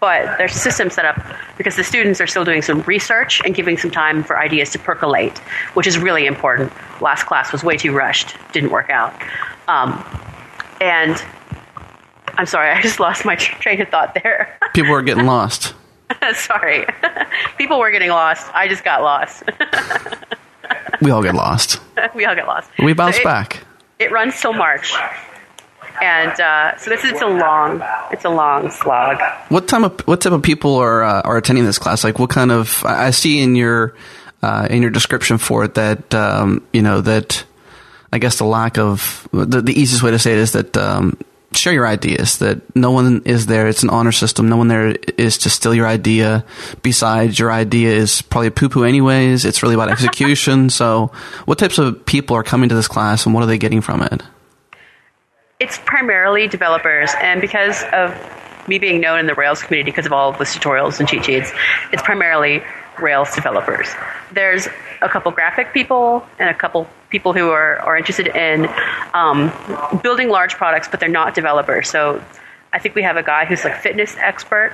but 0.00 0.38
there's 0.38 0.56
a 0.56 0.58
system 0.58 0.90
set 0.90 1.04
up 1.04 1.24
because 1.56 1.76
the 1.76 1.84
students 1.84 2.20
are 2.20 2.26
still 2.26 2.44
doing 2.44 2.62
some 2.62 2.80
research 2.82 3.40
and 3.44 3.54
giving 3.54 3.76
some 3.76 3.90
time 3.90 4.24
for 4.24 4.38
ideas 4.38 4.70
to 4.70 4.78
percolate, 4.78 5.38
which 5.74 5.86
is 5.86 5.98
really 5.98 6.26
important. 6.26 6.72
Last 7.00 7.24
class 7.24 7.52
was 7.52 7.62
way 7.62 7.76
too 7.76 7.92
rushed, 7.92 8.34
didn't 8.52 8.70
work 8.70 8.90
out. 8.90 9.14
Um, 9.68 10.04
and 10.82 11.24
I'm 12.36 12.46
sorry, 12.46 12.70
I 12.70 12.82
just 12.82 12.98
lost 12.98 13.24
my 13.24 13.36
train 13.36 13.80
of 13.80 13.88
thought 13.88 14.14
there. 14.14 14.58
People 14.74 14.92
are 14.92 15.02
getting 15.02 15.26
lost. 15.26 15.74
sorry. 16.34 16.86
People 17.56 17.78
were 17.78 17.90
getting 17.90 18.10
lost. 18.10 18.50
I 18.52 18.68
just 18.68 18.84
got 18.84 19.02
lost. 19.02 19.44
we 21.00 21.10
all 21.10 21.22
get 21.22 21.34
lost. 21.34 21.80
we 22.14 22.24
all 22.24 22.34
get 22.34 22.46
lost. 22.46 22.70
We 22.78 22.92
bounce 22.92 23.16
so 23.16 23.22
it, 23.22 23.24
back. 23.24 23.64
It 23.98 24.10
runs 24.10 24.38
till 24.40 24.52
March. 24.52 24.92
And 26.02 26.38
uh, 26.40 26.76
so 26.78 26.90
this 26.90 27.04
is 27.04 27.12
it's 27.12 27.22
a 27.22 27.26
long, 27.26 27.82
it's 28.10 28.24
a 28.24 28.30
long 28.30 28.70
slog. 28.70 29.20
What 29.50 29.68
time 29.68 29.84
of 29.84 30.00
what 30.00 30.20
type 30.20 30.32
of 30.32 30.42
people 30.42 30.76
are 30.76 31.04
uh, 31.04 31.20
are 31.20 31.36
attending 31.36 31.64
this 31.64 31.78
class? 31.78 32.02
Like, 32.02 32.18
what 32.18 32.30
kind 32.30 32.50
of? 32.50 32.82
I 32.84 33.10
see 33.10 33.40
in 33.40 33.54
your 33.54 33.94
uh, 34.42 34.66
in 34.68 34.82
your 34.82 34.90
description 34.90 35.38
for 35.38 35.64
it 35.64 35.74
that 35.74 36.12
um, 36.14 36.66
you 36.72 36.82
know 36.82 37.02
that 37.02 37.44
I 38.12 38.18
guess 38.18 38.38
the 38.38 38.44
lack 38.44 38.78
of 38.78 39.26
the, 39.32 39.62
the 39.62 39.72
easiest 39.72 40.02
way 40.02 40.10
to 40.10 40.18
say 40.18 40.32
it 40.32 40.38
is 40.38 40.52
that 40.52 40.76
um, 40.76 41.16
share 41.56 41.72
your 41.72 41.86
ideas. 41.86 42.38
That 42.38 42.74
no 42.76 42.90
one 42.90 43.22
is 43.24 43.46
there. 43.46 43.68
It's 43.68 43.82
an 43.82 43.90
honor 43.90 44.12
system. 44.12 44.48
No 44.48 44.56
one 44.56 44.68
there 44.68 44.96
is 45.16 45.38
to 45.38 45.50
steal 45.50 45.74
your 45.74 45.86
idea. 45.86 46.44
Besides, 46.82 47.38
your 47.38 47.50
idea 47.50 47.90
is 47.90 48.22
probably 48.22 48.50
poo 48.50 48.68
poo 48.68 48.84
anyways. 48.84 49.44
It's 49.44 49.62
really 49.62 49.74
about 49.74 49.88
execution. 49.90 50.70
so, 50.70 51.10
what 51.46 51.58
types 51.58 51.78
of 51.78 52.04
people 52.04 52.36
are 52.36 52.42
coming 52.42 52.68
to 52.68 52.74
this 52.74 52.88
class, 52.88 53.24
and 53.26 53.34
what 53.34 53.42
are 53.42 53.46
they 53.46 53.58
getting 53.58 53.80
from 53.80 54.02
it? 54.02 54.22
It's 55.60 55.78
primarily 55.78 56.48
developers, 56.48 57.12
and 57.20 57.40
because 57.40 57.82
of 57.92 58.14
me 58.68 58.78
being 58.78 59.00
known 59.00 59.18
in 59.18 59.26
the 59.26 59.34
Rails 59.34 59.62
community 59.62 59.90
because 59.90 60.06
of 60.06 60.12
all 60.12 60.30
of 60.30 60.38
the 60.38 60.44
tutorials 60.44 61.00
and 61.00 61.08
cheat 61.08 61.24
sheets, 61.24 61.50
it's 61.92 62.02
primarily 62.02 62.62
Rails 63.00 63.34
developers. 63.34 63.88
There's 64.32 64.68
a 65.00 65.08
couple 65.08 65.30
graphic 65.32 65.72
people 65.72 66.26
and 66.38 66.48
a 66.48 66.54
couple 66.54 66.88
people 67.10 67.32
who 67.32 67.50
are, 67.50 67.78
are 67.80 67.96
interested 67.96 68.28
in 68.28 68.68
um, 69.14 69.52
building 70.02 70.28
large 70.28 70.54
products, 70.54 70.88
but 70.88 71.00
they're 71.00 71.08
not 71.08 71.34
developers. 71.34 71.88
So 71.88 72.22
I 72.72 72.78
think 72.78 72.94
we 72.94 73.02
have 73.02 73.16
a 73.16 73.22
guy 73.22 73.44
who's 73.44 73.64
like 73.64 73.80
fitness 73.80 74.16
expert, 74.16 74.72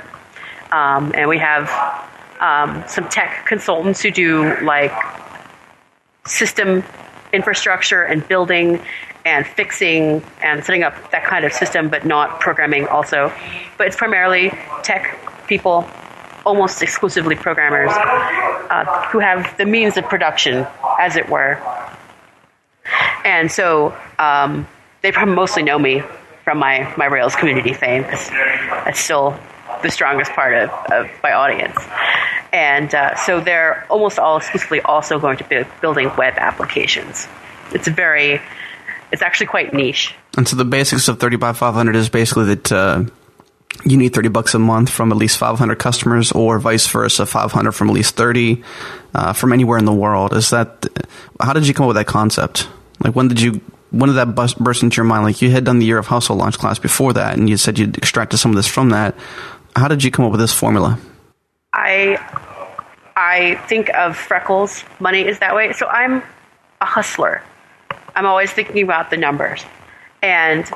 um, 0.71 1.13
and 1.15 1.29
we 1.29 1.39
have 1.39 1.69
um, 2.41 2.85
some 2.87 3.09
tech 3.09 3.47
consultants 3.47 4.01
who 4.03 4.11
do 4.11 4.57
like 4.61 4.93
system 6.27 6.85
infrastructure 7.33 8.03
and 8.03 8.27
building 8.29 8.81
and 9.25 9.47
fixing 9.47 10.23
and 10.43 10.65
setting 10.65 10.83
up 10.83 11.11
that 11.11 11.25
kind 11.25 11.45
of 11.45 11.53
system, 11.53 11.89
but 11.89 12.07
not 12.07 12.41
programming 12.41 12.87
also. 12.87 13.33
But 13.77 13.89
it's 13.89 13.97
primarily 13.97 14.51
tech 14.83 15.19
people, 15.47 15.89
almost 16.49 16.81
exclusively 16.83 17.37
programmers, 17.37 17.91
uh, 17.93 19.07
who 19.11 19.19
have 19.19 19.55
the 19.59 19.67
means 19.67 19.99
of 19.99 20.05
production, 20.05 20.67
as 20.99 21.15
it 21.15 21.29
were. 21.29 21.61
And 23.23 23.53
so 23.53 23.95
um, 24.19 24.67
they 25.03 25.13
probably 25.13 25.35
mostly 25.35 25.63
know 25.63 25.79
me 25.79 26.03
from 26.45 26.57
my, 26.57 26.93
my 26.97 27.05
Rails 27.05 27.37
community 27.37 27.75
fame 27.75 28.03
because 28.03 28.31
that's 28.31 28.99
still 28.99 29.39
the 29.83 29.91
strongest 29.91 30.33
part 30.33 30.55
of, 30.55 30.71
of 30.91 31.11
my 31.23 31.33
audience. 31.33 31.77
And 32.51 32.95
uh, 32.95 33.15
so 33.17 33.41
they're 33.41 33.87
almost 33.91 34.19
all 34.19 34.39
exclusively 34.39 34.81
also 34.81 35.19
going 35.19 35.37
to 35.37 35.45
be 35.45 35.65
building 35.83 36.11
web 36.17 36.33
applications. 36.39 37.29
It's 37.73 37.87
very 37.89 38.41
it's 39.13 39.21
actually 39.21 39.47
quite 39.49 39.75
niche. 39.75 40.15
And 40.39 40.49
so 40.49 40.57
the 40.57 40.65
basics 40.65 41.09
of 41.09 41.21
30 41.21 41.37
by 41.37 41.53
500 41.53 41.95
is 41.95 42.09
basically 42.09 42.55
that 42.55 42.73
uh, 42.73 43.05
you 43.85 43.97
need 43.97 44.15
30 44.15 44.29
bucks 44.29 44.55
a 44.55 44.59
month 44.59 44.91
from 44.91 45.13
at 45.13 45.19
least 45.19 45.39
500 45.39 45.79
customers 45.79 46.33
or 46.33 46.59
vice 46.59 46.87
versa, 46.87 47.27
500 47.27 47.73
from 47.73 47.89
at 47.89 47.95
least 47.95 48.17
30 48.17 48.63
uh, 49.15 49.33
from 49.33 49.53
anywhere 49.53 49.79
in 49.79 49.85
the 49.85 49.93
world. 49.93 50.33
Is 50.33 50.51
that, 50.51 50.87
how 51.41 51.53
did 51.53 51.67
you 51.67 51.75
come 51.75 51.85
up 51.85 51.89
with 51.89 51.97
that 51.97 52.07
concept? 52.07 52.69
Like 53.05 53.15
when 53.15 53.29
did 53.29 53.41
you, 53.41 53.61
when 53.91 54.09
did 54.09 54.17
that 54.17 54.35
bus, 54.35 54.55
burst 54.55 54.83
into 54.83 54.97
your 54.97 55.05
mind? 55.05 55.25
Like 55.25 55.41
you 55.41 55.51
had 55.51 55.65
done 55.65 55.79
the 55.79 55.87
year 55.87 55.99
of 55.99 56.07
hustle 56.07 56.37
launch 56.37 56.59
class 56.59 56.79
before 56.79 57.13
that 57.13 57.37
and 57.37 57.49
you 57.49 57.57
said 57.57 57.79
you'd 57.79 57.97
extracted 57.97 58.41
some 58.41 58.51
of 58.51 58.57
this 58.57 58.67
from 58.67 58.91
that. 58.91 59.15
How 59.77 59.89
did 59.89 60.03
you 60.03 60.11
come 60.11 60.25
up 60.25 60.33
with 60.33 60.41
this 60.41 60.53
formula? 60.53 60.99
I, 61.73 62.19
I 63.17 63.55
think 63.69 63.91
of 63.91 64.17
Freckles, 64.17 64.83
money 64.99 65.27
is 65.27 65.39
that 65.39 65.55
way. 65.55 65.73
So 65.73 65.87
I'm 65.87 66.23
a 66.81 66.87
hustler. 66.87 67.43
I'm 68.17 68.27
always 68.27 68.51
thinking 68.51 68.83
about 68.83 69.11
the 69.11 69.17
numbers. 69.17 69.65
And 70.23 70.69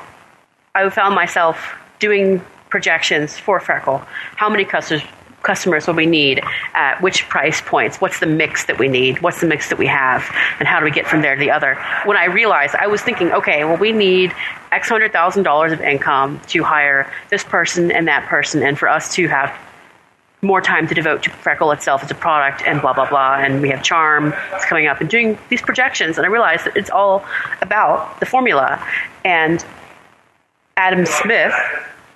I 0.73 0.89
found 0.89 1.15
myself 1.15 1.73
doing 1.99 2.41
projections 2.73 3.37
for 3.37 3.59
Freckle. 3.59 3.99
How 4.35 4.49
many 4.49 4.65
customers 4.65 5.03
customers 5.43 5.85
will 5.85 5.93
we 5.93 6.07
need? 6.07 6.41
At 6.73 6.99
which 7.03 7.29
price 7.29 7.61
points? 7.61 8.01
What's 8.01 8.19
the 8.19 8.25
mix 8.25 8.65
that 8.65 8.79
we 8.79 8.87
need? 8.87 9.21
What's 9.21 9.41
the 9.41 9.45
mix 9.45 9.69
that 9.69 9.77
we 9.77 9.85
have? 9.85 10.21
And 10.57 10.67
how 10.67 10.79
do 10.79 10.85
we 10.85 10.89
get 10.89 11.05
from 11.05 11.21
there 11.21 11.35
to 11.35 11.39
the 11.39 11.51
other? 11.51 11.75
When 12.05 12.17
i 12.17 12.25
realized 12.25 12.73
i 12.85 12.87
was 12.87 13.01
thinking 13.07 13.31
okay 13.39 13.63
well 13.63 13.77
we 13.77 13.91
need 13.91 14.33
x 14.71 14.89
hundred 14.89 15.11
thousand 15.13 15.43
dollars 15.43 15.71
of 15.71 15.81
income 15.81 16.41
to 16.47 16.63
hire 16.63 17.13
this 17.29 17.43
person 17.43 17.91
and 17.91 18.07
that 18.07 18.23
person 18.27 18.63
and 18.63 18.79
for 18.79 18.89
us 18.89 19.13
to 19.17 19.27
have 19.27 19.49
more 20.41 20.59
time 20.59 20.87
to 20.87 20.95
devote 20.95 21.21
to 21.23 21.29
freckle 21.29 21.69
itself 21.71 22.03
as 22.03 22.09
a 22.09 22.15
product 22.15 22.63
and 22.65 22.81
blah 22.81 22.93
blah 22.93 23.07
blah. 23.07 23.35
And 23.35 23.61
we 23.61 23.69
have 23.69 23.83
charm 23.83 24.33
it's 24.53 24.65
coming 24.65 24.87
up 24.87 24.99
and 24.99 25.07
doing 25.15 25.37
these 25.49 25.61
projections. 25.61 26.17
And 26.17 26.25
i 26.25 26.29
realized 26.37 26.65
that 26.65 26.75
it's 26.75 26.89
all 26.89 27.23
about 27.61 28.19
the 28.19 28.25
formula. 28.25 28.83
And 29.23 29.63
adam 30.75 31.05
smith 31.05 31.53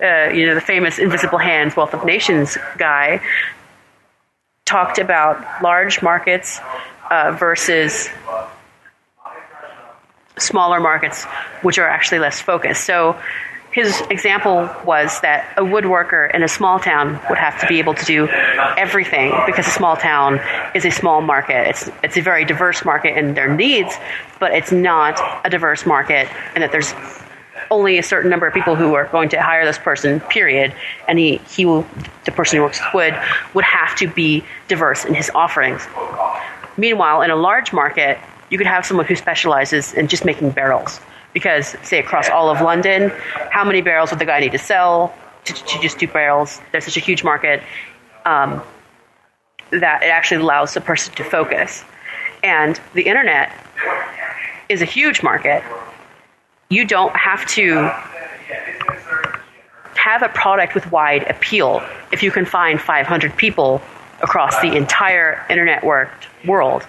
uh, 0.02 0.30
you 0.32 0.46
know, 0.46 0.54
the 0.54 0.60
famous 0.60 0.98
Invisible 0.98 1.38
Hands, 1.38 1.74
Wealth 1.76 1.94
of 1.94 2.04
Nations 2.04 2.56
guy, 2.76 3.20
talked 4.64 4.98
about 4.98 5.62
large 5.62 6.02
markets 6.02 6.60
uh, 7.10 7.32
versus 7.32 8.08
smaller 10.38 10.80
markets, 10.80 11.24
which 11.62 11.78
are 11.78 11.88
actually 11.88 12.18
less 12.20 12.40
focused. 12.40 12.84
So 12.84 13.20
his 13.72 14.00
example 14.10 14.68
was 14.84 15.20
that 15.20 15.54
a 15.56 15.62
woodworker 15.62 16.34
in 16.34 16.42
a 16.42 16.48
small 16.48 16.78
town 16.78 17.20
would 17.28 17.38
have 17.38 17.60
to 17.60 17.66
be 17.66 17.78
able 17.78 17.94
to 17.94 18.04
do 18.04 18.28
everything 18.28 19.32
because 19.46 19.66
a 19.66 19.70
small 19.70 19.96
town 19.96 20.40
is 20.74 20.84
a 20.84 20.90
small 20.90 21.20
market. 21.20 21.68
It's 21.68 21.90
it's 22.02 22.16
a 22.16 22.22
very 22.22 22.44
diverse 22.44 22.84
market 22.84 23.16
in 23.18 23.34
their 23.34 23.54
needs, 23.54 23.94
but 24.40 24.52
it's 24.52 24.72
not 24.72 25.20
a 25.44 25.50
diverse 25.50 25.84
market, 25.84 26.28
and 26.54 26.62
that 26.62 26.72
there's 26.72 26.92
only 27.70 27.98
a 27.98 28.02
certain 28.02 28.30
number 28.30 28.46
of 28.46 28.54
people 28.54 28.76
who 28.76 28.94
are 28.94 29.06
going 29.06 29.28
to 29.30 29.42
hire 29.42 29.64
this 29.64 29.78
person, 29.78 30.20
period. 30.20 30.74
And 31.06 31.18
he, 31.18 31.36
he 31.48 31.66
will, 31.66 31.86
the 32.24 32.32
person 32.32 32.56
who 32.56 32.62
works 32.62 32.80
with 32.80 32.94
wood 32.94 33.20
would 33.54 33.64
have 33.64 33.96
to 33.96 34.08
be 34.08 34.44
diverse 34.68 35.04
in 35.04 35.14
his 35.14 35.30
offerings. 35.34 35.86
Meanwhile, 36.76 37.22
in 37.22 37.30
a 37.30 37.36
large 37.36 37.72
market, 37.72 38.18
you 38.50 38.58
could 38.58 38.66
have 38.66 38.86
someone 38.86 39.06
who 39.06 39.16
specializes 39.16 39.92
in 39.94 40.08
just 40.08 40.24
making 40.24 40.50
barrels. 40.50 41.00
Because, 41.34 41.76
say, 41.82 41.98
across 41.98 42.28
all 42.28 42.50
of 42.50 42.60
London, 42.60 43.10
how 43.50 43.64
many 43.64 43.82
barrels 43.82 44.10
would 44.10 44.18
the 44.18 44.24
guy 44.24 44.40
need 44.40 44.52
to 44.52 44.58
sell 44.58 45.14
to, 45.44 45.52
to 45.52 45.78
just 45.80 45.98
do 45.98 46.08
barrels? 46.08 46.60
There's 46.72 46.84
such 46.84 46.96
a 46.96 47.00
huge 47.00 47.22
market 47.22 47.62
um, 48.24 48.62
that 49.70 50.02
it 50.02 50.06
actually 50.06 50.42
allows 50.42 50.74
the 50.74 50.80
person 50.80 51.14
to 51.16 51.24
focus. 51.24 51.84
And 52.42 52.80
the 52.94 53.02
internet 53.02 53.52
is 54.68 54.82
a 54.82 54.86
huge 54.86 55.22
market 55.22 55.62
you 56.70 56.84
don't 56.84 57.16
have 57.16 57.46
to 57.46 57.90
have 59.94 60.22
a 60.22 60.28
product 60.28 60.74
with 60.74 60.90
wide 60.92 61.22
appeal 61.24 61.82
if 62.12 62.22
you 62.22 62.30
can 62.30 62.44
find 62.44 62.80
500 62.80 63.36
people 63.36 63.82
across 64.22 64.60
the 64.60 64.76
entire 64.76 65.44
internet 65.50 65.82
world 65.84 66.86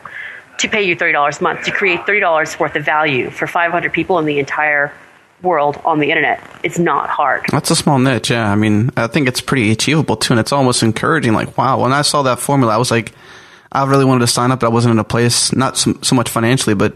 to 0.57 0.67
pay 0.67 0.83
you 0.83 0.95
$30 0.95 1.39
a 1.39 1.43
month 1.43 1.63
to 1.63 1.71
create 1.71 2.01
$30 2.01 2.59
worth 2.59 2.75
of 2.75 2.83
value 2.83 3.29
for 3.29 3.47
500 3.47 3.93
people 3.93 4.19
in 4.19 4.25
the 4.25 4.39
entire 4.39 4.93
world 5.41 5.79
on 5.85 5.99
the 5.99 6.09
internet. 6.09 6.43
It's 6.63 6.77
not 6.77 7.09
hard. 7.09 7.45
That's 7.49 7.71
a 7.71 7.75
small 7.75 7.97
niche, 7.97 8.29
yeah. 8.29 8.51
I 8.51 8.55
mean, 8.55 8.91
I 8.97 9.07
think 9.07 9.29
it's 9.29 9.39
pretty 9.39 9.71
achievable 9.71 10.17
too, 10.17 10.33
and 10.33 10.39
it's 10.39 10.51
almost 10.51 10.83
encouraging. 10.83 11.33
Like, 11.33 11.57
wow, 11.57 11.79
when 11.81 11.93
I 11.93 12.01
saw 12.01 12.23
that 12.23 12.39
formula, 12.39 12.73
I 12.73 12.77
was 12.77 12.91
like, 12.91 13.13
I 13.71 13.85
really 13.85 14.05
wanted 14.05 14.21
to 14.21 14.27
sign 14.27 14.51
up, 14.51 14.61
but 14.61 14.67
I 14.67 14.69
wasn't 14.69 14.93
in 14.93 14.99
a 14.99 15.03
place, 15.03 15.53
not 15.53 15.77
so, 15.77 15.97
so 16.01 16.15
much 16.15 16.29
financially, 16.29 16.73
but 16.73 16.95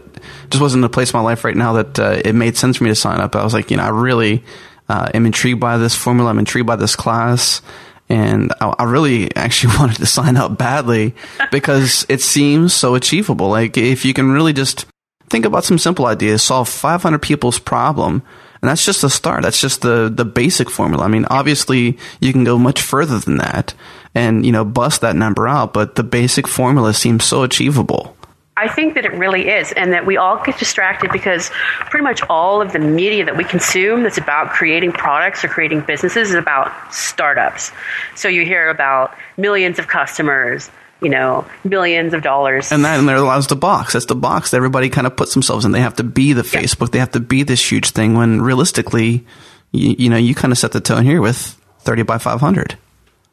just 0.50 0.60
wasn't 0.60 0.80
in 0.80 0.84
a 0.84 0.88
place 0.88 1.12
in 1.12 1.18
my 1.18 1.22
life 1.22 1.44
right 1.44 1.56
now 1.56 1.74
that 1.74 1.98
uh, 1.98 2.20
it 2.24 2.34
made 2.34 2.56
sense 2.56 2.78
for 2.78 2.84
me 2.84 2.90
to 2.90 2.96
sign 2.96 3.20
up. 3.20 3.36
I 3.36 3.44
was 3.44 3.54
like, 3.54 3.70
you 3.70 3.76
know, 3.76 3.84
I 3.84 3.90
really 3.90 4.42
uh, 4.88 5.08
am 5.14 5.26
intrigued 5.26 5.60
by 5.60 5.78
this 5.78 5.94
formula. 5.94 6.30
I'm 6.30 6.38
intrigued 6.38 6.66
by 6.66 6.76
this 6.76 6.96
class. 6.96 7.62
And 8.08 8.52
I, 8.60 8.74
I 8.80 8.84
really 8.84 9.34
actually 9.36 9.76
wanted 9.78 9.96
to 9.96 10.06
sign 10.06 10.36
up 10.36 10.58
badly 10.58 11.14
because 11.52 12.04
it 12.08 12.20
seems 12.20 12.74
so 12.74 12.94
achievable. 12.94 13.48
Like, 13.48 13.76
if 13.76 14.04
you 14.04 14.12
can 14.12 14.32
really 14.32 14.52
just 14.52 14.86
think 15.30 15.44
about 15.44 15.64
some 15.64 15.78
simple 15.78 16.06
ideas, 16.06 16.42
solve 16.42 16.68
500 16.68 17.18
people's 17.22 17.58
problem, 17.58 18.22
and 18.64 18.70
that's 18.70 18.86
just 18.86 19.04
a 19.04 19.10
start. 19.10 19.42
That's 19.42 19.60
just 19.60 19.82
the, 19.82 20.10
the 20.10 20.24
basic 20.24 20.70
formula. 20.70 21.04
I 21.04 21.08
mean, 21.08 21.26
obviously, 21.28 21.98
you 22.18 22.32
can 22.32 22.44
go 22.44 22.58
much 22.58 22.80
further 22.80 23.18
than 23.18 23.36
that 23.36 23.74
and, 24.14 24.46
you 24.46 24.52
know, 24.52 24.64
bust 24.64 25.02
that 25.02 25.16
number 25.16 25.46
out, 25.46 25.74
but 25.74 25.96
the 25.96 26.02
basic 26.02 26.48
formula 26.48 26.94
seems 26.94 27.26
so 27.26 27.42
achievable. 27.42 28.16
I 28.56 28.68
think 28.68 28.94
that 28.94 29.04
it 29.04 29.12
really 29.12 29.50
is, 29.50 29.72
and 29.72 29.92
that 29.92 30.06
we 30.06 30.16
all 30.16 30.42
get 30.42 30.58
distracted 30.58 31.12
because 31.12 31.50
pretty 31.90 32.04
much 32.04 32.22
all 32.30 32.62
of 32.62 32.72
the 32.72 32.78
media 32.78 33.26
that 33.26 33.36
we 33.36 33.44
consume 33.44 34.02
that's 34.02 34.16
about 34.16 34.48
creating 34.48 34.92
products 34.92 35.44
or 35.44 35.48
creating 35.48 35.82
businesses 35.82 36.30
is 36.30 36.34
about 36.34 36.72
startups. 36.90 37.70
So 38.14 38.28
you 38.28 38.46
hear 38.46 38.70
about 38.70 39.14
millions 39.36 39.78
of 39.78 39.88
customers, 39.88 40.70
you 41.04 41.10
know, 41.10 41.46
millions 41.62 42.14
of 42.14 42.22
dollars. 42.22 42.72
And 42.72 42.84
that 42.84 42.98
and 42.98 43.08
there 43.08 43.16
allows 43.16 43.46
the 43.46 43.56
box. 43.56 43.92
That's 43.92 44.06
the 44.06 44.14
box 44.14 44.50
that 44.50 44.56
everybody 44.56 44.88
kind 44.88 45.06
of 45.06 45.16
puts 45.16 45.34
themselves 45.34 45.64
in. 45.64 45.72
They 45.72 45.80
have 45.80 45.96
to 45.96 46.04
be 46.04 46.32
the 46.32 46.42
yeah. 46.42 46.60
Facebook. 46.60 46.90
They 46.90 46.98
have 46.98 47.12
to 47.12 47.20
be 47.20 47.42
this 47.42 47.70
huge 47.70 47.90
thing 47.90 48.14
when 48.14 48.40
realistically, 48.40 49.26
you, 49.72 49.94
you 49.98 50.10
know, 50.10 50.16
you 50.16 50.34
kind 50.34 50.50
of 50.50 50.58
set 50.58 50.72
the 50.72 50.80
tone 50.80 51.04
here 51.04 51.20
with 51.20 51.60
30 51.80 52.02
by 52.02 52.18
500. 52.18 52.78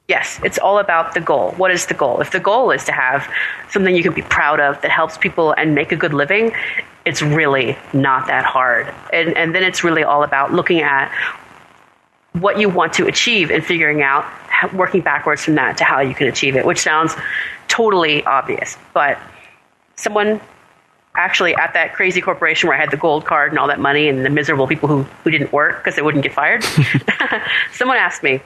Yes, 0.08 0.42
it's 0.44 0.58
all 0.58 0.78
about 0.78 1.14
the 1.14 1.22
goal. 1.22 1.52
What 1.52 1.72
is 1.72 1.86
the 1.86 1.94
goal? 1.94 2.20
If 2.20 2.32
the 2.32 2.40
goal 2.42 2.72
is 2.72 2.84
to 2.86 2.92
have 2.92 3.32
something 3.70 3.96
you 3.96 4.04
can 4.04 4.14
be 4.14 4.24
proud 4.24 4.60
of 4.60 4.82
that 4.82 4.92
helps 4.92 5.18
people 5.18 5.54
and 5.54 5.74
make 5.74 5.94
a 5.94 5.96
good 5.96 6.14
living, 6.14 6.52
it's 7.06 7.22
really 7.22 7.78
not 7.94 8.28
that 8.28 8.44
hard. 8.44 8.94
And, 9.14 9.38
and 9.38 9.56
then 9.56 9.64
it's 9.64 9.86
really 9.86 10.04
all 10.04 10.24
about 10.24 10.54
looking 10.54 10.82
at 10.82 11.10
what 12.34 12.60
you 12.60 12.70
want 12.70 12.94
to 12.94 13.08
achieve 13.08 13.52
and 13.52 13.66
figuring 13.66 14.02
out, 14.02 14.26
working 14.74 15.02
backwards 15.02 15.44
from 15.44 15.56
that 15.56 15.78
to 15.78 15.84
how 15.84 16.00
you 16.00 16.16
can 16.16 16.28
achieve 16.28 16.56
it, 16.56 16.66
which 16.66 16.80
sounds 16.80 17.16
totally 17.68 18.24
obvious. 18.24 18.78
But 18.94 19.20
someone 19.96 20.40
actually 21.16 21.54
at 21.56 21.74
that 21.74 21.94
crazy 21.94 22.22
corporation 22.22 22.70
where 22.70 22.78
I 22.78 22.80
had 22.80 22.92
the 22.92 22.98
gold 22.98 23.26
card 23.26 23.52
and 23.52 23.60
all 23.60 23.68
that 23.68 23.80
money 23.80 24.08
and 24.08 24.26
the 24.26 24.30
miserable 24.30 24.68
people 24.68 24.88
who, 24.88 25.04
who 25.24 25.32
didn't 25.32 25.52
work 25.52 25.80
because 25.80 25.96
they 25.96 26.02
wouldn't 26.02 26.24
get 26.24 26.34
fired, 26.34 26.64
someone 27.74 27.98
asked 27.98 28.24
me, 28.24 28.42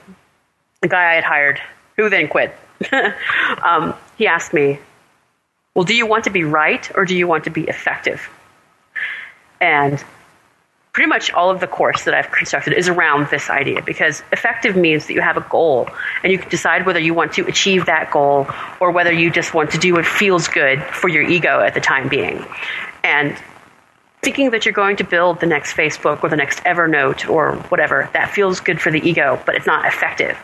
the 0.82 0.88
guy 0.88 1.12
I 1.12 1.16
had 1.16 1.24
hired, 1.24 1.62
who 1.96 2.10
then 2.10 2.28
quit, 2.28 2.56
um, 3.64 3.94
he 4.18 4.28
asked 4.28 4.54
me, 4.54 4.80
Well, 5.74 5.86
do 5.86 5.96
you 5.96 6.06
want 6.06 6.26
to 6.26 6.30
be 6.30 6.44
right 6.44 6.90
or 6.96 7.06
do 7.06 7.16
you 7.16 7.28
want 7.28 7.44
to 7.46 7.50
be 7.50 7.64
effective? 7.64 8.30
And 9.62 10.04
pretty 10.96 11.10
much 11.10 11.30
all 11.34 11.50
of 11.50 11.60
the 11.60 11.68
course 11.68 12.06
that 12.06 12.14
I've 12.14 12.32
constructed 12.32 12.72
is 12.72 12.88
around 12.88 13.28
this 13.30 13.50
idea 13.50 13.82
because 13.82 14.24
effective 14.32 14.78
means 14.78 15.08
that 15.08 15.14
you 15.14 15.20
have 15.20 15.36
a 15.36 15.42
goal 15.42 15.90
and 16.24 16.32
you 16.32 16.40
can 16.40 16.48
decide 16.48 16.86
whether 16.86 17.02
you 17.02 17.14
want 17.14 17.34
to 17.34 17.46
achieve 17.48 17.88
that 17.88 18.12
goal 18.12 18.48
or 18.80 18.92
whether 18.92 19.12
you 19.12 19.30
just 19.30 19.54
want 19.54 19.72
to 19.72 19.78
do 19.78 19.96
what 19.96 20.06
feels 20.06 20.48
good 20.48 20.82
for 20.82 21.10
your 21.10 21.24
ego 21.24 21.60
at 21.60 21.74
the 21.74 21.82
time 21.82 22.08
being. 22.08 22.46
And 23.04 23.38
thinking 24.22 24.52
that 24.52 24.66
you're 24.66 24.74
going 24.74 24.96
to 24.96 25.04
build 25.04 25.42
the 25.42 25.48
next 25.48 25.76
Facebook 25.76 26.24
or 26.24 26.30
the 26.30 26.38
next 26.38 26.64
Evernote 26.64 27.30
or 27.30 27.58
whatever, 27.68 28.10
that 28.14 28.30
feels 28.30 28.62
good 28.62 28.80
for 28.80 28.90
the 28.90 29.06
ego, 29.06 29.38
but 29.46 29.56
it's 29.56 29.68
not 29.68 29.86
effective 29.86 30.38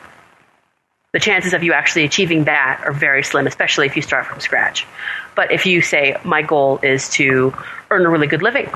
the 1.14 1.20
chances 1.20 1.54
of 1.54 1.62
you 1.62 1.74
actually 1.74 2.06
achieving 2.06 2.46
that 2.46 2.84
are 2.86 2.94
very 2.94 3.22
slim, 3.22 3.46
especially 3.46 3.86
if 3.86 3.98
you 3.98 4.02
start 4.02 4.26
from 4.26 4.40
scratch. 4.40 4.88
But 5.36 5.52
if 5.52 5.66
you 5.66 5.82
say, 5.82 6.16
my 6.24 6.42
goal 6.42 6.80
is 6.82 7.10
to 7.10 7.54
earn 7.90 8.06
a 8.06 8.10
really 8.10 8.28
good 8.28 8.42
living 8.42 8.72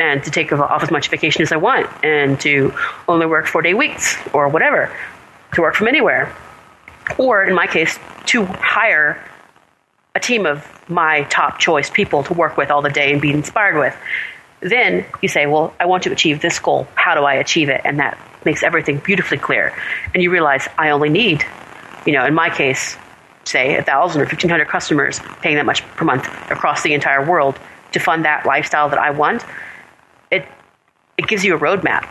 and 0.00 0.24
to 0.24 0.30
take 0.30 0.52
off 0.52 0.82
as 0.82 0.90
much 0.90 1.08
vacation 1.08 1.42
as 1.42 1.52
I 1.52 1.56
want 1.56 1.88
and 2.04 2.40
to 2.40 2.74
only 3.06 3.26
work 3.26 3.46
four 3.46 3.62
day 3.62 3.74
weeks 3.74 4.16
or 4.32 4.48
whatever, 4.48 4.94
to 5.54 5.60
work 5.60 5.76
from 5.76 5.86
anywhere, 5.86 6.34
or 7.18 7.44
in 7.44 7.54
my 7.54 7.66
case, 7.68 7.98
to 8.26 8.44
hire 8.46 9.24
a 10.16 10.20
team 10.20 10.46
of 10.46 10.66
my 10.88 11.22
top 11.24 11.60
choice 11.60 11.88
people 11.88 12.24
to 12.24 12.34
work 12.34 12.56
with 12.56 12.70
all 12.70 12.82
the 12.82 12.90
day 12.90 13.12
and 13.12 13.20
be 13.20 13.30
inspired 13.30 13.78
with. 13.78 13.96
Then 14.60 15.06
you 15.22 15.28
say, 15.28 15.46
well, 15.46 15.72
I 15.78 15.86
want 15.86 16.02
to 16.02 16.12
achieve 16.12 16.40
this 16.40 16.58
goal. 16.58 16.88
How 16.96 17.14
do 17.14 17.22
I 17.22 17.34
achieve 17.34 17.68
it? 17.68 17.80
And 17.84 18.00
that 18.00 18.18
makes 18.44 18.62
everything 18.64 18.98
beautifully 18.98 19.38
clear. 19.38 19.72
And 20.12 20.22
you 20.22 20.30
realize 20.30 20.66
I 20.76 20.90
only 20.90 21.10
need 21.10 21.44
you 22.06 22.12
know, 22.12 22.24
in 22.24 22.34
my 22.34 22.50
case, 22.50 22.96
say 23.44 23.76
a 23.76 23.82
thousand 23.82 24.22
or 24.22 24.26
fifteen 24.26 24.50
hundred 24.50 24.68
customers 24.68 25.20
paying 25.42 25.56
that 25.56 25.66
much 25.66 25.82
per 25.96 26.04
month 26.04 26.26
across 26.50 26.82
the 26.82 26.94
entire 26.94 27.24
world 27.24 27.58
to 27.92 27.98
fund 27.98 28.24
that 28.24 28.46
lifestyle 28.46 28.88
that 28.88 28.98
I 28.98 29.10
want, 29.10 29.44
it 31.20 31.28
gives 31.28 31.44
you 31.44 31.54
a 31.54 31.58
roadmap 31.58 32.08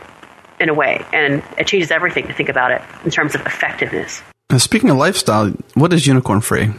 in 0.60 0.68
a 0.68 0.74
way, 0.74 1.04
and 1.12 1.42
it 1.58 1.66
changes 1.66 1.90
everything 1.90 2.28
to 2.28 2.32
think 2.32 2.48
about 2.48 2.70
it 2.70 2.80
in 3.04 3.10
terms 3.10 3.34
of 3.34 3.40
effectiveness. 3.44 4.22
Now, 4.50 4.58
speaking 4.58 4.88
of 4.88 4.98
lifestyle, 4.98 5.50
what 5.74 5.92
is 5.92 6.06
Unicorn 6.06 6.40
Free? 6.40 6.70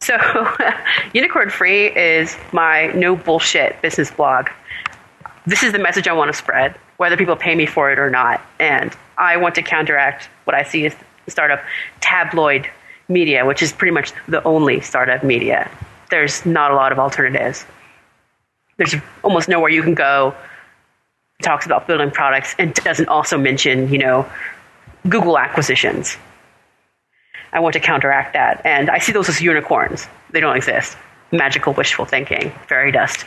So, 0.00 0.18
Unicorn 1.14 1.48
Free 1.48 1.86
is 1.86 2.36
my 2.52 2.88
no 2.88 3.16
bullshit 3.16 3.80
business 3.80 4.10
blog. 4.10 4.48
This 5.46 5.62
is 5.62 5.72
the 5.72 5.78
message 5.78 6.06
I 6.06 6.12
want 6.12 6.30
to 6.30 6.36
spread, 6.36 6.74
whether 6.98 7.16
people 7.16 7.36
pay 7.36 7.54
me 7.54 7.64
for 7.64 7.90
it 7.90 7.98
or 7.98 8.10
not. 8.10 8.42
And 8.60 8.94
I 9.16 9.38
want 9.38 9.54
to 9.54 9.62
counteract 9.62 10.28
what 10.44 10.54
I 10.54 10.64
see 10.64 10.84
as 10.84 10.94
startup 11.26 11.62
tabloid 12.00 12.68
media, 13.08 13.46
which 13.46 13.62
is 13.62 13.72
pretty 13.72 13.92
much 13.92 14.12
the 14.28 14.42
only 14.44 14.82
startup 14.82 15.24
media. 15.24 15.70
There's 16.10 16.44
not 16.44 16.70
a 16.70 16.74
lot 16.74 16.92
of 16.92 16.98
alternatives. 16.98 17.64
There's 18.76 18.94
almost 19.22 19.48
nowhere 19.48 19.70
you 19.70 19.82
can 19.82 19.94
go 19.94 20.34
talks 21.42 21.66
about 21.66 21.86
building 21.86 22.10
products 22.10 22.54
and 22.58 22.74
doesn't 22.74 23.08
also 23.08 23.36
mention, 23.38 23.92
you 23.92 23.98
know, 23.98 24.30
Google 25.08 25.38
acquisitions. 25.38 26.16
I 27.52 27.60
want 27.60 27.74
to 27.74 27.80
counteract 27.80 28.32
that. 28.32 28.64
And 28.64 28.88
I 28.88 28.98
see 28.98 29.12
those 29.12 29.28
as 29.28 29.40
unicorns. 29.40 30.06
They 30.30 30.40
don't 30.40 30.56
exist. 30.56 30.96
Magical 31.30 31.72
wishful 31.74 32.04
thinking, 32.04 32.50
fairy 32.68 32.92
dust, 32.92 33.26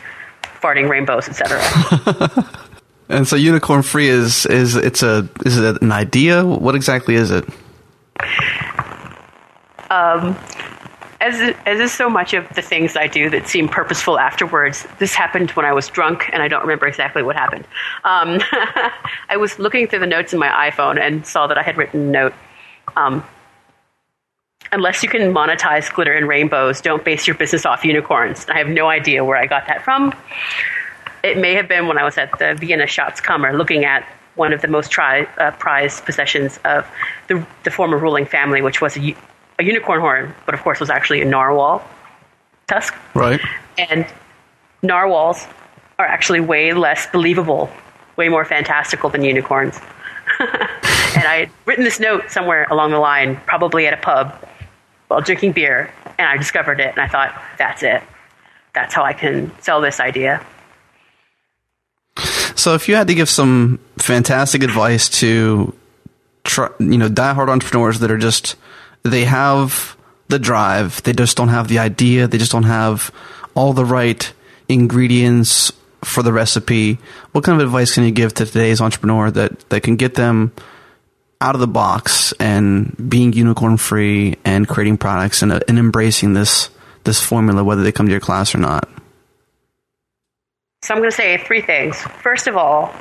farting 0.61 0.89
rainbows, 0.89 1.27
etc. 1.29 1.61
and 3.09 3.27
so 3.27 3.35
unicorn 3.35 3.83
free 3.83 4.07
is 4.07 4.45
is 4.45 4.75
it's 4.75 5.03
a 5.03 5.27
is 5.45 5.59
it 5.59 5.81
an 5.81 5.91
idea? 5.91 6.45
What 6.45 6.75
exactly 6.75 7.15
is 7.15 7.31
it? 7.31 7.45
Um, 9.89 10.35
as 11.21 11.55
as 11.65 11.79
is 11.79 11.93
so 11.93 12.09
much 12.09 12.33
of 12.33 12.47
the 12.55 12.61
things 12.61 12.95
I 12.95 13.07
do 13.07 13.29
that 13.29 13.47
seem 13.47 13.69
purposeful 13.69 14.19
afterwards, 14.19 14.85
this 14.99 15.13
happened 15.13 15.51
when 15.51 15.65
I 15.65 15.73
was 15.73 15.87
drunk, 15.87 16.29
and 16.33 16.41
I 16.41 16.47
don't 16.47 16.61
remember 16.61 16.87
exactly 16.87 17.23
what 17.23 17.35
happened. 17.35 17.65
Um, 18.03 18.39
I 19.29 19.37
was 19.37 19.57
looking 19.57 19.87
through 19.87 19.99
the 19.99 20.07
notes 20.07 20.33
in 20.33 20.39
my 20.39 20.69
iPhone 20.69 20.99
and 20.99 21.25
saw 21.25 21.47
that 21.47 21.57
I 21.57 21.63
had 21.63 21.77
written 21.77 22.09
a 22.09 22.11
note. 22.11 22.33
Um, 22.95 23.23
unless 24.71 25.03
you 25.03 25.09
can 25.09 25.33
monetize 25.33 25.93
glitter 25.93 26.13
and 26.13 26.27
rainbows, 26.27 26.81
don't 26.81 27.03
base 27.03 27.27
your 27.27 27.35
business 27.35 27.65
off 27.65 27.85
unicorns. 27.85 28.45
I 28.49 28.57
have 28.57 28.67
no 28.67 28.87
idea 28.87 29.23
where 29.23 29.37
I 29.37 29.45
got 29.45 29.67
that 29.67 29.83
from. 29.83 30.13
It 31.23 31.37
may 31.37 31.53
have 31.55 31.67
been 31.67 31.87
when 31.87 31.97
I 31.97 32.03
was 32.03 32.17
at 32.17 32.37
the 32.39 32.55
Vienna 32.55 32.85
Schatzkammer 32.85 33.57
looking 33.57 33.85
at 33.85 34.07
one 34.35 34.51
of 34.51 34.61
the 34.61 34.67
most 34.67 34.91
tri- 34.91 35.27
uh, 35.37 35.51
prized 35.51 36.05
possessions 36.05 36.59
of 36.65 36.85
the, 37.27 37.45
the 37.63 37.71
former 37.71 37.97
ruling 37.97 38.25
family, 38.25 38.61
which 38.61 38.81
was 38.81 38.97
a, 38.97 39.15
a 39.59 39.63
unicorn 39.63 39.99
horn, 39.99 40.35
but 40.45 40.53
of 40.53 40.61
course 40.61 40.79
was 40.79 40.89
actually 40.89 41.21
a 41.21 41.25
narwhal 41.25 41.83
tusk. 42.67 42.95
Right. 43.13 43.39
And 43.77 44.05
narwhals 44.81 45.45
are 45.99 46.05
actually 46.05 46.39
way 46.39 46.73
less 46.73 47.07
believable, 47.07 47.69
way 48.15 48.29
more 48.29 48.45
fantastical 48.45 49.09
than 49.09 49.23
unicorns. 49.23 49.79
and 50.39 51.23
I 51.23 51.37
had 51.41 51.49
written 51.65 51.83
this 51.83 51.99
note 51.99 52.31
somewhere 52.31 52.65
along 52.69 52.91
the 52.91 52.99
line, 52.99 53.37
probably 53.45 53.87
at 53.87 53.93
a 53.93 53.97
pub, 53.97 54.33
while 55.07 55.21
drinking 55.21 55.53
beer, 55.53 55.93
and 56.17 56.27
I 56.27 56.37
discovered 56.37 56.79
it, 56.79 56.89
and 56.89 56.99
I 56.99 57.07
thought, 57.07 57.41
that's 57.57 57.83
it. 57.83 58.01
That's 58.73 58.93
how 58.93 59.03
I 59.03 59.13
can 59.13 59.51
sell 59.61 59.79
this 59.81 59.99
idea. 59.99 60.45
So, 62.55 62.73
if 62.73 62.87
you 62.89 62.95
had 62.95 63.07
to 63.07 63.15
give 63.15 63.29
some 63.29 63.79
fantastic 63.97 64.63
advice 64.63 65.07
to, 65.19 65.73
try, 66.43 66.69
you 66.79 66.97
know, 66.97 67.09
diehard 67.09 67.49
entrepreneurs 67.49 67.99
that 67.99 68.09
are 68.09 68.17
just 68.17 68.55
they 69.09 69.25
have 69.25 69.95
the 70.27 70.39
drive, 70.39 71.01
they 71.03 71.13
just 71.13 71.37
don't 71.37 71.49
have 71.49 71.67
the 71.67 71.79
idea, 71.79 72.27
they 72.27 72.37
just 72.37 72.51
don't 72.51 72.63
have 72.63 73.11
all 73.53 73.73
the 73.73 73.85
right 73.85 74.33
ingredients 74.67 75.71
for 76.03 76.23
the 76.23 76.33
recipe. 76.33 76.97
What 77.31 77.43
kind 77.43 77.59
of 77.59 77.65
advice 77.65 77.93
can 77.93 78.03
you 78.03 78.11
give 78.11 78.33
to 78.35 78.45
today's 78.45 78.81
entrepreneur 78.81 79.31
that 79.31 79.69
that 79.69 79.81
can 79.81 79.95
get 79.95 80.15
them 80.15 80.51
out 81.41 81.55
of 81.55 81.61
the 81.61 81.67
box 81.67 82.33
and 82.39 82.95
being 83.09 83.33
unicorn 83.33 83.77
free 83.77 84.37
and 84.43 84.67
creating 84.67 84.97
products 84.97 85.41
and, 85.41 85.51
uh, 85.51 85.59
and 85.67 85.77
embracing 85.77 86.33
this 86.33 86.69
this 87.03 87.21
formula, 87.21 87.63
whether 87.63 87.83
they 87.83 87.91
come 87.91 88.07
to 88.07 88.11
your 88.11 88.19
class 88.19 88.55
or 88.55 88.57
not? 88.57 88.89
So 90.81 90.93
I'm 90.93 90.99
going 90.99 91.11
to 91.11 91.15
say 91.15 91.37
three 91.37 91.61
things. 91.61 91.97
First 92.21 92.47
of 92.47 92.57
all, 92.57 92.93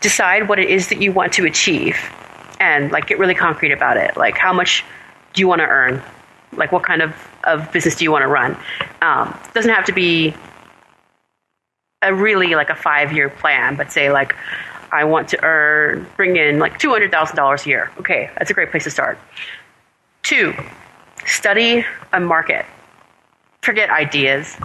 decide 0.00 0.48
what 0.48 0.58
it 0.58 0.70
is 0.70 0.88
that 0.88 1.02
you 1.02 1.12
want 1.12 1.32
to 1.34 1.44
achieve 1.44 1.96
and 2.60 2.92
like 2.92 3.06
get 3.06 3.18
really 3.18 3.34
concrete 3.34 3.72
about 3.72 3.96
it. 3.96 4.16
Like 4.16 4.36
how 4.36 4.52
much 4.52 4.84
do 5.34 5.40
you 5.40 5.48
want 5.48 5.60
to 5.60 5.66
earn? 5.66 6.02
Like 6.52 6.72
what 6.72 6.82
kind 6.82 7.02
of, 7.02 7.14
of 7.44 7.70
business 7.72 7.96
do 7.96 8.04
you 8.04 8.12
want 8.12 8.22
to 8.22 8.28
run? 8.28 8.56
Um, 9.02 9.38
doesn't 9.54 9.72
have 9.72 9.84
to 9.86 9.92
be 9.92 10.34
a 12.02 12.14
really 12.14 12.54
like 12.54 12.70
a 12.70 12.74
five 12.74 13.12
year 13.12 13.28
plan, 13.28 13.76
but 13.76 13.92
say 13.92 14.10
like 14.10 14.34
I 14.92 15.04
want 15.04 15.28
to 15.30 15.42
earn, 15.44 16.06
bring 16.16 16.36
in 16.36 16.58
like 16.58 16.78
$200,000 16.78 17.66
a 17.66 17.68
year. 17.68 17.90
Okay, 17.98 18.30
that's 18.38 18.50
a 18.50 18.54
great 18.54 18.70
place 18.70 18.84
to 18.84 18.90
start. 18.90 19.18
Two, 20.22 20.54
study 21.26 21.84
a 22.12 22.20
market. 22.20 22.64
Forget 23.62 23.90
ideas. 23.90 24.56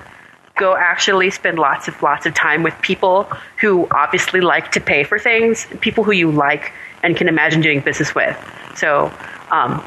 Go 0.56 0.76
actually 0.76 1.32
spend 1.32 1.58
lots 1.58 1.88
of 1.88 2.02
lots 2.04 2.26
of 2.26 2.34
time 2.34 2.62
with 2.62 2.80
people 2.82 3.24
who 3.60 3.88
obviously 3.92 4.42
like 4.42 4.72
to 4.74 4.82
pay 4.82 5.04
for 5.04 5.18
things, 5.18 5.66
people 5.80 6.04
who 6.04 6.12
you 6.12 6.32
like 6.32 6.72
and 7.04 7.16
can 7.16 7.28
imagine 7.28 7.62
doing 7.62 7.82
business 7.82 8.14
with. 8.14 8.38
So 8.76 9.12
um, 9.52 9.84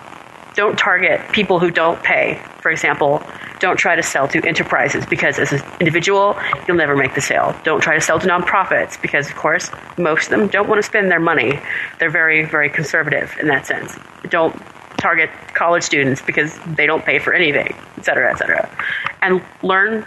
don't 0.55 0.79
target 0.79 1.21
people 1.33 1.59
who 1.59 1.71
don't 1.71 2.03
pay. 2.03 2.41
For 2.61 2.71
example, 2.71 3.23
don't 3.61 3.77
try 3.77 3.97
to 3.97 4.03
sell 4.03 4.29
to 4.29 4.47
enterprises 4.47 5.05
because 5.07 5.39
as 5.39 5.53
an 5.53 5.63
individual, 5.81 6.37
you'll 6.67 6.77
never 6.77 6.97
make 6.97 7.15
the 7.15 7.21
sale. 7.21 7.55
Don't 7.65 7.81
try 7.81 7.95
to 7.95 8.01
sell 8.01 8.19
to 8.19 8.27
nonprofits 8.27 9.01
because, 9.01 9.29
of 9.29 9.37
course, 9.37 9.71
most 9.99 10.31
of 10.31 10.39
them 10.39 10.49
don't 10.49 10.69
want 10.69 10.79
to 10.79 10.83
spend 10.83 11.11
their 11.11 11.21
money. 11.21 11.59
They're 11.99 12.11
very, 12.11 12.45
very 12.45 12.71
conservative 12.71 13.35
in 13.41 13.49
that 13.49 13.67
sense. 13.67 13.97
Don't 14.29 14.55
target 14.97 15.31
college 15.55 15.83
students 15.83 16.23
because 16.23 16.59
they 16.67 16.87
don't 16.87 17.05
pay 17.05 17.19
for 17.19 17.33
anything, 17.33 17.75
et 17.97 18.05
cetera, 18.05 18.33
et 18.33 18.39
cetera. 18.39 18.71
And 19.23 19.43
learn 19.63 20.07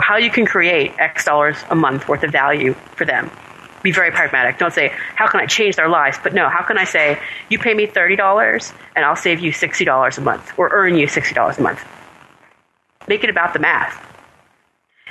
how 0.00 0.16
you 0.16 0.30
can 0.30 0.46
create 0.46 0.92
X 0.98 1.24
dollars 1.24 1.56
a 1.70 1.74
month 1.74 2.08
worth 2.08 2.22
of 2.22 2.32
value 2.32 2.74
for 2.96 3.04
them 3.04 3.30
be 3.82 3.92
very 3.92 4.10
pragmatic. 4.10 4.58
Don't 4.58 4.72
say, 4.72 4.92
how 5.14 5.26
can 5.26 5.40
I 5.40 5.46
change 5.46 5.76
their 5.76 5.88
lives? 5.88 6.18
But 6.22 6.34
no, 6.34 6.48
how 6.48 6.62
can 6.62 6.78
I 6.78 6.84
say, 6.84 7.18
you 7.48 7.58
pay 7.58 7.74
me 7.74 7.86
$30 7.86 8.74
and 8.96 9.04
I'll 9.04 9.16
save 9.16 9.40
you 9.40 9.52
$60 9.52 10.18
a 10.18 10.20
month 10.20 10.58
or 10.58 10.70
earn 10.72 10.96
you 10.96 11.06
$60 11.06 11.58
a 11.58 11.62
month? 11.62 11.84
Make 13.08 13.24
it 13.24 13.30
about 13.30 13.52
the 13.52 13.58
math. 13.58 14.06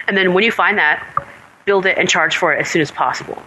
And 0.08 0.16
then 0.16 0.34
when 0.34 0.44
you 0.44 0.52
find 0.52 0.78
that, 0.78 1.06
build 1.66 1.86
it 1.86 1.98
and 1.98 2.10
charge 2.10 2.38
for 2.38 2.54
it 2.54 2.60
as 2.60 2.70
soon 2.70 2.82
as 2.82 2.92
possible. 2.92 3.42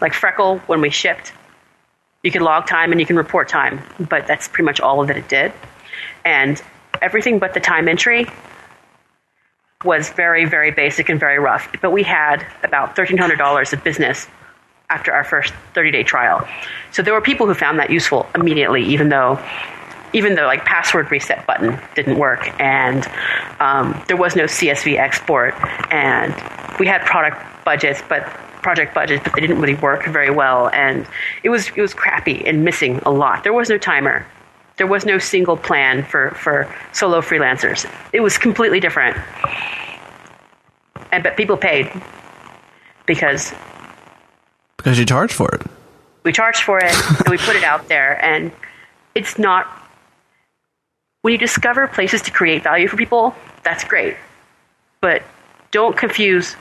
Like 0.00 0.12
Freckle, 0.12 0.58
when 0.60 0.80
we 0.80 0.90
shipped, 0.90 1.32
you 2.22 2.30
can 2.30 2.42
log 2.42 2.66
time 2.66 2.92
and 2.92 3.00
you 3.00 3.06
can 3.06 3.16
report 3.16 3.48
time, 3.48 3.80
but 4.08 4.26
that's 4.26 4.48
pretty 4.48 4.64
much 4.64 4.80
all 4.80 5.04
that 5.06 5.16
it 5.16 5.28
did. 5.28 5.52
And 6.24 6.62
everything 7.00 7.38
but 7.38 7.54
the 7.54 7.60
time 7.60 7.88
entry 7.88 8.26
was 9.84 10.10
very, 10.10 10.44
very 10.44 10.72
basic 10.72 11.08
and 11.08 11.20
very 11.20 11.38
rough. 11.38 11.70
But 11.80 11.92
we 11.92 12.02
had 12.02 12.44
about 12.64 12.96
$1,300 12.96 13.72
of 13.72 13.84
business 13.84 14.26
after 14.90 15.12
our 15.12 15.22
first 15.22 15.54
30 15.74 15.92
day 15.92 16.02
trial. 16.02 16.46
So 16.90 17.00
there 17.02 17.14
were 17.14 17.20
people 17.20 17.46
who 17.46 17.54
found 17.54 17.78
that 17.78 17.88
useful 17.90 18.26
immediately, 18.34 18.82
even 18.84 19.08
though 19.08 19.40
even 20.14 20.36
though 20.36 20.46
like 20.46 20.64
password 20.64 21.10
reset 21.10 21.46
button 21.46 21.78
didn't 21.94 22.18
work. 22.18 22.48
And 22.58 23.06
um, 23.60 24.02
there 24.08 24.16
was 24.16 24.34
no 24.34 24.44
CSV 24.44 24.98
export. 24.98 25.54
And 25.92 26.34
we 26.80 26.86
had 26.86 27.02
product 27.02 27.36
budgets 27.64 28.02
but 28.08 28.24
project 28.62 28.94
budgets 28.94 29.22
but 29.22 29.34
they 29.34 29.40
didn't 29.40 29.60
really 29.60 29.74
work 29.76 30.06
very 30.06 30.30
well. 30.30 30.70
And 30.70 31.06
it 31.44 31.50
was 31.50 31.68
it 31.68 31.80
was 31.80 31.94
crappy 31.94 32.44
and 32.44 32.64
missing 32.64 32.98
a 33.06 33.12
lot. 33.12 33.44
There 33.44 33.52
was 33.52 33.68
no 33.68 33.78
timer 33.78 34.26
there 34.78 34.86
was 34.86 35.04
no 35.04 35.18
single 35.18 35.56
plan 35.56 36.04
for, 36.04 36.30
for 36.30 36.72
solo 36.92 37.20
freelancers. 37.20 37.90
It 38.12 38.20
was 38.20 38.38
completely 38.38 38.80
different. 38.80 39.16
And 41.12 41.22
but 41.22 41.36
people 41.36 41.56
paid 41.56 41.90
because 43.06 43.52
because 44.76 44.98
you 44.98 45.04
charged 45.04 45.32
for 45.32 45.50
it. 45.54 45.62
We 46.22 46.32
charged 46.32 46.62
for 46.62 46.78
it 46.78 46.94
and 47.24 47.28
we 47.28 47.38
put 47.38 47.56
it 47.56 47.64
out 47.64 47.88
there 47.88 48.24
and 48.24 48.52
it's 49.14 49.38
not 49.38 49.66
when 51.22 51.32
you 51.32 51.38
discover 51.38 51.88
places 51.88 52.22
to 52.22 52.30
create 52.30 52.62
value 52.62 52.86
for 52.86 52.96
people, 52.96 53.34
that's 53.64 53.82
great. 53.82 54.16
But 55.00 55.22
don't 55.72 55.96
confuse 55.96 56.54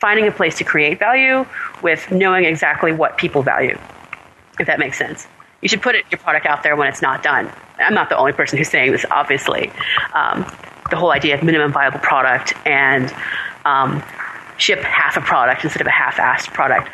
finding 0.00 0.26
a 0.26 0.32
place 0.32 0.58
to 0.58 0.64
create 0.64 0.98
value 0.98 1.46
with 1.82 2.10
knowing 2.10 2.44
exactly 2.44 2.92
what 2.92 3.16
people 3.16 3.42
value, 3.42 3.78
if 4.58 4.66
that 4.66 4.78
makes 4.78 4.98
sense 4.98 5.28
you 5.62 5.68
should 5.68 5.82
put 5.82 5.94
it, 5.94 6.04
your 6.10 6.18
product 6.18 6.46
out 6.46 6.62
there 6.62 6.76
when 6.76 6.88
it's 6.88 7.02
not 7.02 7.22
done. 7.22 7.50
I'm 7.78 7.94
not 7.94 8.08
the 8.08 8.16
only 8.16 8.32
person 8.32 8.58
who's 8.58 8.68
saying 8.68 8.92
this, 8.92 9.04
obviously. 9.10 9.70
Um, 10.14 10.44
the 10.90 10.96
whole 10.96 11.10
idea 11.10 11.34
of 11.34 11.42
minimum 11.42 11.72
viable 11.72 11.98
product 11.98 12.54
and 12.64 13.12
um, 13.64 14.02
ship 14.58 14.80
half 14.80 15.16
a 15.16 15.20
product 15.20 15.64
instead 15.64 15.80
of 15.80 15.86
a 15.86 15.90
half-assed 15.90 16.52
product 16.52 16.88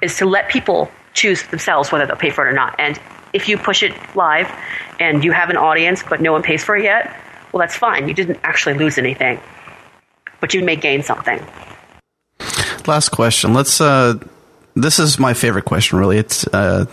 is 0.00 0.16
to 0.18 0.26
let 0.26 0.48
people 0.48 0.90
choose 1.14 1.42
themselves 1.48 1.90
whether 1.90 2.06
they'll 2.06 2.16
pay 2.16 2.30
for 2.30 2.46
it 2.46 2.50
or 2.50 2.54
not. 2.54 2.76
And 2.78 3.00
if 3.32 3.48
you 3.48 3.58
push 3.58 3.82
it 3.82 3.92
live 4.14 4.50
and 5.00 5.24
you 5.24 5.32
have 5.32 5.50
an 5.50 5.56
audience 5.56 6.02
but 6.08 6.20
no 6.20 6.32
one 6.32 6.42
pays 6.42 6.62
for 6.64 6.76
it 6.76 6.84
yet, 6.84 7.14
well, 7.52 7.60
that's 7.60 7.76
fine. 7.76 8.08
You 8.08 8.14
didn't 8.14 8.38
actually 8.42 8.74
lose 8.74 8.98
anything, 8.98 9.40
but 10.40 10.54
you 10.54 10.62
may 10.62 10.76
gain 10.76 11.02
something. 11.02 11.44
Last 12.86 13.10
question. 13.10 13.52
Let's. 13.52 13.80
Uh, 13.80 14.14
this 14.74 14.98
is 14.98 15.18
my 15.18 15.34
favorite 15.34 15.64
question. 15.64 15.98
Really, 15.98 16.18
it's. 16.18 16.46
Uh, 16.46 16.86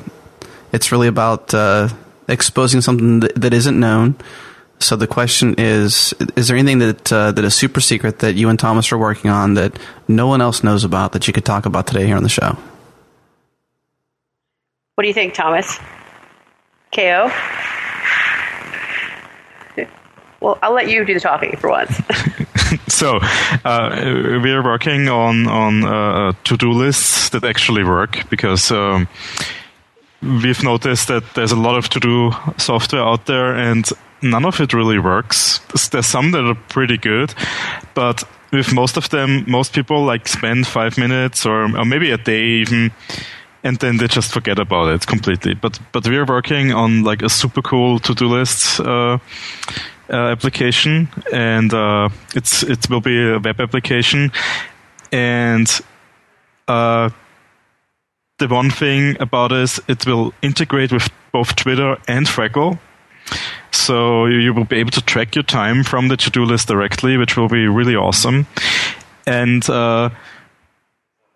it's 0.75 0.91
really 0.91 1.07
about 1.07 1.53
uh, 1.53 1.87
exposing 2.27 2.81
something 2.81 3.21
that, 3.21 3.33
that 3.35 3.53
isn't 3.53 3.79
known. 3.79 4.15
So 4.79 4.97
the 4.97 5.07
question 5.07 5.55
is: 5.57 6.13
Is 6.35 6.49
there 6.49 6.57
anything 6.57 6.79
that 6.79 7.11
uh, 7.11 7.31
that 7.31 7.45
is 7.45 7.55
super 7.55 7.79
secret 7.79 8.19
that 8.19 8.35
you 8.35 8.49
and 8.49 8.59
Thomas 8.59 8.91
are 8.91 8.97
working 8.97 9.31
on 9.31 9.53
that 9.53 9.79
no 10.09 10.27
one 10.27 10.41
else 10.41 10.63
knows 10.63 10.83
about 10.83 11.13
that 11.13 11.27
you 11.27 11.33
could 11.33 11.45
talk 11.45 11.65
about 11.65 11.87
today 11.87 12.05
here 12.05 12.17
on 12.17 12.23
the 12.23 12.29
show? 12.29 12.57
What 14.95 15.03
do 15.03 15.07
you 15.07 15.13
think, 15.13 15.33
Thomas? 15.33 15.79
KO. 16.93 17.31
Well, 20.41 20.59
I'll 20.61 20.73
let 20.73 20.89
you 20.89 21.05
do 21.05 21.13
the 21.13 21.19
talking 21.21 21.55
for 21.57 21.69
once. 21.69 21.95
so 22.89 23.19
uh, 23.63 24.39
we 24.43 24.51
are 24.51 24.63
working 24.63 25.07
on 25.07 25.47
on 25.47 25.85
uh, 25.85 26.33
to 26.43 26.57
do 26.57 26.73
lists 26.73 27.29
that 27.29 27.45
actually 27.45 27.85
work 27.85 28.29
because. 28.29 28.71
Um, 28.71 29.07
we've 30.25 30.63
noticed 30.63 31.07
that 31.07 31.23
there's 31.35 31.51
a 31.51 31.55
lot 31.55 31.77
of 31.77 31.89
to-do 31.89 32.31
software 32.57 33.03
out 33.03 33.25
there, 33.25 33.55
and 33.55 33.87
none 34.21 34.45
of 34.45 34.59
it 34.59 34.73
really 34.73 34.99
works. 34.99 35.59
There's 35.91 36.05
some 36.05 36.31
that 36.31 36.43
are 36.45 36.55
pretty 36.69 36.97
good, 36.97 37.33
but 37.93 38.23
with 38.51 38.73
most 38.73 38.97
of 38.97 39.09
them, 39.09 39.43
most 39.47 39.73
people 39.73 40.03
like 40.03 40.27
spend 40.27 40.67
five 40.67 40.97
minutes 40.97 41.45
or, 41.45 41.63
or 41.63 41.85
maybe 41.85 42.11
a 42.11 42.17
day 42.17 42.43
even, 42.61 42.91
and 43.63 43.77
then 43.79 43.97
they 43.97 44.07
just 44.07 44.31
forget 44.31 44.59
about 44.59 44.93
it 44.93 45.07
completely. 45.07 45.53
But 45.53 45.79
but 45.91 46.07
we're 46.07 46.25
working 46.25 46.73
on 46.73 47.03
like 47.03 47.21
a 47.21 47.29
super 47.29 47.61
cool 47.61 47.99
to-do 47.99 48.27
list. 48.27 48.79
Uh, 48.79 49.17
uh, 50.07 50.29
application, 50.31 51.07
and 51.33 51.73
uh, 51.73 52.09
it's 52.35 52.61
it 52.61 52.87
will 52.89 53.01
be 53.01 53.17
a 53.31 53.39
web 53.39 53.59
application, 53.59 54.31
and 55.11 55.67
uh, 56.67 57.09
the 58.37 58.47
one 58.47 58.69
thing 58.69 59.17
about 59.19 59.51
it, 59.51 59.79
it 59.87 60.05
will 60.05 60.33
integrate 60.41 60.91
with 60.91 61.09
both 61.31 61.55
Twitter 61.55 61.97
and 62.07 62.27
Freckle. 62.27 62.79
So 63.71 64.25
you 64.25 64.53
will 64.53 64.65
be 64.65 64.77
able 64.77 64.91
to 64.91 65.01
track 65.01 65.35
your 65.35 65.43
time 65.43 65.83
from 65.83 66.07
the 66.07 66.17
to-do 66.17 66.43
list 66.43 66.67
directly, 66.67 67.17
which 67.17 67.37
will 67.37 67.47
be 67.47 67.67
really 67.67 67.95
awesome. 67.95 68.45
And 69.25 69.67
uh, 69.69 70.09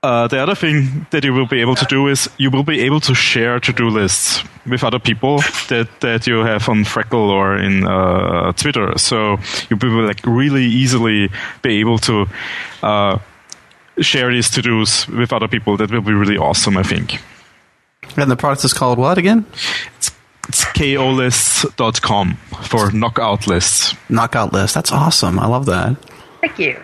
uh, 0.04 0.28
the 0.28 0.39
other 0.39 0.56
thing 0.56 1.08
that 1.12 1.24
you 1.24 1.34
will 1.34 1.47
be 1.47 1.62
able 1.62 1.76
to 1.76 1.86
do 1.86 2.08
is 2.08 2.30
you 2.38 2.50
will 2.52 2.64
be 2.64 2.82
able 2.82 3.00
to 3.02 3.16
share 3.16 3.60
to-do 3.60 3.89
lists 3.89 4.43
with 4.66 4.84
other 4.84 5.00
people 5.00 5.39
that, 5.68 5.88
that 6.02 6.28
you 6.28 6.39
have 6.39 6.70
on 6.70 6.86
Freckle 6.86 7.30
or 7.30 7.58
in 7.58 7.86
uh, 7.86 8.52
Twitter. 8.54 8.97
So 8.97 9.38
you 9.70 9.78
will 9.78 10.06
like 10.06 10.22
really 10.26 10.66
easily 10.66 11.30
be 11.62 11.80
able 11.80 11.97
to 12.00 12.28
uh, 12.84 13.20
share 14.02 14.32
these 14.32 14.50
to-dos 14.50 15.08
with 15.08 15.34
other 15.34 15.47
people. 15.47 15.78
That 15.78 15.91
will 15.91 16.02
be 16.02 16.14
really 16.14 16.38
awesome, 16.38 16.78
I 16.78 16.84
think. 16.84 17.20
And 18.18 18.30
the 18.30 18.36
product 18.36 18.66
is 18.66 18.74
called 18.74 18.97
what 18.97 19.18
again? 19.18 19.45
It's, 19.97 20.12
it's 20.47 20.66
kolists.com 20.66 22.36
for 22.64 22.91
knockout 22.91 23.47
lists. 23.47 23.95
Knockout 24.10 24.54
list. 24.54 24.76
That's 24.76 24.91
awesome. 24.91 25.39
I 25.39 25.47
love 25.47 25.66
that. 25.68 25.95
Thank 26.41 26.60
you. 26.60 26.80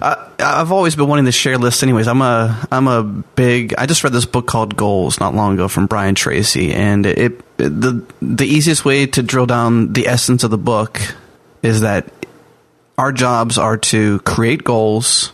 Uh, 0.00 0.28
I've 0.40 0.72
always 0.72 0.96
been 0.96 1.06
wanting 1.06 1.26
to 1.26 1.32
share 1.32 1.56
lists. 1.56 1.82
Anyways, 1.82 2.08
I'm 2.08 2.20
a 2.20 2.66
I'm 2.72 2.88
a 2.88 3.02
big. 3.02 3.74
I 3.78 3.86
just 3.86 4.02
read 4.02 4.12
this 4.12 4.26
book 4.26 4.46
called 4.46 4.76
Goals 4.76 5.20
not 5.20 5.34
long 5.34 5.54
ago 5.54 5.68
from 5.68 5.86
Brian 5.86 6.14
Tracy, 6.16 6.72
and 6.72 7.06
it, 7.06 7.18
it 7.18 7.56
the 7.58 8.04
the 8.20 8.46
easiest 8.46 8.84
way 8.84 9.06
to 9.06 9.22
drill 9.22 9.46
down 9.46 9.92
the 9.92 10.08
essence 10.08 10.42
of 10.42 10.50
the 10.50 10.58
book 10.58 11.00
is 11.62 11.82
that 11.82 12.10
our 12.98 13.12
jobs 13.12 13.56
are 13.56 13.76
to 13.76 14.18
create 14.20 14.64
goals, 14.64 15.32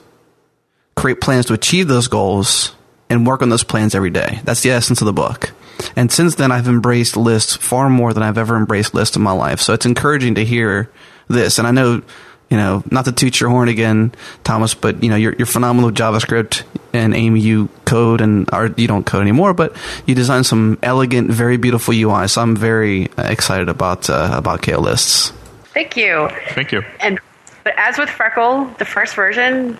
create 0.98 1.20
plans 1.20 1.46
to 1.46 1.54
achieve 1.54 1.88
those 1.88 2.08
goals, 2.08 2.74
and 3.10 3.26
work 3.26 3.42
on 3.42 3.48
those 3.48 3.64
plans 3.64 3.94
every 3.94 4.10
day. 4.10 4.40
That's 4.44 4.62
the 4.62 4.70
essence 4.70 5.00
of 5.00 5.06
the 5.06 5.12
book. 5.12 5.52
And 5.96 6.10
since 6.10 6.34
then, 6.34 6.52
I've 6.52 6.68
embraced 6.68 7.16
lists 7.16 7.56
far 7.56 7.88
more 7.88 8.12
than 8.12 8.22
I've 8.22 8.38
ever 8.38 8.56
embraced 8.56 8.94
lists 8.94 9.16
in 9.16 9.22
my 9.22 9.32
life. 9.32 9.60
So 9.60 9.72
it's 9.72 9.86
encouraging 9.86 10.34
to 10.34 10.44
hear 10.44 10.90
this. 11.28 11.58
And 11.58 11.66
I 11.66 11.70
know 11.70 12.02
you 12.50 12.56
know, 12.56 12.82
not 12.90 13.04
to 13.04 13.12
toot 13.12 13.40
your 13.40 13.50
horn 13.50 13.68
again, 13.68 14.12
Thomas, 14.42 14.72
but 14.72 15.02
you 15.02 15.10
know, 15.10 15.16
you're, 15.16 15.34
you're 15.34 15.46
phenomenal 15.46 15.90
with 15.90 15.96
JavaScript 15.96 16.62
and 16.94 17.14
Amy, 17.14 17.40
you 17.40 17.68
code 17.84 18.22
and 18.22 18.48
or 18.52 18.72
you 18.76 18.88
don't 18.88 19.04
code 19.04 19.20
anymore, 19.20 19.52
but 19.52 19.76
you 20.06 20.14
design 20.14 20.44
some 20.44 20.78
elegant, 20.82 21.30
very 21.30 21.58
beautiful 21.58 21.92
UI. 21.92 22.26
So 22.28 22.40
I'm 22.40 22.56
very 22.56 23.10
excited 23.18 23.68
about 23.68 24.08
uh, 24.08 24.30
about 24.32 24.62
KO 24.62 24.80
lists. 24.80 25.30
Thank 25.74 25.96
you. 25.96 26.30
Thank 26.52 26.72
you. 26.72 26.82
And 27.00 27.20
but 27.64 27.74
as 27.76 27.98
with 27.98 28.08
Freckle, 28.08 28.74
the 28.78 28.86
first 28.86 29.14
version 29.14 29.78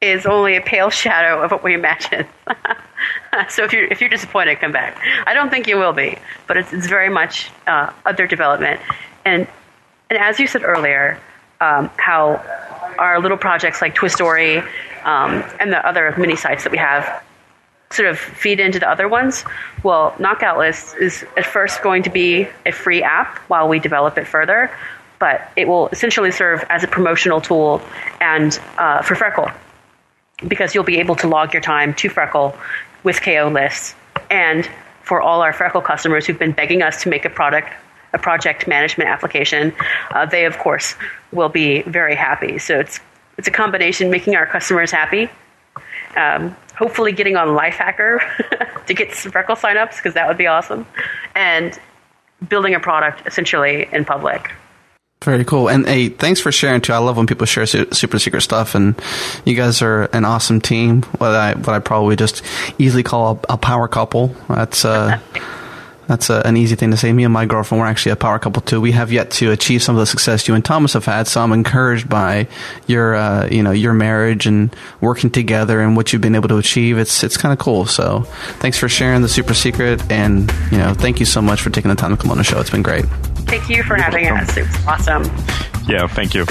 is 0.00 0.26
only 0.26 0.56
a 0.56 0.60
pale 0.60 0.90
shadow 0.90 1.42
of 1.42 1.50
what 1.50 1.64
we 1.64 1.74
imagine. 1.74 2.26
so 3.48 3.64
if 3.64 3.72
you're 3.72 3.86
if 3.86 4.00
you're 4.00 4.10
disappointed, 4.10 4.60
come 4.60 4.72
back. 4.72 5.00
I 5.26 5.34
don't 5.34 5.50
think 5.50 5.66
you 5.66 5.76
will 5.76 5.92
be, 5.92 6.16
but 6.46 6.56
it's, 6.56 6.72
it's 6.72 6.86
very 6.86 7.08
much 7.08 7.50
uh, 7.66 7.92
under 8.06 8.26
development. 8.26 8.80
And 9.24 9.46
and 10.10 10.18
as 10.18 10.38
you 10.38 10.46
said 10.46 10.62
earlier, 10.62 11.18
um, 11.60 11.90
how 11.96 12.36
our 12.98 13.20
little 13.20 13.36
projects 13.36 13.82
like 13.82 13.94
Twistory 13.94 14.62
um, 15.04 15.44
and 15.60 15.72
the 15.72 15.84
other 15.86 16.14
mini 16.16 16.36
sites 16.36 16.64
that 16.64 16.72
we 16.72 16.78
have 16.78 17.22
sort 17.90 18.08
of 18.08 18.18
feed 18.18 18.60
into 18.60 18.78
the 18.78 18.88
other 18.88 19.08
ones. 19.08 19.44
Well, 19.82 20.14
Knockout 20.18 20.58
List 20.58 20.96
is 20.96 21.24
at 21.36 21.46
first 21.46 21.82
going 21.82 22.02
to 22.04 22.10
be 22.10 22.46
a 22.66 22.72
free 22.72 23.02
app 23.02 23.38
while 23.48 23.68
we 23.68 23.78
develop 23.78 24.18
it 24.18 24.26
further, 24.26 24.70
but 25.18 25.50
it 25.56 25.66
will 25.66 25.88
essentially 25.88 26.30
serve 26.30 26.64
as 26.68 26.84
a 26.84 26.88
promotional 26.88 27.40
tool 27.40 27.80
and 28.20 28.60
uh, 28.76 29.02
for 29.02 29.14
Freckle 29.14 29.50
because 30.46 30.74
you'll 30.74 30.84
be 30.84 30.98
able 30.98 31.16
to 31.16 31.28
log 31.28 31.52
your 31.52 31.62
time 31.62 31.94
to 31.94 32.08
Freckle 32.08 32.56
with 33.02 33.20
KO 33.22 33.50
lists 33.52 33.94
and 34.30 34.68
for 35.02 35.20
all 35.20 35.40
our 35.40 35.52
Freckle 35.52 35.80
customers 35.80 36.26
who've 36.26 36.38
been 36.38 36.52
begging 36.52 36.82
us 36.82 37.02
to 37.02 37.08
make 37.08 37.24
a 37.24 37.30
product 37.30 37.72
a 38.14 38.18
project 38.18 38.66
management 38.66 39.10
application, 39.10 39.74
uh, 40.12 40.24
they 40.24 40.46
of 40.46 40.58
course 40.58 40.94
will 41.32 41.48
be 41.48 41.82
very 41.82 42.14
happy. 42.14 42.58
So 42.58 42.78
it's 42.78 43.00
it's 43.36 43.48
a 43.48 43.50
combination 43.50 44.10
making 44.10 44.34
our 44.34 44.46
customers 44.46 44.90
happy, 44.90 45.28
um, 46.16 46.56
hopefully 46.74 47.12
getting 47.12 47.36
on 47.36 47.48
Lifehacker 47.48 48.20
to 48.86 48.94
get 48.94 49.12
some 49.12 49.30
Freckle 49.30 49.56
signups 49.56 49.96
because 49.96 50.14
that 50.14 50.26
would 50.26 50.38
be 50.38 50.46
awesome, 50.46 50.86
and 51.34 51.78
building 52.48 52.74
a 52.74 52.80
product 52.80 53.26
essentially 53.26 53.88
in 53.92 54.04
public. 54.04 54.50
Very 55.22 55.44
cool. 55.44 55.68
And 55.68 55.86
hey, 55.86 56.08
thanks 56.10 56.40
for 56.40 56.52
sharing 56.52 56.80
too. 56.80 56.92
I 56.92 56.98
love 56.98 57.16
when 57.16 57.26
people 57.26 57.44
share 57.44 57.66
su- 57.66 57.88
super 57.92 58.18
secret 58.20 58.40
stuff, 58.42 58.74
and 58.76 58.94
you 59.44 59.54
guys 59.56 59.82
are 59.82 60.04
an 60.12 60.24
awesome 60.24 60.60
team. 60.60 61.02
What 61.18 61.30
I 61.34 61.54
what 61.54 61.70
I 61.70 61.80
probably 61.80 62.14
just 62.16 62.42
easily 62.78 63.02
call 63.02 63.40
a, 63.48 63.54
a 63.54 63.56
power 63.56 63.88
couple. 63.88 64.28
That's 64.48 64.84
uh, 64.84 65.18
That's 66.08 66.30
a, 66.30 66.40
an 66.46 66.56
easy 66.56 66.74
thing 66.74 66.90
to 66.90 66.96
say. 66.96 67.12
Me 67.12 67.22
and 67.24 67.32
my 67.32 67.44
girlfriend, 67.44 67.80
we're 67.80 67.86
actually 67.86 68.12
a 68.12 68.16
power 68.16 68.38
couple 68.38 68.62
too. 68.62 68.80
We 68.80 68.92
have 68.92 69.12
yet 69.12 69.30
to 69.32 69.52
achieve 69.52 69.82
some 69.82 69.94
of 69.94 70.00
the 70.00 70.06
success 70.06 70.48
you 70.48 70.54
and 70.54 70.64
Thomas 70.64 70.94
have 70.94 71.04
had. 71.04 71.28
So 71.28 71.42
I'm 71.42 71.52
encouraged 71.52 72.08
by 72.08 72.48
your, 72.86 73.14
uh, 73.14 73.46
you 73.50 73.62
know, 73.62 73.72
your 73.72 73.92
marriage 73.92 74.46
and 74.46 74.74
working 75.02 75.28
together 75.30 75.80
and 75.82 75.96
what 75.96 76.12
you've 76.12 76.22
been 76.22 76.34
able 76.34 76.48
to 76.48 76.56
achieve. 76.56 76.96
It's 76.96 77.22
it's 77.22 77.36
kind 77.36 77.52
of 77.52 77.58
cool. 77.58 77.84
So 77.84 78.22
thanks 78.60 78.78
for 78.78 78.88
sharing 78.88 79.20
the 79.20 79.28
super 79.28 79.52
secret, 79.52 80.02
and 80.10 80.50
you 80.72 80.78
know, 80.78 80.94
thank 80.94 81.20
you 81.20 81.26
so 81.26 81.42
much 81.42 81.60
for 81.60 81.68
taking 81.68 81.90
the 81.90 81.94
time 81.94 82.16
to 82.16 82.16
come 82.16 82.30
on 82.30 82.38
the 82.38 82.44
show. 82.44 82.58
It's 82.58 82.70
been 82.70 82.82
great. 82.82 83.04
Thank 83.46 83.68
you 83.68 83.82
for 83.82 83.96
having 83.96 84.28
us. 84.28 84.56
It's 84.56 84.86
awesome. 84.86 85.24
Yeah, 85.86 86.06
thank 86.06 86.32
you. 86.32 86.46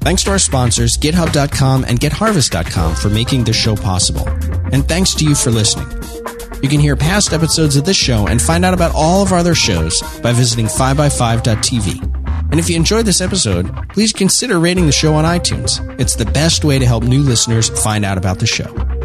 Thanks 0.00 0.22
to 0.24 0.30
our 0.30 0.38
sponsors, 0.38 0.96
GitHub.com 0.96 1.84
and 1.84 1.98
GetHarvest.com 1.98 2.94
for 2.96 3.08
making 3.10 3.44
this 3.44 3.56
show 3.56 3.74
possible. 3.74 4.28
And 4.72 4.86
thanks 4.88 5.14
to 5.16 5.24
you 5.24 5.34
for 5.34 5.50
listening. 5.50 5.88
You 6.62 6.68
can 6.68 6.80
hear 6.80 6.96
past 6.96 7.32
episodes 7.32 7.76
of 7.76 7.84
this 7.84 7.96
show 7.96 8.26
and 8.26 8.40
find 8.40 8.64
out 8.64 8.74
about 8.74 8.94
all 8.94 9.22
of 9.22 9.32
our 9.32 9.38
other 9.38 9.54
shows 9.54 10.00
by 10.22 10.32
visiting 10.32 10.66
5by5.tv. 10.66 12.02
And 12.50 12.60
if 12.60 12.70
you 12.70 12.76
enjoyed 12.76 13.06
this 13.06 13.20
episode, 13.20 13.70
please 13.90 14.12
consider 14.12 14.58
rating 14.58 14.86
the 14.86 14.92
show 14.92 15.14
on 15.14 15.24
iTunes. 15.24 15.80
It's 16.00 16.14
the 16.14 16.26
best 16.26 16.64
way 16.64 16.78
to 16.78 16.86
help 16.86 17.04
new 17.04 17.20
listeners 17.20 17.68
find 17.82 18.04
out 18.04 18.18
about 18.18 18.38
the 18.38 18.46
show. 18.46 18.95